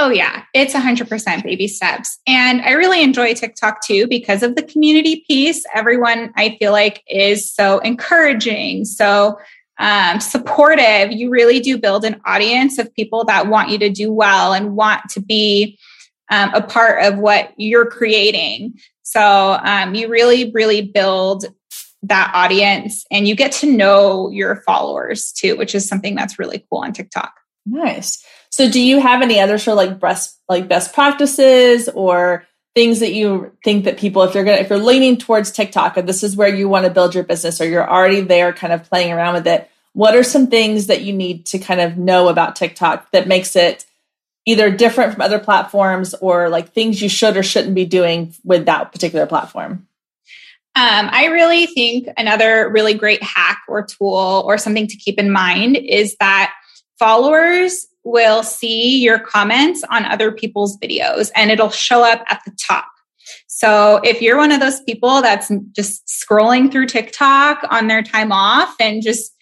Oh, 0.00 0.10
yeah, 0.10 0.44
it's 0.54 0.74
100% 0.74 1.42
baby 1.42 1.66
steps. 1.66 2.18
And 2.26 2.60
I 2.62 2.72
really 2.72 3.02
enjoy 3.02 3.34
TikTok 3.34 3.84
too 3.84 4.06
because 4.06 4.42
of 4.42 4.54
the 4.54 4.62
community 4.62 5.24
piece. 5.26 5.64
Everyone, 5.74 6.32
I 6.36 6.56
feel 6.60 6.70
like, 6.70 7.02
is 7.08 7.50
so 7.50 7.78
encouraging, 7.78 8.84
so 8.84 9.38
um, 9.78 10.20
supportive. 10.20 11.12
You 11.12 11.30
really 11.30 11.58
do 11.58 11.78
build 11.78 12.04
an 12.04 12.20
audience 12.26 12.78
of 12.78 12.94
people 12.94 13.24
that 13.24 13.48
want 13.48 13.70
you 13.70 13.78
to 13.78 13.88
do 13.88 14.12
well 14.12 14.52
and 14.52 14.76
want 14.76 15.02
to 15.10 15.20
be 15.20 15.78
um, 16.30 16.52
a 16.54 16.60
part 16.60 17.02
of 17.04 17.18
what 17.18 17.52
you're 17.56 17.90
creating. 17.90 18.78
So 19.02 19.58
um, 19.64 19.94
you 19.94 20.08
really, 20.08 20.50
really 20.52 20.82
build 20.82 21.46
that 22.02 22.30
audience 22.34 23.04
and 23.10 23.26
you 23.26 23.34
get 23.34 23.52
to 23.52 23.66
know 23.66 24.30
your 24.30 24.56
followers 24.62 25.32
too, 25.32 25.56
which 25.56 25.74
is 25.74 25.88
something 25.88 26.14
that's 26.14 26.38
really 26.38 26.64
cool 26.70 26.80
on 26.80 26.92
TikTok. 26.92 27.34
Nice. 27.66 28.24
So 28.50 28.70
do 28.70 28.80
you 28.80 29.00
have 29.00 29.20
any 29.20 29.40
other 29.40 29.58
sort 29.58 29.78
of 29.78 29.88
like 29.88 30.00
best 30.00 30.38
like 30.48 30.68
best 30.68 30.94
practices 30.94 31.88
or 31.88 32.46
things 32.74 33.00
that 33.00 33.12
you 33.12 33.52
think 33.64 33.84
that 33.84 33.98
people 33.98 34.22
if 34.22 34.34
you're 34.34 34.44
gonna 34.44 34.58
if 34.58 34.70
you're 34.70 34.78
leaning 34.78 35.16
towards 35.16 35.50
TikTok 35.50 35.96
and 35.96 36.08
this 36.08 36.22
is 36.22 36.36
where 36.36 36.54
you 36.54 36.68
want 36.68 36.86
to 36.86 36.90
build 36.90 37.14
your 37.14 37.24
business 37.24 37.60
or 37.60 37.66
you're 37.66 37.88
already 37.88 38.20
there 38.20 38.52
kind 38.52 38.72
of 38.72 38.88
playing 38.88 39.12
around 39.12 39.34
with 39.34 39.46
it, 39.46 39.68
what 39.92 40.14
are 40.14 40.22
some 40.22 40.46
things 40.46 40.86
that 40.86 41.02
you 41.02 41.12
need 41.12 41.46
to 41.46 41.58
kind 41.58 41.80
of 41.80 41.98
know 41.98 42.28
about 42.28 42.54
TikTok 42.54 43.10
that 43.10 43.26
makes 43.26 43.56
it 43.56 43.84
either 44.46 44.70
different 44.70 45.12
from 45.12 45.22
other 45.22 45.40
platforms 45.40 46.14
or 46.14 46.48
like 46.48 46.72
things 46.72 47.02
you 47.02 47.08
should 47.08 47.36
or 47.36 47.42
shouldn't 47.42 47.74
be 47.74 47.84
doing 47.84 48.32
with 48.44 48.66
that 48.66 48.92
particular 48.92 49.26
platform? 49.26 49.87
Um, 50.78 51.08
I 51.10 51.24
really 51.24 51.66
think 51.66 52.06
another 52.16 52.70
really 52.70 52.94
great 52.94 53.20
hack 53.20 53.62
or 53.66 53.84
tool 53.84 54.44
or 54.46 54.56
something 54.58 54.86
to 54.86 54.96
keep 54.96 55.18
in 55.18 55.32
mind 55.32 55.76
is 55.76 56.14
that 56.20 56.54
followers 57.00 57.84
will 58.04 58.44
see 58.44 59.02
your 59.02 59.18
comments 59.18 59.82
on 59.90 60.04
other 60.04 60.30
people's 60.30 60.78
videos 60.78 61.32
and 61.34 61.50
it'll 61.50 61.68
show 61.68 62.04
up 62.04 62.22
at 62.28 62.42
the 62.46 62.52
top. 62.64 62.86
So 63.48 63.96
if 64.04 64.22
you're 64.22 64.36
one 64.36 64.52
of 64.52 64.60
those 64.60 64.80
people 64.82 65.20
that's 65.20 65.50
just 65.72 66.06
scrolling 66.06 66.70
through 66.70 66.86
TikTok 66.86 67.66
on 67.70 67.88
their 67.88 68.04
time 68.04 68.30
off 68.30 68.76
and 68.78 69.02
just 69.02 69.34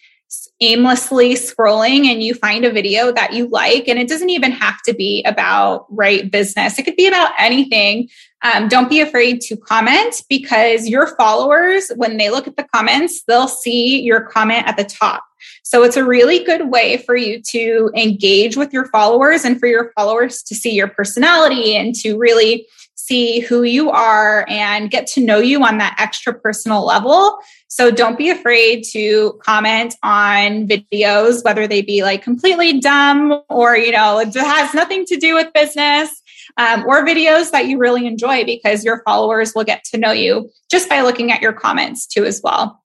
aimlessly 0.59 1.35
scrolling 1.35 2.07
and 2.07 2.23
you 2.23 2.33
find 2.33 2.65
a 2.65 2.71
video 2.71 3.11
that 3.11 3.33
you 3.33 3.47
like, 3.47 3.87
and 3.87 3.99
it 3.99 4.09
doesn't 4.09 4.31
even 4.31 4.51
have 4.51 4.81
to 4.87 4.93
be 4.93 5.23
about 5.23 5.85
right 5.91 6.31
business, 6.31 6.79
it 6.79 6.83
could 6.83 6.95
be 6.95 7.07
about 7.07 7.31
anything. 7.37 8.09
Um, 8.43 8.67
don't 8.67 8.89
be 8.89 9.01
afraid 9.01 9.41
to 9.41 9.57
comment 9.57 10.21
because 10.29 10.87
your 10.87 11.15
followers, 11.15 11.91
when 11.95 12.17
they 12.17 12.29
look 12.29 12.47
at 12.47 12.55
the 12.55 12.67
comments, 12.73 13.23
they'll 13.23 13.47
see 13.47 14.01
your 14.01 14.21
comment 14.21 14.67
at 14.67 14.77
the 14.77 14.83
top. 14.83 15.23
So 15.63 15.83
it's 15.83 15.97
a 15.97 16.05
really 16.05 16.43
good 16.43 16.69
way 16.69 16.97
for 16.97 17.15
you 17.15 17.41
to 17.49 17.91
engage 17.95 18.55
with 18.55 18.71
your 18.71 18.87
followers 18.89 19.43
and 19.43 19.59
for 19.59 19.67
your 19.67 19.91
followers 19.95 20.41
to 20.43 20.55
see 20.55 20.71
your 20.71 20.87
personality 20.87 21.75
and 21.75 21.93
to 21.95 22.17
really 22.17 22.67
see 22.95 23.39
who 23.39 23.63
you 23.63 23.89
are 23.89 24.45
and 24.49 24.91
get 24.91 25.07
to 25.07 25.21
know 25.21 25.39
you 25.39 25.63
on 25.63 25.77
that 25.77 25.95
extra 25.97 26.33
personal 26.33 26.85
level. 26.85 27.37
So 27.67 27.89
don't 27.89 28.17
be 28.17 28.29
afraid 28.29 28.83
to 28.91 29.39
comment 29.43 29.95
on 30.03 30.67
videos, 30.67 31.43
whether 31.43 31.67
they 31.67 31.81
be 31.81 32.03
like 32.03 32.21
completely 32.21 32.79
dumb 32.79 33.41
or, 33.49 33.77
you 33.77 33.91
know, 33.91 34.19
it 34.19 34.33
has 34.35 34.73
nothing 34.73 35.05
to 35.05 35.17
do 35.17 35.35
with 35.35 35.53
business. 35.53 36.16
Um, 36.57 36.85
or 36.87 37.05
videos 37.05 37.51
that 37.51 37.67
you 37.67 37.77
really 37.77 38.07
enjoy 38.07 38.43
because 38.43 38.83
your 38.83 39.03
followers 39.03 39.53
will 39.53 39.63
get 39.63 39.83
to 39.91 39.97
know 39.97 40.11
you 40.11 40.49
just 40.71 40.89
by 40.89 41.01
looking 41.01 41.31
at 41.31 41.41
your 41.41 41.53
comments 41.53 42.07
too, 42.07 42.25
as 42.25 42.41
well. 42.43 42.83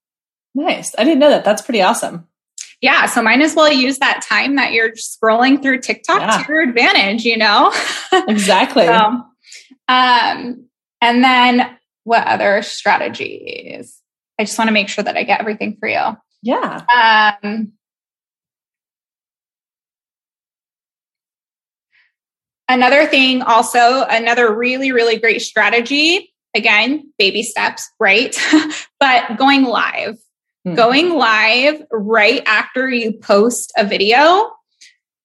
Nice. 0.55 0.95
I 0.99 1.05
didn't 1.05 1.21
know 1.21 1.31
that. 1.31 1.45
That's 1.45 1.63
pretty 1.63 1.81
awesome 1.81 2.29
yeah, 2.83 3.07
so 3.07 3.23
might 3.23 3.41
as 3.41 3.55
well 3.55 3.73
use 3.73 3.99
that 4.01 4.25
time 4.29 4.57
that 4.57 4.73
you're 4.73 4.91
scrolling 4.91 5.63
through 5.63 5.81
TikTok 5.81 6.21
yeah. 6.21 6.43
to 6.43 6.53
your 6.53 6.63
advantage, 6.63 7.25
you 7.25 7.37
know? 7.37 7.73
exactly. 8.13 8.87
so, 8.87 8.97
um, 9.89 10.67
and 11.01 11.25
then 11.25 11.79
what 12.03 12.27
other 12.27 12.61
strategies? 12.63 14.03
I 14.39 14.45
just 14.45 14.59
want 14.59 14.67
to 14.69 14.73
make 14.73 14.89
sure 14.89 15.05
that 15.05 15.17
I 15.17 15.23
get 15.23 15.39
everything 15.39 15.77
for 15.79 15.89
you. 15.89 16.17
Yeah. 16.43 17.37
Um, 17.43 17.73
another 22.73 23.07
thing, 23.07 23.43
also, 23.43 24.05
another 24.09 24.55
really, 24.55 24.93
really 24.93 25.19
great 25.19 25.43
strategy. 25.43 26.33
Again, 26.55 27.13
baby 27.19 27.43
steps, 27.43 27.89
right? 28.01 28.37
but 29.01 29.37
going 29.37 29.65
live. 29.65 30.17
Mm-hmm. 30.67 30.75
Going 30.75 31.11
live 31.11 31.83
right 31.91 32.43
after 32.47 32.89
you 32.89 33.13
post 33.13 33.73
a 33.77 33.85
video. 33.85 34.51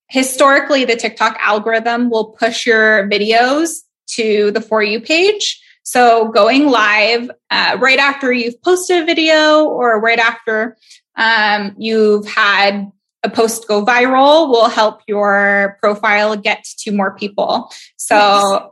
Historically, 0.10 0.86
the 0.86 0.96
TikTok 0.96 1.38
algorithm 1.42 2.10
will 2.10 2.32
push 2.32 2.66
your 2.66 3.10
videos 3.10 3.80
to 4.12 4.52
the 4.52 4.62
For 4.62 4.82
You 4.82 5.02
page. 5.02 5.62
So 5.84 6.30
going 6.30 6.68
live 6.68 7.30
uh, 7.50 7.78
right 7.80 8.00
after 8.00 8.32
you've 8.32 8.62
posted 8.62 9.04
a 9.04 9.06
video 9.06 9.66
or 9.66 10.00
right 10.02 10.20
after 10.20 10.78
um, 11.18 11.76
you've 11.78 12.28
had 12.28 12.92
a 13.28 13.30
post 13.30 13.68
go 13.68 13.86
viral 13.86 14.50
will 14.50 14.70
help 14.70 15.02
your 15.08 15.78
profile 15.82 16.36
get 16.36 16.64
to 16.80 16.92
more 16.92 17.16
people. 17.16 17.72
So 17.98 18.16
nice. 18.18 18.70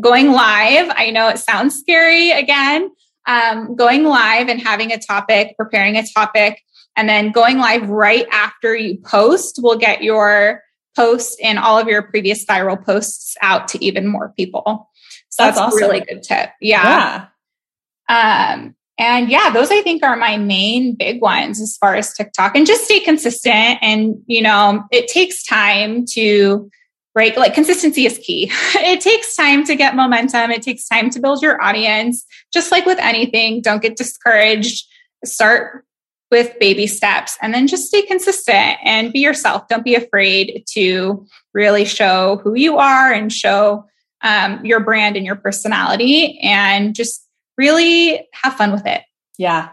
going 0.00 0.32
live, 0.32 0.92
I 0.94 1.10
know 1.10 1.28
it 1.28 1.38
sounds 1.38 1.78
scary 1.78 2.30
again, 2.30 2.90
um, 3.26 3.74
going 3.76 4.04
live 4.04 4.48
and 4.48 4.60
having 4.60 4.92
a 4.92 4.98
topic, 4.98 5.56
preparing 5.56 5.96
a 5.96 6.04
topic, 6.14 6.62
and 6.96 7.08
then 7.08 7.32
going 7.32 7.58
live 7.58 7.88
right 7.88 8.26
after 8.30 8.76
you 8.76 8.98
post 8.98 9.58
will 9.62 9.78
get 9.78 10.02
your 10.02 10.62
post 10.94 11.40
and 11.42 11.58
all 11.58 11.78
of 11.78 11.88
your 11.88 12.02
previous 12.02 12.44
viral 12.44 12.82
posts 12.82 13.36
out 13.42 13.66
to 13.68 13.84
even 13.84 14.06
more 14.06 14.32
people. 14.36 14.90
So 15.30 15.44
that's, 15.44 15.58
that's 15.58 15.74
awesome. 15.74 15.82
a 15.82 15.86
really 15.86 16.00
good 16.00 16.22
tip. 16.22 16.50
Yeah. 16.60 17.26
yeah. 18.08 18.54
Um, 18.54 18.76
and 18.98 19.28
yeah, 19.28 19.50
those 19.50 19.70
I 19.70 19.82
think 19.82 20.04
are 20.04 20.16
my 20.16 20.36
main 20.36 20.94
big 20.94 21.20
ones 21.20 21.60
as 21.60 21.76
far 21.76 21.96
as 21.96 22.12
TikTok 22.12 22.56
and 22.56 22.66
just 22.66 22.84
stay 22.84 23.00
consistent. 23.00 23.78
And, 23.82 24.22
you 24.26 24.40
know, 24.40 24.84
it 24.92 25.08
takes 25.08 25.44
time 25.44 26.04
to 26.10 26.70
right? 27.16 27.36
Like 27.36 27.54
consistency 27.54 28.06
is 28.06 28.18
key. 28.18 28.50
it 28.74 29.00
takes 29.00 29.36
time 29.36 29.64
to 29.64 29.76
get 29.76 29.94
momentum. 29.94 30.50
It 30.50 30.62
takes 30.62 30.88
time 30.88 31.10
to 31.10 31.20
build 31.20 31.42
your 31.42 31.62
audience. 31.62 32.24
Just 32.52 32.72
like 32.72 32.86
with 32.86 32.98
anything, 32.98 33.60
don't 33.60 33.82
get 33.82 33.96
discouraged. 33.96 34.86
Start 35.24 35.84
with 36.30 36.58
baby 36.58 36.86
steps 36.86 37.38
and 37.40 37.54
then 37.54 37.68
just 37.68 37.86
stay 37.86 38.02
consistent 38.02 38.76
and 38.82 39.12
be 39.12 39.20
yourself. 39.20 39.68
Don't 39.68 39.84
be 39.84 39.94
afraid 39.94 40.64
to 40.70 41.24
really 41.52 41.84
show 41.84 42.40
who 42.42 42.54
you 42.54 42.78
are 42.78 43.12
and 43.12 43.32
show 43.32 43.86
um, 44.22 44.64
your 44.64 44.80
brand 44.80 45.16
and 45.16 45.24
your 45.24 45.36
personality 45.36 46.40
and 46.40 46.94
just 46.94 47.23
really 47.56 48.26
have 48.32 48.56
fun 48.56 48.72
with 48.72 48.86
it. 48.86 49.02
Yeah. 49.38 49.70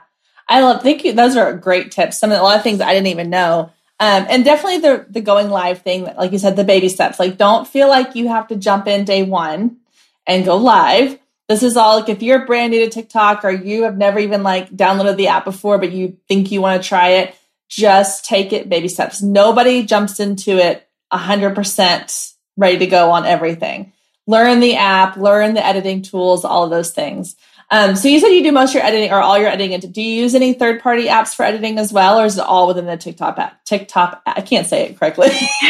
I 0.48 0.62
love, 0.62 0.82
thank 0.82 1.06
you. 1.06 1.14
Those 1.14 1.38
are 1.38 1.54
great 1.54 1.92
tips. 1.92 2.20
Some 2.20 2.32
of 2.32 2.40
a 2.40 2.44
lot 2.44 2.58
of 2.58 2.64
things 2.64 2.82
I 2.82 2.94
didn't 2.94 3.08
even 3.08 3.30
know 3.30 3.72
um, 4.02 4.26
and 4.30 4.44
definitely 4.44 4.80
the 4.80 5.06
the 5.08 5.22
going 5.22 5.52
live 5.52 5.84
thing, 5.84 6.06
like 6.06 6.32
you 6.32 6.40
said, 6.40 6.56
the 6.56 6.64
baby 6.64 6.90
steps. 6.90 7.20
Like, 7.20 7.38
don't 7.38 7.68
feel 7.68 7.88
like 7.88 8.16
you 8.16 8.30
have 8.30 8.48
to 8.48 8.56
jump 8.56 8.88
in 8.88 9.06
day 9.06 9.22
one 9.22 9.78
and 10.26 10.44
go 10.44 10.58
live. 10.58 11.20
This 11.48 11.62
is 11.62 11.78
all 11.78 12.00
like 12.00 12.10
if 12.10 12.24
you're 12.24 12.48
brand 12.48 12.72
new 12.72 12.80
to 12.80 12.90
TikTok 12.90 13.46
or 13.46 13.52
you 13.52 13.84
have 13.84 13.96
never 13.96 14.18
even 14.18 14.42
like 14.42 14.72
downloaded 14.72 15.18
the 15.18 15.28
app 15.28 15.46
before, 15.46 15.78
but 15.78 15.92
you 15.92 16.18
think 16.28 16.52
you 16.52 16.62
want 16.62 16.82
to 16.82 16.90
try 16.90 17.10
it, 17.10 17.36
just 17.70 18.26
take 18.26 18.54
it 18.54 18.70
baby 18.70 18.88
steps. 18.88 19.22
Nobody 19.22 19.86
jumps 19.86 20.20
into 20.20 20.58
it 20.58 20.90
100% 21.14 22.34
ready 22.58 22.80
to 22.80 22.88
go 22.88 23.12
on 23.12 23.28
everything. 23.28 23.94
Learn 24.26 24.62
the 24.62 24.78
app, 24.78 25.16
learn 25.16 25.54
the 25.54 25.64
editing 25.64 26.02
tools, 26.02 26.44
all 26.44 26.64
of 26.64 26.72
those 26.72 26.92
things. 26.92 27.36
Um, 27.72 27.96
so 27.96 28.10
you 28.10 28.20
said 28.20 28.28
you 28.28 28.44
do 28.44 28.52
most 28.52 28.72
of 28.72 28.76
your 28.76 28.84
editing 28.84 29.12
or 29.12 29.22
all 29.22 29.40
your 29.40 29.48
editing. 29.48 29.72
Into, 29.72 29.88
do 29.88 30.02
you 30.02 30.22
use 30.24 30.36
any 30.36 30.54
third 30.54 30.82
party 30.82 31.06
apps 31.06 31.34
for 31.34 31.44
editing 31.44 31.80
as 31.80 31.94
well, 31.94 32.20
or 32.20 32.26
is 32.26 32.38
it 32.38 32.44
all 32.44 32.68
within 32.68 32.86
the 32.86 32.98
TikTok 32.98 33.40
app? 33.40 33.64
TikTok, 33.64 34.22
I 34.26 34.42
can't 34.42 34.68
say 34.68 34.90
it 34.90 35.00
correctly. 35.00 35.30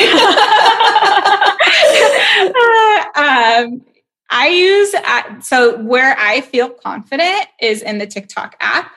uh, 2.42 3.06
um, 3.16 3.86
I 4.32 4.48
use 4.48 4.94
uh, 4.96 5.42
so 5.42 5.78
where 5.78 6.16
I 6.18 6.42
feel 6.42 6.70
confident 6.70 7.46
is 7.62 7.84
in 7.84 8.00
the 8.00 8.08
TikTok 8.08 8.56
app. 8.60 8.92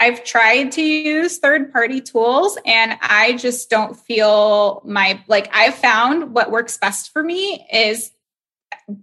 I've 0.00 0.24
tried 0.24 0.72
to 0.72 0.82
use 0.82 1.38
third 1.38 1.72
party 1.72 2.00
tools 2.00 2.58
and 2.64 2.96
I 3.02 3.34
just 3.34 3.68
don't 3.68 3.96
feel 3.96 4.80
my 4.84 5.22
like 5.28 5.50
I've 5.52 5.74
found 5.74 6.34
what 6.34 6.50
works 6.50 6.78
best 6.78 7.12
for 7.12 7.22
me 7.22 7.66
is 7.72 8.12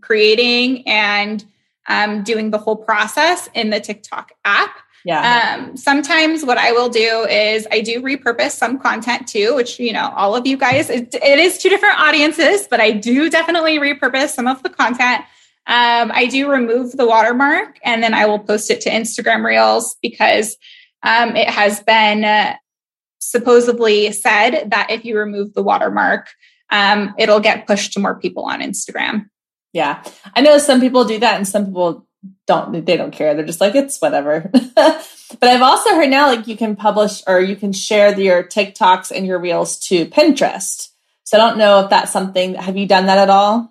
creating 0.01 0.87
and 0.87 1.45
um, 1.87 2.23
doing 2.23 2.51
the 2.51 2.57
whole 2.57 2.75
process 2.75 3.49
in 3.53 3.69
the 3.69 3.79
TikTok 3.79 4.31
app. 4.43 4.71
Yeah. 5.05 5.59
Um, 5.59 5.77
sometimes 5.77 6.43
what 6.43 6.57
I 6.57 6.71
will 6.71 6.89
do 6.89 7.27
is 7.29 7.67
I 7.71 7.81
do 7.81 8.01
repurpose 8.01 8.51
some 8.51 8.79
content 8.79 9.27
too, 9.27 9.53
which, 9.55 9.79
you 9.79 9.93
know, 9.93 10.11
all 10.15 10.35
of 10.35 10.47
you 10.47 10.57
guys, 10.57 10.89
it, 10.89 11.13
it 11.13 11.39
is 11.39 11.59
two 11.59 11.69
different 11.69 11.99
audiences, 11.99 12.67
but 12.67 12.81
I 12.81 12.89
do 12.89 13.29
definitely 13.29 13.77
repurpose 13.77 14.29
some 14.29 14.47
of 14.47 14.63
the 14.63 14.69
content. 14.69 15.23
Um, 15.67 16.11
I 16.11 16.25
do 16.25 16.49
remove 16.49 16.93
the 16.93 17.05
watermark 17.05 17.77
and 17.83 18.01
then 18.01 18.15
I 18.15 18.25
will 18.25 18.39
post 18.39 18.71
it 18.71 18.81
to 18.81 18.89
Instagram 18.89 19.45
Reels 19.45 19.95
because 20.01 20.57
um, 21.03 21.35
it 21.35 21.49
has 21.49 21.81
been 21.81 22.25
uh, 22.25 22.55
supposedly 23.19 24.11
said 24.11 24.71
that 24.71 24.89
if 24.89 25.05
you 25.05 25.17
remove 25.17 25.53
the 25.53 25.63
watermark, 25.63 26.29
um, 26.71 27.13
it'll 27.19 27.39
get 27.39 27.67
pushed 27.67 27.93
to 27.93 27.99
more 27.99 28.19
people 28.19 28.45
on 28.45 28.59
Instagram. 28.59 29.27
Yeah. 29.75 30.01
I 30.33 30.39
know 30.39 30.57
some 30.57 30.79
people 30.79 31.03
do 31.03 31.19
that 31.19 31.35
and 31.35 31.45
some 31.45 31.65
people 31.65 32.07
don't, 32.47 32.85
they 32.85 32.95
don't 32.95 33.11
care. 33.11 33.35
They're 33.35 33.45
just 33.45 33.59
like, 33.59 33.75
it's 33.75 33.99
whatever. 33.99 34.49
but 34.75 35.43
I've 35.43 35.61
also 35.61 35.89
heard 35.95 36.09
now 36.09 36.27
like 36.27 36.47
you 36.47 36.55
can 36.55 36.77
publish 36.77 37.21
or 37.27 37.41
you 37.41 37.57
can 37.57 37.73
share 37.73 38.17
your 38.17 38.41
TikToks 38.41 39.11
and 39.11 39.27
your 39.27 39.37
reels 39.37 39.77
to 39.79 40.05
Pinterest. 40.05 40.87
So 41.25 41.37
I 41.37 41.41
don't 41.41 41.57
know 41.57 41.81
if 41.81 41.89
that's 41.89 42.13
something, 42.13 42.55
have 42.55 42.77
you 42.77 42.87
done 42.87 43.07
that 43.07 43.17
at 43.17 43.29
all? 43.29 43.69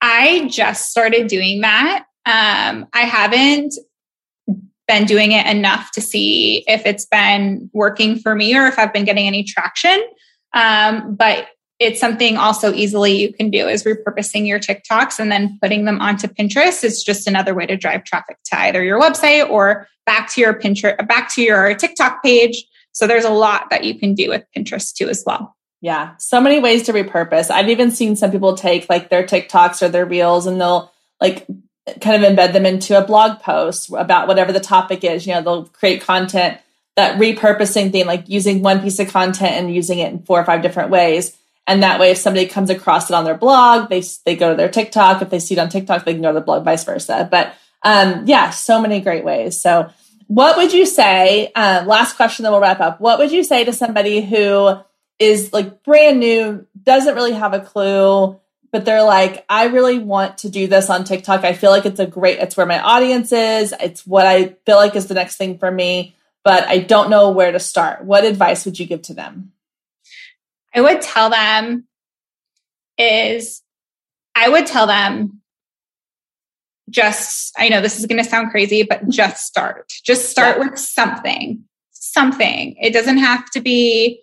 I 0.00 0.46
just 0.46 0.88
started 0.88 1.26
doing 1.26 1.62
that. 1.62 2.04
Um, 2.24 2.86
I 2.92 3.00
haven't 3.00 3.74
been 4.86 5.04
doing 5.04 5.32
it 5.32 5.48
enough 5.48 5.90
to 5.92 6.00
see 6.00 6.62
if 6.68 6.86
it's 6.86 7.06
been 7.06 7.70
working 7.72 8.20
for 8.20 8.36
me 8.36 8.56
or 8.56 8.68
if 8.68 8.78
I've 8.78 8.92
been 8.92 9.04
getting 9.04 9.26
any 9.26 9.42
traction. 9.42 10.00
Um, 10.52 11.16
but 11.16 11.48
it's 11.80 11.98
something 11.98 12.36
also 12.36 12.72
easily 12.74 13.16
you 13.16 13.32
can 13.32 13.50
do 13.50 13.66
is 13.66 13.84
repurposing 13.84 14.46
your 14.46 14.60
TikToks 14.60 15.18
and 15.18 15.32
then 15.32 15.58
putting 15.62 15.86
them 15.86 15.98
onto 15.98 16.28
Pinterest. 16.28 16.84
It's 16.84 17.02
just 17.02 17.26
another 17.26 17.54
way 17.54 17.64
to 17.66 17.76
drive 17.76 18.04
traffic 18.04 18.36
to 18.44 18.60
either 18.60 18.84
your 18.84 19.00
website 19.00 19.48
or 19.48 19.88
back 20.04 20.30
to 20.32 20.42
your 20.42 20.52
Pinterest, 20.52 21.08
back 21.08 21.32
to 21.34 21.42
your 21.42 21.74
TikTok 21.74 22.22
page. 22.22 22.66
So 22.92 23.06
there's 23.06 23.24
a 23.24 23.30
lot 23.30 23.70
that 23.70 23.84
you 23.84 23.98
can 23.98 24.14
do 24.14 24.28
with 24.28 24.44
Pinterest 24.54 24.92
too 24.92 25.08
as 25.08 25.24
well. 25.26 25.56
Yeah, 25.80 26.16
so 26.18 26.38
many 26.38 26.58
ways 26.58 26.82
to 26.84 26.92
repurpose. 26.92 27.50
I've 27.50 27.70
even 27.70 27.90
seen 27.90 28.14
some 28.14 28.30
people 28.30 28.54
take 28.54 28.90
like 28.90 29.08
their 29.08 29.24
TikToks 29.24 29.80
or 29.80 29.88
their 29.88 30.04
reels 30.04 30.46
and 30.46 30.60
they'll 30.60 30.92
like 31.18 31.46
kind 32.02 32.22
of 32.22 32.30
embed 32.30 32.52
them 32.52 32.66
into 32.66 32.98
a 32.98 33.06
blog 33.06 33.40
post 33.40 33.90
about 33.96 34.28
whatever 34.28 34.52
the 34.52 34.60
topic 34.60 35.02
is. 35.02 35.26
You 35.26 35.32
know, 35.32 35.40
they'll 35.40 35.64
create 35.64 36.02
content 36.02 36.58
that 36.96 37.18
repurposing 37.18 37.90
thing, 37.90 38.04
like 38.04 38.28
using 38.28 38.60
one 38.60 38.82
piece 38.82 38.98
of 38.98 39.08
content 39.08 39.52
and 39.52 39.74
using 39.74 40.00
it 40.00 40.12
in 40.12 40.22
four 40.24 40.38
or 40.38 40.44
five 40.44 40.60
different 40.60 40.90
ways 40.90 41.34
and 41.70 41.84
that 41.84 42.00
way, 42.00 42.10
if 42.10 42.18
somebody 42.18 42.46
comes 42.46 42.68
across 42.68 43.10
it 43.10 43.14
on 43.14 43.24
their 43.24 43.36
blog, 43.36 43.90
they 43.90 44.02
they 44.26 44.34
go 44.34 44.50
to 44.50 44.56
their 44.56 44.68
TikTok. 44.68 45.22
If 45.22 45.30
they 45.30 45.38
see 45.38 45.54
it 45.54 45.60
on 45.60 45.68
TikTok, 45.68 46.04
they 46.04 46.14
can 46.14 46.22
go 46.22 46.32
to 46.32 46.34
the 46.34 46.44
blog, 46.44 46.64
vice 46.64 46.82
versa. 46.82 47.28
But 47.30 47.54
um, 47.82 48.24
yeah, 48.26 48.50
so 48.50 48.80
many 48.80 49.00
great 49.00 49.24
ways. 49.24 49.60
So, 49.60 49.88
what 50.26 50.56
would 50.56 50.72
you 50.72 50.84
say? 50.84 51.52
Uh, 51.54 51.84
last 51.86 52.16
question, 52.16 52.42
then 52.42 52.50
we'll 52.50 52.60
wrap 52.60 52.80
up. 52.80 53.00
What 53.00 53.20
would 53.20 53.30
you 53.30 53.44
say 53.44 53.62
to 53.64 53.72
somebody 53.72 54.20
who 54.20 54.80
is 55.20 55.52
like 55.52 55.84
brand 55.84 56.18
new, 56.18 56.66
doesn't 56.82 57.14
really 57.14 57.34
have 57.34 57.54
a 57.54 57.60
clue, 57.60 58.40
but 58.72 58.84
they're 58.84 59.04
like, 59.04 59.44
I 59.48 59.66
really 59.66 60.00
want 60.00 60.38
to 60.38 60.48
do 60.48 60.66
this 60.66 60.90
on 60.90 61.04
TikTok. 61.04 61.44
I 61.44 61.52
feel 61.52 61.70
like 61.70 61.86
it's 61.86 62.00
a 62.00 62.06
great, 62.06 62.40
it's 62.40 62.56
where 62.56 62.66
my 62.66 62.80
audience 62.80 63.30
is. 63.30 63.72
It's 63.80 64.04
what 64.04 64.26
I 64.26 64.56
feel 64.66 64.76
like 64.76 64.96
is 64.96 65.06
the 65.06 65.14
next 65.14 65.36
thing 65.36 65.58
for 65.58 65.70
me, 65.70 66.16
but 66.42 66.66
I 66.66 66.78
don't 66.78 67.10
know 67.10 67.30
where 67.30 67.52
to 67.52 67.60
start. 67.60 68.04
What 68.04 68.24
advice 68.24 68.64
would 68.64 68.80
you 68.80 68.86
give 68.86 69.02
to 69.02 69.14
them? 69.14 69.52
I 70.74 70.80
would 70.80 71.00
tell 71.00 71.30
them 71.30 71.86
is 72.98 73.62
I 74.34 74.48
would 74.48 74.66
tell 74.66 74.86
them 74.86 75.40
just, 76.90 77.52
I 77.58 77.68
know 77.68 77.80
this 77.80 77.98
is 77.98 78.06
going 78.06 78.22
to 78.22 78.28
sound 78.28 78.50
crazy, 78.50 78.82
but 78.82 79.08
just 79.08 79.46
start. 79.46 79.92
Just 80.04 80.30
start 80.30 80.58
yeah. 80.58 80.68
with 80.68 80.78
something, 80.78 81.64
something. 81.90 82.76
It 82.80 82.92
doesn't 82.92 83.18
have 83.18 83.48
to 83.50 83.60
be 83.60 84.20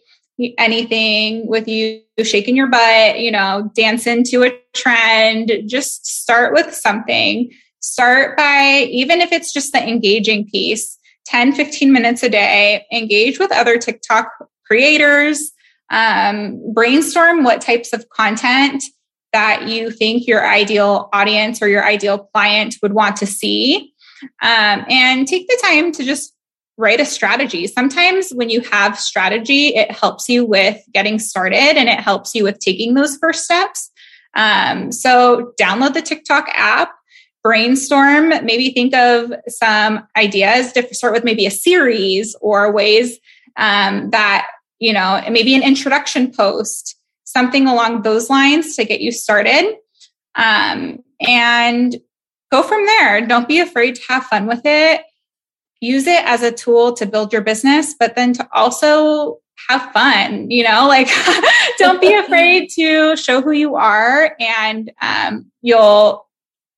anything 0.58 1.48
with 1.48 1.68
you 1.68 2.02
shaking 2.24 2.56
your 2.56 2.68
butt, 2.68 3.20
you 3.20 3.32
know, 3.32 3.72
dancing 3.74 4.24
to 4.26 4.44
a 4.44 4.60
trend. 4.76 5.52
Just 5.66 6.06
start 6.06 6.54
with 6.54 6.74
something. 6.74 7.52
Start 7.80 8.38
by, 8.38 8.88
even 8.90 9.22
if 9.22 9.32
it's 9.32 9.54
just 9.54 9.72
the 9.72 9.88
engaging 9.88 10.48
piece, 10.48 10.98
10, 11.26 11.54
15 11.54 11.92
minutes 11.92 12.24
a 12.24 12.30
day, 12.30 12.86
engage 12.92 13.40
with 13.40 13.52
other 13.52 13.78
TikTok 13.78 14.30
creators, 14.66 15.52
um, 15.90 16.74
brainstorm 16.74 17.44
what 17.44 17.62
types 17.62 17.94
of 17.94 18.10
content 18.10 18.84
that 19.34 19.68
you 19.68 19.92
think 19.92 20.28
your 20.28 20.48
ideal 20.48 21.10
audience 21.14 21.62
or 21.62 21.68
your 21.68 21.84
ideal 21.84 22.20
client 22.34 22.76
would 22.82 22.94
want 22.94 23.18
to 23.18 23.26
see. 23.26 23.94
Um, 24.42 24.84
and 24.90 25.28
take 25.28 25.48
the 25.48 25.60
time 25.64 25.92
to 25.92 26.04
just 26.04 26.34
write 26.78 27.00
a 27.00 27.06
strategy. 27.06 27.68
Sometimes 27.68 28.32
when 28.32 28.50
you 28.50 28.62
have 28.62 29.00
strategy, 29.00 29.76
it 29.76 29.92
helps 29.92 30.30
you 30.30 30.46
with 30.46 30.82
getting 30.94 31.20
started 31.20 31.78
and 31.78 31.90
it 31.90 32.00
helps 32.00 32.34
you 32.36 32.44
with 32.44 32.60
taking 32.60 32.94
those 32.94 33.18
first 33.18 33.44
steps. 33.44 33.92
Um, 34.36 34.92
so 34.92 35.54
download 35.60 35.94
the 35.94 36.02
TikTok 36.02 36.48
app, 36.54 36.92
brainstorm, 37.44 38.30
maybe 38.46 38.72
think 38.72 38.94
of 38.96 39.34
some 39.48 40.08
ideas 40.16 40.72
to 40.74 40.94
start 40.94 41.14
with 41.14 41.24
maybe 41.24 41.46
a 41.46 41.52
series 41.52 42.36
or 42.42 42.72
ways 42.72 43.20
um, 43.58 44.12
that 44.12 44.48
you 44.80 44.94
know, 44.94 45.22
maybe 45.30 45.56
an 45.56 45.64
introduction 45.64 46.32
post, 46.32 46.96
something 47.24 47.68
along 47.68 48.02
those 48.04 48.30
lines 48.30 48.76
to 48.76 48.86
get 48.86 49.02
you 49.02 49.12
started. 49.12 49.76
Um, 50.36 51.00
and 51.20 51.96
go 52.52 52.64
from 52.64 52.86
there. 52.86 53.26
Don't 53.26 53.48
be 53.48 53.60
afraid 53.60 53.96
to 53.96 54.02
have 54.08 54.26
fun 54.26 54.46
with 54.46 54.62
it. 54.66 55.02
Use 55.82 56.08
it 56.08 56.24
as 56.26 56.44
a 56.44 56.52
tool 56.52 56.94
to 56.94 57.06
build 57.06 57.34
your 57.34 57.42
business, 57.42 57.96
but 58.00 58.16
then 58.16 58.34
to 58.34 58.48
also 58.52 59.40
have 59.70 59.92
fun, 59.92 60.50
you 60.50 60.64
know, 60.64 60.86
like 60.88 61.10
don't 61.78 62.02
be 62.02 62.14
afraid 62.14 62.70
to 62.76 63.16
show 63.18 63.42
who 63.42 63.52
you 63.52 63.76
are 63.76 64.36
and 64.40 64.92
um, 65.02 65.52
you'll 65.62 66.28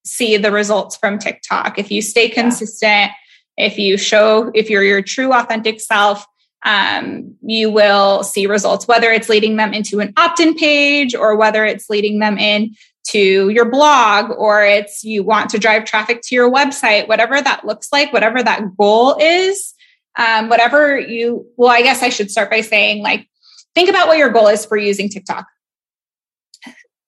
see 0.05 0.37
the 0.37 0.51
results 0.51 0.95
from 0.95 1.19
TikTok. 1.19 1.77
If 1.77 1.91
you 1.91 2.01
stay 2.01 2.29
consistent, 2.29 3.11
yeah. 3.57 3.65
if 3.65 3.77
you 3.77 3.97
show, 3.97 4.51
if 4.55 4.69
you're 4.69 4.83
your 4.83 5.01
true 5.01 5.33
authentic 5.33 5.81
self, 5.81 6.25
um, 6.65 7.35
you 7.41 7.71
will 7.71 8.23
see 8.23 8.47
results, 8.47 8.87
whether 8.87 9.11
it's 9.11 9.29
leading 9.29 9.55
them 9.55 9.73
into 9.73 9.99
an 9.99 10.13
opt 10.17 10.39
in 10.39 10.55
page 10.55 11.15
or 11.15 11.35
whether 11.35 11.65
it's 11.65 11.89
leading 11.89 12.19
them 12.19 12.37
in 12.37 12.75
to 13.07 13.49
your 13.49 13.69
blog 13.69 14.31
or 14.37 14.63
it's 14.63 15.03
you 15.03 15.23
want 15.23 15.49
to 15.51 15.59
drive 15.59 15.85
traffic 15.85 16.21
to 16.23 16.35
your 16.35 16.51
website, 16.51 17.07
whatever 17.07 17.41
that 17.41 17.65
looks 17.65 17.87
like, 17.91 18.11
whatever 18.11 18.43
that 18.43 18.75
goal 18.77 19.17
is, 19.19 19.73
um, 20.17 20.49
whatever 20.49 20.99
you, 20.99 21.47
well, 21.55 21.71
I 21.71 21.81
guess 21.81 22.03
I 22.03 22.09
should 22.09 22.29
start 22.29 22.49
by 22.49 22.61
saying, 22.61 23.01
like, 23.01 23.27
think 23.73 23.89
about 23.89 24.07
what 24.07 24.17
your 24.17 24.29
goal 24.29 24.47
is 24.47 24.65
for 24.65 24.77
using 24.77 25.09
TikTok. 25.09 25.45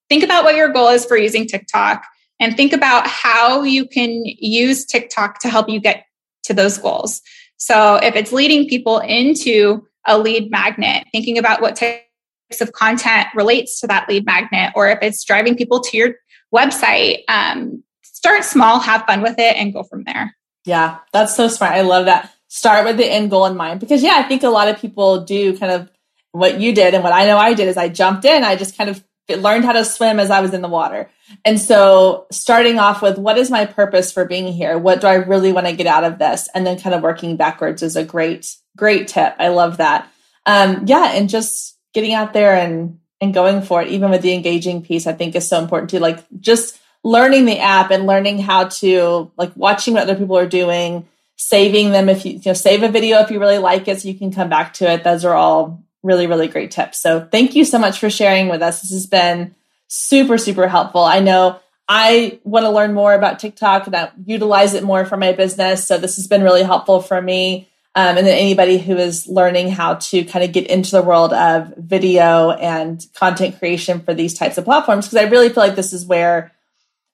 Think 0.09 0.23
about 0.23 0.43
what 0.43 0.55
your 0.55 0.69
goal 0.69 0.89
is 0.89 1.05
for 1.05 1.17
using 1.17 1.45
TikTok 1.45 2.03
and 2.39 2.57
think 2.57 2.73
about 2.73 3.05
how 3.07 3.63
you 3.63 3.85
can 3.85 4.23
use 4.25 4.85
TikTok 4.85 5.39
to 5.39 5.49
help 5.49 5.69
you 5.69 5.79
get 5.79 6.05
to 6.45 6.53
those 6.53 6.77
goals. 6.77 7.21
So 7.61 7.97
if 7.97 8.15
it's 8.15 8.31
leading 8.31 8.67
people 8.67 8.97
into 8.97 9.85
a 10.07 10.17
lead 10.17 10.49
magnet, 10.49 11.05
thinking 11.11 11.37
about 11.37 11.61
what 11.61 11.75
types 11.75 12.59
of 12.59 12.71
content 12.71 13.27
relates 13.35 13.79
to 13.81 13.87
that 13.87 14.09
lead 14.09 14.25
magnet, 14.25 14.73
or 14.75 14.89
if 14.89 14.97
it's 15.03 15.23
driving 15.23 15.55
people 15.55 15.79
to 15.79 15.95
your 15.95 16.15
website, 16.53 17.19
um, 17.27 17.83
start 18.01 18.43
small, 18.45 18.79
have 18.79 19.05
fun 19.05 19.21
with 19.21 19.35
it, 19.37 19.55
and 19.57 19.73
go 19.73 19.83
from 19.83 20.05
there. 20.05 20.35
Yeah, 20.65 20.97
that's 21.13 21.35
so 21.35 21.47
smart. 21.47 21.73
I 21.73 21.81
love 21.81 22.05
that. 22.05 22.33
Start 22.47 22.83
with 22.83 22.97
the 22.97 23.05
end 23.05 23.29
goal 23.29 23.45
in 23.45 23.55
mind 23.55 23.79
because, 23.79 24.01
yeah, 24.01 24.15
I 24.15 24.23
think 24.23 24.41
a 24.41 24.49
lot 24.49 24.67
of 24.67 24.79
people 24.79 25.23
do 25.23 25.55
kind 25.55 25.71
of 25.71 25.91
what 26.31 26.59
you 26.59 26.73
did 26.73 26.95
and 26.95 27.03
what 27.03 27.13
I 27.13 27.25
know 27.27 27.37
I 27.37 27.53
did 27.53 27.67
is 27.67 27.77
I 27.77 27.89
jumped 27.89 28.25
in, 28.25 28.43
I 28.43 28.55
just 28.55 28.75
kind 28.75 28.89
of 28.89 29.03
learned 29.39 29.65
how 29.65 29.73
to 29.73 29.85
swim 29.85 30.19
as 30.19 30.31
I 30.31 30.41
was 30.41 30.53
in 30.53 30.61
the 30.61 30.67
water. 30.67 31.09
And 31.45 31.59
so 31.59 32.27
starting 32.31 32.79
off 32.79 33.01
with 33.01 33.17
what 33.17 33.37
is 33.37 33.49
my 33.49 33.65
purpose 33.65 34.11
for 34.11 34.25
being 34.25 34.51
here? 34.51 34.77
What 34.77 35.01
do 35.01 35.07
I 35.07 35.15
really 35.15 35.51
want 35.51 35.67
to 35.67 35.73
get 35.73 35.87
out 35.87 36.03
of 36.03 36.19
this? 36.19 36.49
And 36.53 36.65
then 36.65 36.79
kind 36.79 36.95
of 36.95 37.01
working 37.01 37.37
backwards 37.37 37.83
is 37.83 37.95
a 37.95 38.03
great, 38.03 38.55
great 38.75 39.07
tip. 39.07 39.35
I 39.39 39.49
love 39.49 39.77
that. 39.77 40.11
Um, 40.45 40.83
yeah. 40.87 41.13
And 41.13 41.29
just 41.29 41.77
getting 41.93 42.13
out 42.13 42.33
there 42.33 42.55
and, 42.55 42.99
and 43.19 43.33
going 43.33 43.61
for 43.61 43.81
it, 43.81 43.89
even 43.89 44.09
with 44.09 44.21
the 44.21 44.33
engaging 44.33 44.81
piece, 44.81 45.07
I 45.07 45.13
think 45.13 45.35
is 45.35 45.47
so 45.47 45.59
important 45.59 45.89
too. 45.89 45.99
Like 45.99 46.19
just 46.39 46.79
learning 47.03 47.45
the 47.45 47.59
app 47.59 47.91
and 47.91 48.07
learning 48.07 48.39
how 48.39 48.65
to 48.65 49.31
like 49.37 49.51
watching 49.55 49.93
what 49.93 50.03
other 50.03 50.15
people 50.15 50.37
are 50.37 50.47
doing, 50.47 51.07
saving 51.35 51.91
them 51.91 52.09
if 52.09 52.25
you, 52.25 52.33
you 52.33 52.41
know, 52.45 52.53
save 52.53 52.83
a 52.83 52.89
video 52.89 53.19
if 53.19 53.31
you 53.31 53.39
really 53.39 53.57
like 53.57 53.87
it 53.87 54.01
so 54.01 54.07
you 54.07 54.17
can 54.17 54.31
come 54.31 54.49
back 54.49 54.73
to 54.73 54.91
it. 54.91 55.03
Those 55.03 55.25
are 55.25 55.33
all 55.33 55.83
really, 56.03 56.27
really 56.27 56.47
great 56.47 56.71
tips. 56.71 57.01
So 57.01 57.27
thank 57.31 57.55
you 57.55 57.65
so 57.65 57.79
much 57.79 57.99
for 57.99 58.09
sharing 58.09 58.49
with 58.49 58.61
us. 58.61 58.81
This 58.81 58.91
has 58.91 59.05
been 59.05 59.55
super, 59.87 60.37
super 60.37 60.67
helpful. 60.67 61.03
I 61.03 61.19
know 61.19 61.59
I 61.87 62.39
want 62.43 62.65
to 62.65 62.69
learn 62.69 62.93
more 62.93 63.13
about 63.13 63.39
TikTok 63.39 63.87
and 63.87 63.95
I 63.95 64.11
utilize 64.25 64.73
it 64.73 64.83
more 64.83 65.05
for 65.05 65.17
my 65.17 65.33
business. 65.33 65.85
So 65.85 65.97
this 65.97 66.15
has 66.15 66.27
been 66.27 66.43
really 66.43 66.63
helpful 66.63 67.01
for 67.01 67.21
me. 67.21 67.67
Um, 67.93 68.17
and 68.17 68.25
then 68.25 68.37
anybody 68.37 68.77
who 68.77 68.95
is 68.95 69.27
learning 69.27 69.69
how 69.69 69.95
to 69.95 70.23
kind 70.23 70.45
of 70.45 70.53
get 70.53 70.67
into 70.67 70.91
the 70.91 71.01
world 71.01 71.33
of 71.33 71.73
video 71.75 72.51
and 72.51 73.05
content 73.15 73.59
creation 73.59 73.99
for 73.99 74.13
these 74.13 74.33
types 74.33 74.57
of 74.57 74.63
platforms. 74.63 75.07
Because 75.07 75.25
I 75.25 75.29
really 75.29 75.49
feel 75.49 75.63
like 75.63 75.75
this 75.75 75.91
is 75.91 76.05
where 76.05 76.53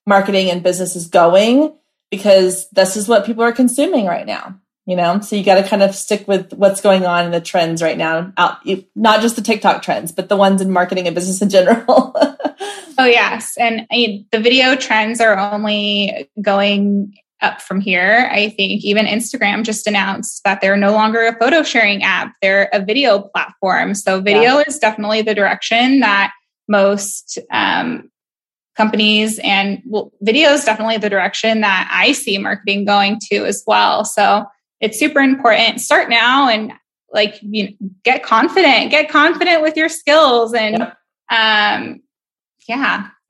marketing 0.06 0.52
and 0.52 0.62
business 0.62 0.96
is 0.96 1.08
going 1.08 1.74
because 2.12 2.70
this 2.70 2.96
is 2.96 3.08
what 3.08 3.26
people 3.26 3.44
are 3.44 3.52
consuming 3.52 4.06
right 4.06 4.28
now 4.28 4.60
you 4.88 4.96
know? 4.96 5.20
So 5.20 5.36
you 5.36 5.44
got 5.44 5.62
to 5.62 5.68
kind 5.68 5.84
of 5.84 5.94
stick 5.94 6.28
with 6.28 6.54
what's 6.54 6.82
going 6.82 7.06
on 7.06 7.26
in 7.26 7.32
the 7.32 7.42
trends 7.42 7.84
right 7.84 7.98
now. 7.98 8.34
Out 8.38 8.58
not 8.96 9.22
just 9.22 9.36
the 9.36 9.42
tiktok 9.44 9.84
trends 9.84 10.12
but 10.12 10.30
the 10.30 10.38
ones 10.38 10.62
in 10.62 10.72
marketing 10.72 11.06
and 11.06 11.14
business 11.14 11.42
in 11.42 11.50
general. 11.50 12.16
Oh 12.98 13.06
yes. 13.06 13.56
And 13.60 13.86
I 13.92 14.26
the 14.32 14.40
video 14.40 14.76
trends 14.76 15.22
are 15.22 15.38
only 15.38 16.28
going 16.42 17.14
up 17.42 17.62
from 17.62 17.80
here. 17.80 18.28
I 18.32 18.50
think 18.50 18.84
even 18.84 19.06
instagram 19.06 19.64
just 19.64 19.86
announced 19.86 20.44
that 20.44 20.62
they're 20.62 20.76
no 20.76 20.94
longer 20.94 21.28
a 21.28 21.38
photo 21.38 21.62
sharing 21.62 22.02
app. 22.02 22.34
They're 22.42 22.70
a 22.74 22.84
video 22.84 23.20
platform. 23.20 23.94
So 23.94 24.20
video 24.20 24.58
yeah. 24.58 24.64
is 24.68 24.80
definitely 24.80 25.22
the 25.22 25.36
direction 25.36 26.00
that 26.00 26.34
most 26.68 27.38
um, 27.52 28.10
companies 28.76 29.40
and 29.44 29.82
well, 29.86 30.12
video 30.22 30.50
is 30.50 30.66
definitely 30.66 30.98
the 30.98 31.10
direction 31.10 31.62
that 31.62 31.90
i 31.92 32.12
see 32.12 32.38
marketing 32.38 32.86
going 32.86 33.20
to 33.32 33.46
as 33.46 33.64
well. 33.68 34.06
So 34.06 34.46
it's 34.80 35.00
super 35.00 35.20
important. 35.20 35.82
Start 35.82 36.10
now 36.10 36.50
and 36.50 36.74
like 37.12 37.40
you 37.42 37.64
know, 37.64 37.90
get 38.04 38.24
confident, 38.24 38.92
get 38.92 39.10
confident 39.10 39.62
with 39.62 39.78
your 39.78 39.90
skills 39.90 40.54
and 40.54 40.84
um 41.30 42.02
yeah. 42.68 43.08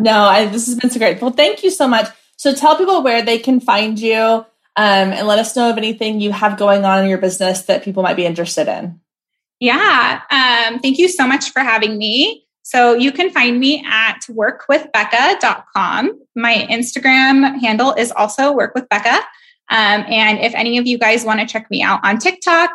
no, 0.00 0.22
I, 0.24 0.46
this 0.46 0.66
has 0.66 0.76
been 0.76 0.90
so 0.90 0.98
great. 0.98 1.20
Well, 1.20 1.30
thank 1.30 1.62
you 1.62 1.70
so 1.70 1.86
much. 1.88 2.08
So 2.36 2.54
tell 2.54 2.76
people 2.76 3.02
where 3.02 3.22
they 3.22 3.38
can 3.38 3.60
find 3.60 3.98
you 3.98 4.16
um, 4.16 4.46
and 4.76 5.26
let 5.26 5.38
us 5.38 5.56
know 5.56 5.70
of 5.70 5.78
anything 5.78 6.20
you 6.20 6.32
have 6.32 6.58
going 6.58 6.84
on 6.84 7.02
in 7.02 7.08
your 7.08 7.18
business 7.18 7.62
that 7.62 7.82
people 7.82 8.02
might 8.02 8.16
be 8.16 8.26
interested 8.26 8.68
in. 8.68 9.00
Yeah. 9.58 10.20
Um, 10.30 10.80
thank 10.80 10.98
you 10.98 11.08
so 11.08 11.26
much 11.26 11.50
for 11.50 11.60
having 11.60 11.96
me. 11.96 12.46
So 12.62 12.94
you 12.94 13.12
can 13.12 13.30
find 13.30 13.58
me 13.58 13.84
at 13.88 14.20
workwithbecca.com. 14.28 16.20
My 16.34 16.66
Instagram 16.68 17.60
handle 17.60 17.94
is 17.94 18.12
also 18.12 18.54
workwithbecca. 18.54 19.20
Um, 19.70 20.04
and 20.08 20.38
if 20.38 20.54
any 20.54 20.78
of 20.78 20.86
you 20.86 20.98
guys 20.98 21.24
want 21.24 21.40
to 21.40 21.46
check 21.46 21.70
me 21.70 21.82
out 21.82 22.00
on 22.04 22.18
TikTok, 22.18 22.70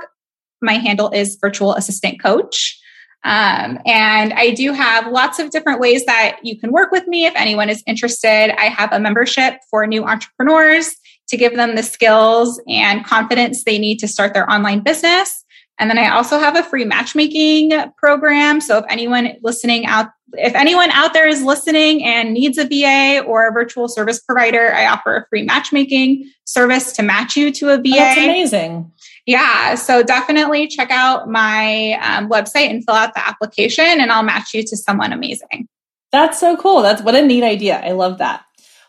my 0.62 0.74
handle 0.74 1.10
is 1.10 1.38
virtual 1.40 1.74
assistant 1.76 2.22
coach. 2.22 2.78
Um, 3.24 3.78
and 3.86 4.34
I 4.34 4.52
do 4.52 4.74
have 4.74 5.12
lots 5.12 5.38
of 5.38 5.52
different 5.52 5.80
ways 5.80 6.06
that 6.06 6.40
you 6.44 6.60
can 6.60 6.72
work 6.72 6.92
with 6.92 7.08
me 7.08 7.26
if 7.26 7.34
anyone 7.36 7.70
is 7.70 7.84
interested. 7.86 8.52
I 8.60 8.66
have 8.66 8.92
a 8.92 9.00
membership 9.00 9.56
for 9.70 9.86
new 9.86 10.04
entrepreneurs 10.04 10.96
to 11.30 11.38
give 11.38 11.56
them 11.56 11.76
the 11.76 11.84
skills 11.84 12.60
and 12.68 13.06
confidence 13.06 13.64
they 13.64 13.78
need 13.78 14.00
to 14.00 14.08
start 14.08 14.34
their 14.34 14.50
online 14.52 14.82
business. 14.82 15.41
And 15.82 15.90
then 15.90 15.98
I 15.98 16.10
also 16.16 16.38
have 16.38 16.56
a 16.56 16.62
free 16.62 16.86
matchmaking 16.86 17.72
program. 17.98 18.62
So 18.62 18.78
if 18.78 18.86
anyone 18.88 19.34
listening 19.42 19.88
out 19.88 20.12
if 20.34 20.54
anyone 20.56 20.92
out 20.92 21.12
there 21.14 21.28
is 21.28 21.44
listening 21.44 22.06
and 22.06 22.34
needs 22.34 22.58
a 22.58 22.66
VA 22.66 23.22
or 23.26 23.48
a 23.48 23.52
virtual 23.52 23.88
service 23.88 24.20
provider, 24.20 24.72
I 24.74 24.86
offer 24.86 25.18
a 25.18 25.26
free 25.28 25.44
matchmaking 25.44 26.32
service 26.46 26.94
to 26.94 27.04
match 27.04 27.36
you 27.36 27.52
to 27.52 27.70
a 27.72 27.78
VA. 27.78 27.90
Oh, 27.90 27.96
that's 27.96 28.18
amazing. 28.18 28.92
Yeah. 29.26 29.76
So 29.76 30.04
definitely 30.04 30.68
check 30.68 30.90
out 30.92 31.30
my 31.30 32.00
um, 32.02 32.30
website 32.30 32.70
and 32.70 32.86
fill 32.86 32.96
out 32.96 33.14
the 33.14 33.28
application, 33.28 33.86
and 33.86 34.12
I'll 34.12 34.24
match 34.24 34.54
you 34.54 34.64
to 34.64 34.78
someone 34.78 35.12
amazing. 35.12 35.68
That's 36.12 36.40
so 36.40 36.56
cool. 36.58 36.82
That's 36.82 37.02
what 37.02 37.16
a 37.16 37.26
neat 37.26 37.44
idea. 37.44 37.80
I 37.80 37.92
love 37.92 38.20
that. 38.20 38.46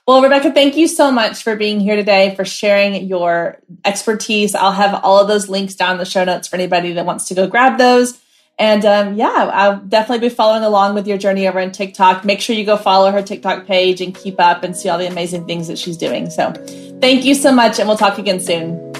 Well, 0.06 0.20
Rebecca, 0.20 0.50
thank 0.50 0.76
you 0.76 0.88
so 0.88 1.12
much 1.12 1.44
for 1.44 1.54
being 1.54 1.78
here 1.78 1.94
today, 1.94 2.34
for 2.34 2.44
sharing 2.44 3.06
your 3.06 3.58
expertise. 3.84 4.54
I'll 4.54 4.72
have 4.72 5.00
all 5.04 5.20
of 5.20 5.28
those 5.28 5.48
links 5.48 5.76
down 5.76 5.92
in 5.92 5.98
the 5.98 6.04
show 6.04 6.24
notes 6.24 6.48
for 6.48 6.56
anybody 6.56 6.92
that 6.94 7.06
wants 7.06 7.28
to 7.28 7.34
go 7.34 7.46
grab 7.46 7.78
those. 7.78 8.20
And 8.58 8.84
um, 8.84 9.14
yeah, 9.14 9.50
I'll 9.52 9.78
definitely 9.78 10.28
be 10.28 10.34
following 10.34 10.64
along 10.64 10.94
with 10.94 11.06
your 11.06 11.18
journey 11.18 11.46
over 11.46 11.60
on 11.60 11.70
TikTok. 11.70 12.24
Make 12.24 12.40
sure 12.40 12.56
you 12.56 12.66
go 12.66 12.76
follow 12.76 13.12
her 13.12 13.22
TikTok 13.22 13.66
page 13.66 14.00
and 14.00 14.12
keep 14.14 14.40
up 14.40 14.64
and 14.64 14.76
see 14.76 14.88
all 14.88 14.98
the 14.98 15.06
amazing 15.06 15.46
things 15.46 15.68
that 15.68 15.78
she's 15.78 15.96
doing. 15.96 16.28
So 16.30 16.52
thank 17.00 17.24
you 17.24 17.34
so 17.36 17.52
much, 17.52 17.78
and 17.78 17.88
we'll 17.88 17.96
talk 17.96 18.18
again 18.18 18.40
soon. 18.40 18.92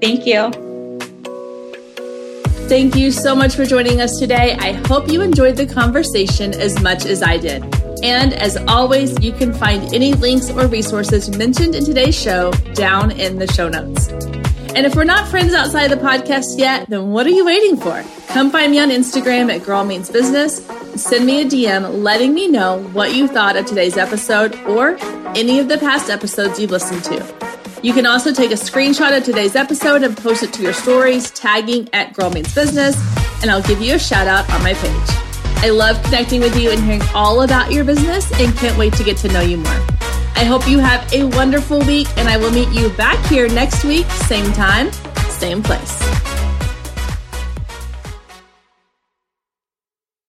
Thank 0.00 0.26
you. 0.26 0.65
Thank 2.68 2.96
you 2.96 3.12
so 3.12 3.36
much 3.36 3.54
for 3.54 3.64
joining 3.64 4.00
us 4.00 4.18
today. 4.18 4.56
I 4.58 4.72
hope 4.88 5.08
you 5.08 5.22
enjoyed 5.22 5.56
the 5.56 5.66
conversation 5.66 6.52
as 6.52 6.82
much 6.82 7.06
as 7.06 7.22
I 7.22 7.36
did. 7.36 7.62
And 8.02 8.34
as 8.34 8.56
always, 8.66 9.16
you 9.22 9.30
can 9.30 9.54
find 9.54 9.94
any 9.94 10.14
links 10.14 10.50
or 10.50 10.66
resources 10.66 11.30
mentioned 11.38 11.76
in 11.76 11.84
today's 11.84 12.20
show 12.20 12.50
down 12.74 13.12
in 13.12 13.38
the 13.38 13.46
show 13.52 13.68
notes. 13.68 14.08
And 14.74 14.84
if 14.84 14.96
we're 14.96 15.04
not 15.04 15.28
friends 15.28 15.54
outside 15.54 15.92
the 15.92 15.96
podcast 15.96 16.58
yet, 16.58 16.90
then 16.90 17.12
what 17.12 17.24
are 17.24 17.30
you 17.30 17.46
waiting 17.46 17.76
for? 17.76 18.04
Come 18.26 18.50
find 18.50 18.72
me 18.72 18.80
on 18.80 18.90
Instagram 18.90 19.54
at 19.54 19.64
Girl 19.64 19.84
Means 19.84 20.10
Business. 20.10 20.56
Send 21.00 21.24
me 21.24 21.42
a 21.42 21.44
DM 21.44 22.02
letting 22.02 22.34
me 22.34 22.48
know 22.48 22.82
what 22.88 23.14
you 23.14 23.28
thought 23.28 23.54
of 23.54 23.66
today's 23.66 23.96
episode 23.96 24.56
or 24.66 24.98
any 25.36 25.60
of 25.60 25.68
the 25.68 25.78
past 25.78 26.10
episodes 26.10 26.58
you've 26.58 26.72
listened 26.72 27.04
to. 27.04 27.55
You 27.82 27.92
can 27.92 28.06
also 28.06 28.32
take 28.32 28.50
a 28.50 28.54
screenshot 28.54 29.16
of 29.16 29.22
today's 29.24 29.54
episode 29.54 30.02
and 30.02 30.16
post 30.16 30.42
it 30.42 30.52
to 30.54 30.62
your 30.62 30.72
stories, 30.72 31.30
tagging 31.30 31.88
at 31.92 32.14
Girl 32.14 32.30
Means 32.30 32.54
Business, 32.54 32.96
and 33.42 33.50
I'll 33.50 33.62
give 33.62 33.80
you 33.80 33.94
a 33.94 33.98
shout 33.98 34.26
out 34.26 34.48
on 34.50 34.62
my 34.62 34.74
page. 34.74 35.26
I 35.58 35.70
love 35.70 36.02
connecting 36.02 36.40
with 36.40 36.58
you 36.58 36.70
and 36.70 36.82
hearing 36.82 37.02
all 37.14 37.42
about 37.42 37.72
your 37.72 37.84
business 37.84 38.30
and 38.40 38.56
can't 38.56 38.76
wait 38.78 38.94
to 38.94 39.04
get 39.04 39.16
to 39.18 39.28
know 39.28 39.40
you 39.40 39.58
more. 39.58 39.86
I 40.36 40.44
hope 40.44 40.68
you 40.68 40.78
have 40.78 41.12
a 41.12 41.24
wonderful 41.24 41.80
week, 41.80 42.08
and 42.16 42.28
I 42.28 42.36
will 42.36 42.50
meet 42.50 42.68
you 42.70 42.88
back 42.90 43.24
here 43.26 43.48
next 43.48 43.84
week, 43.84 44.06
same 44.10 44.52
time, 44.52 44.90
same 45.28 45.62
place. 45.62 46.45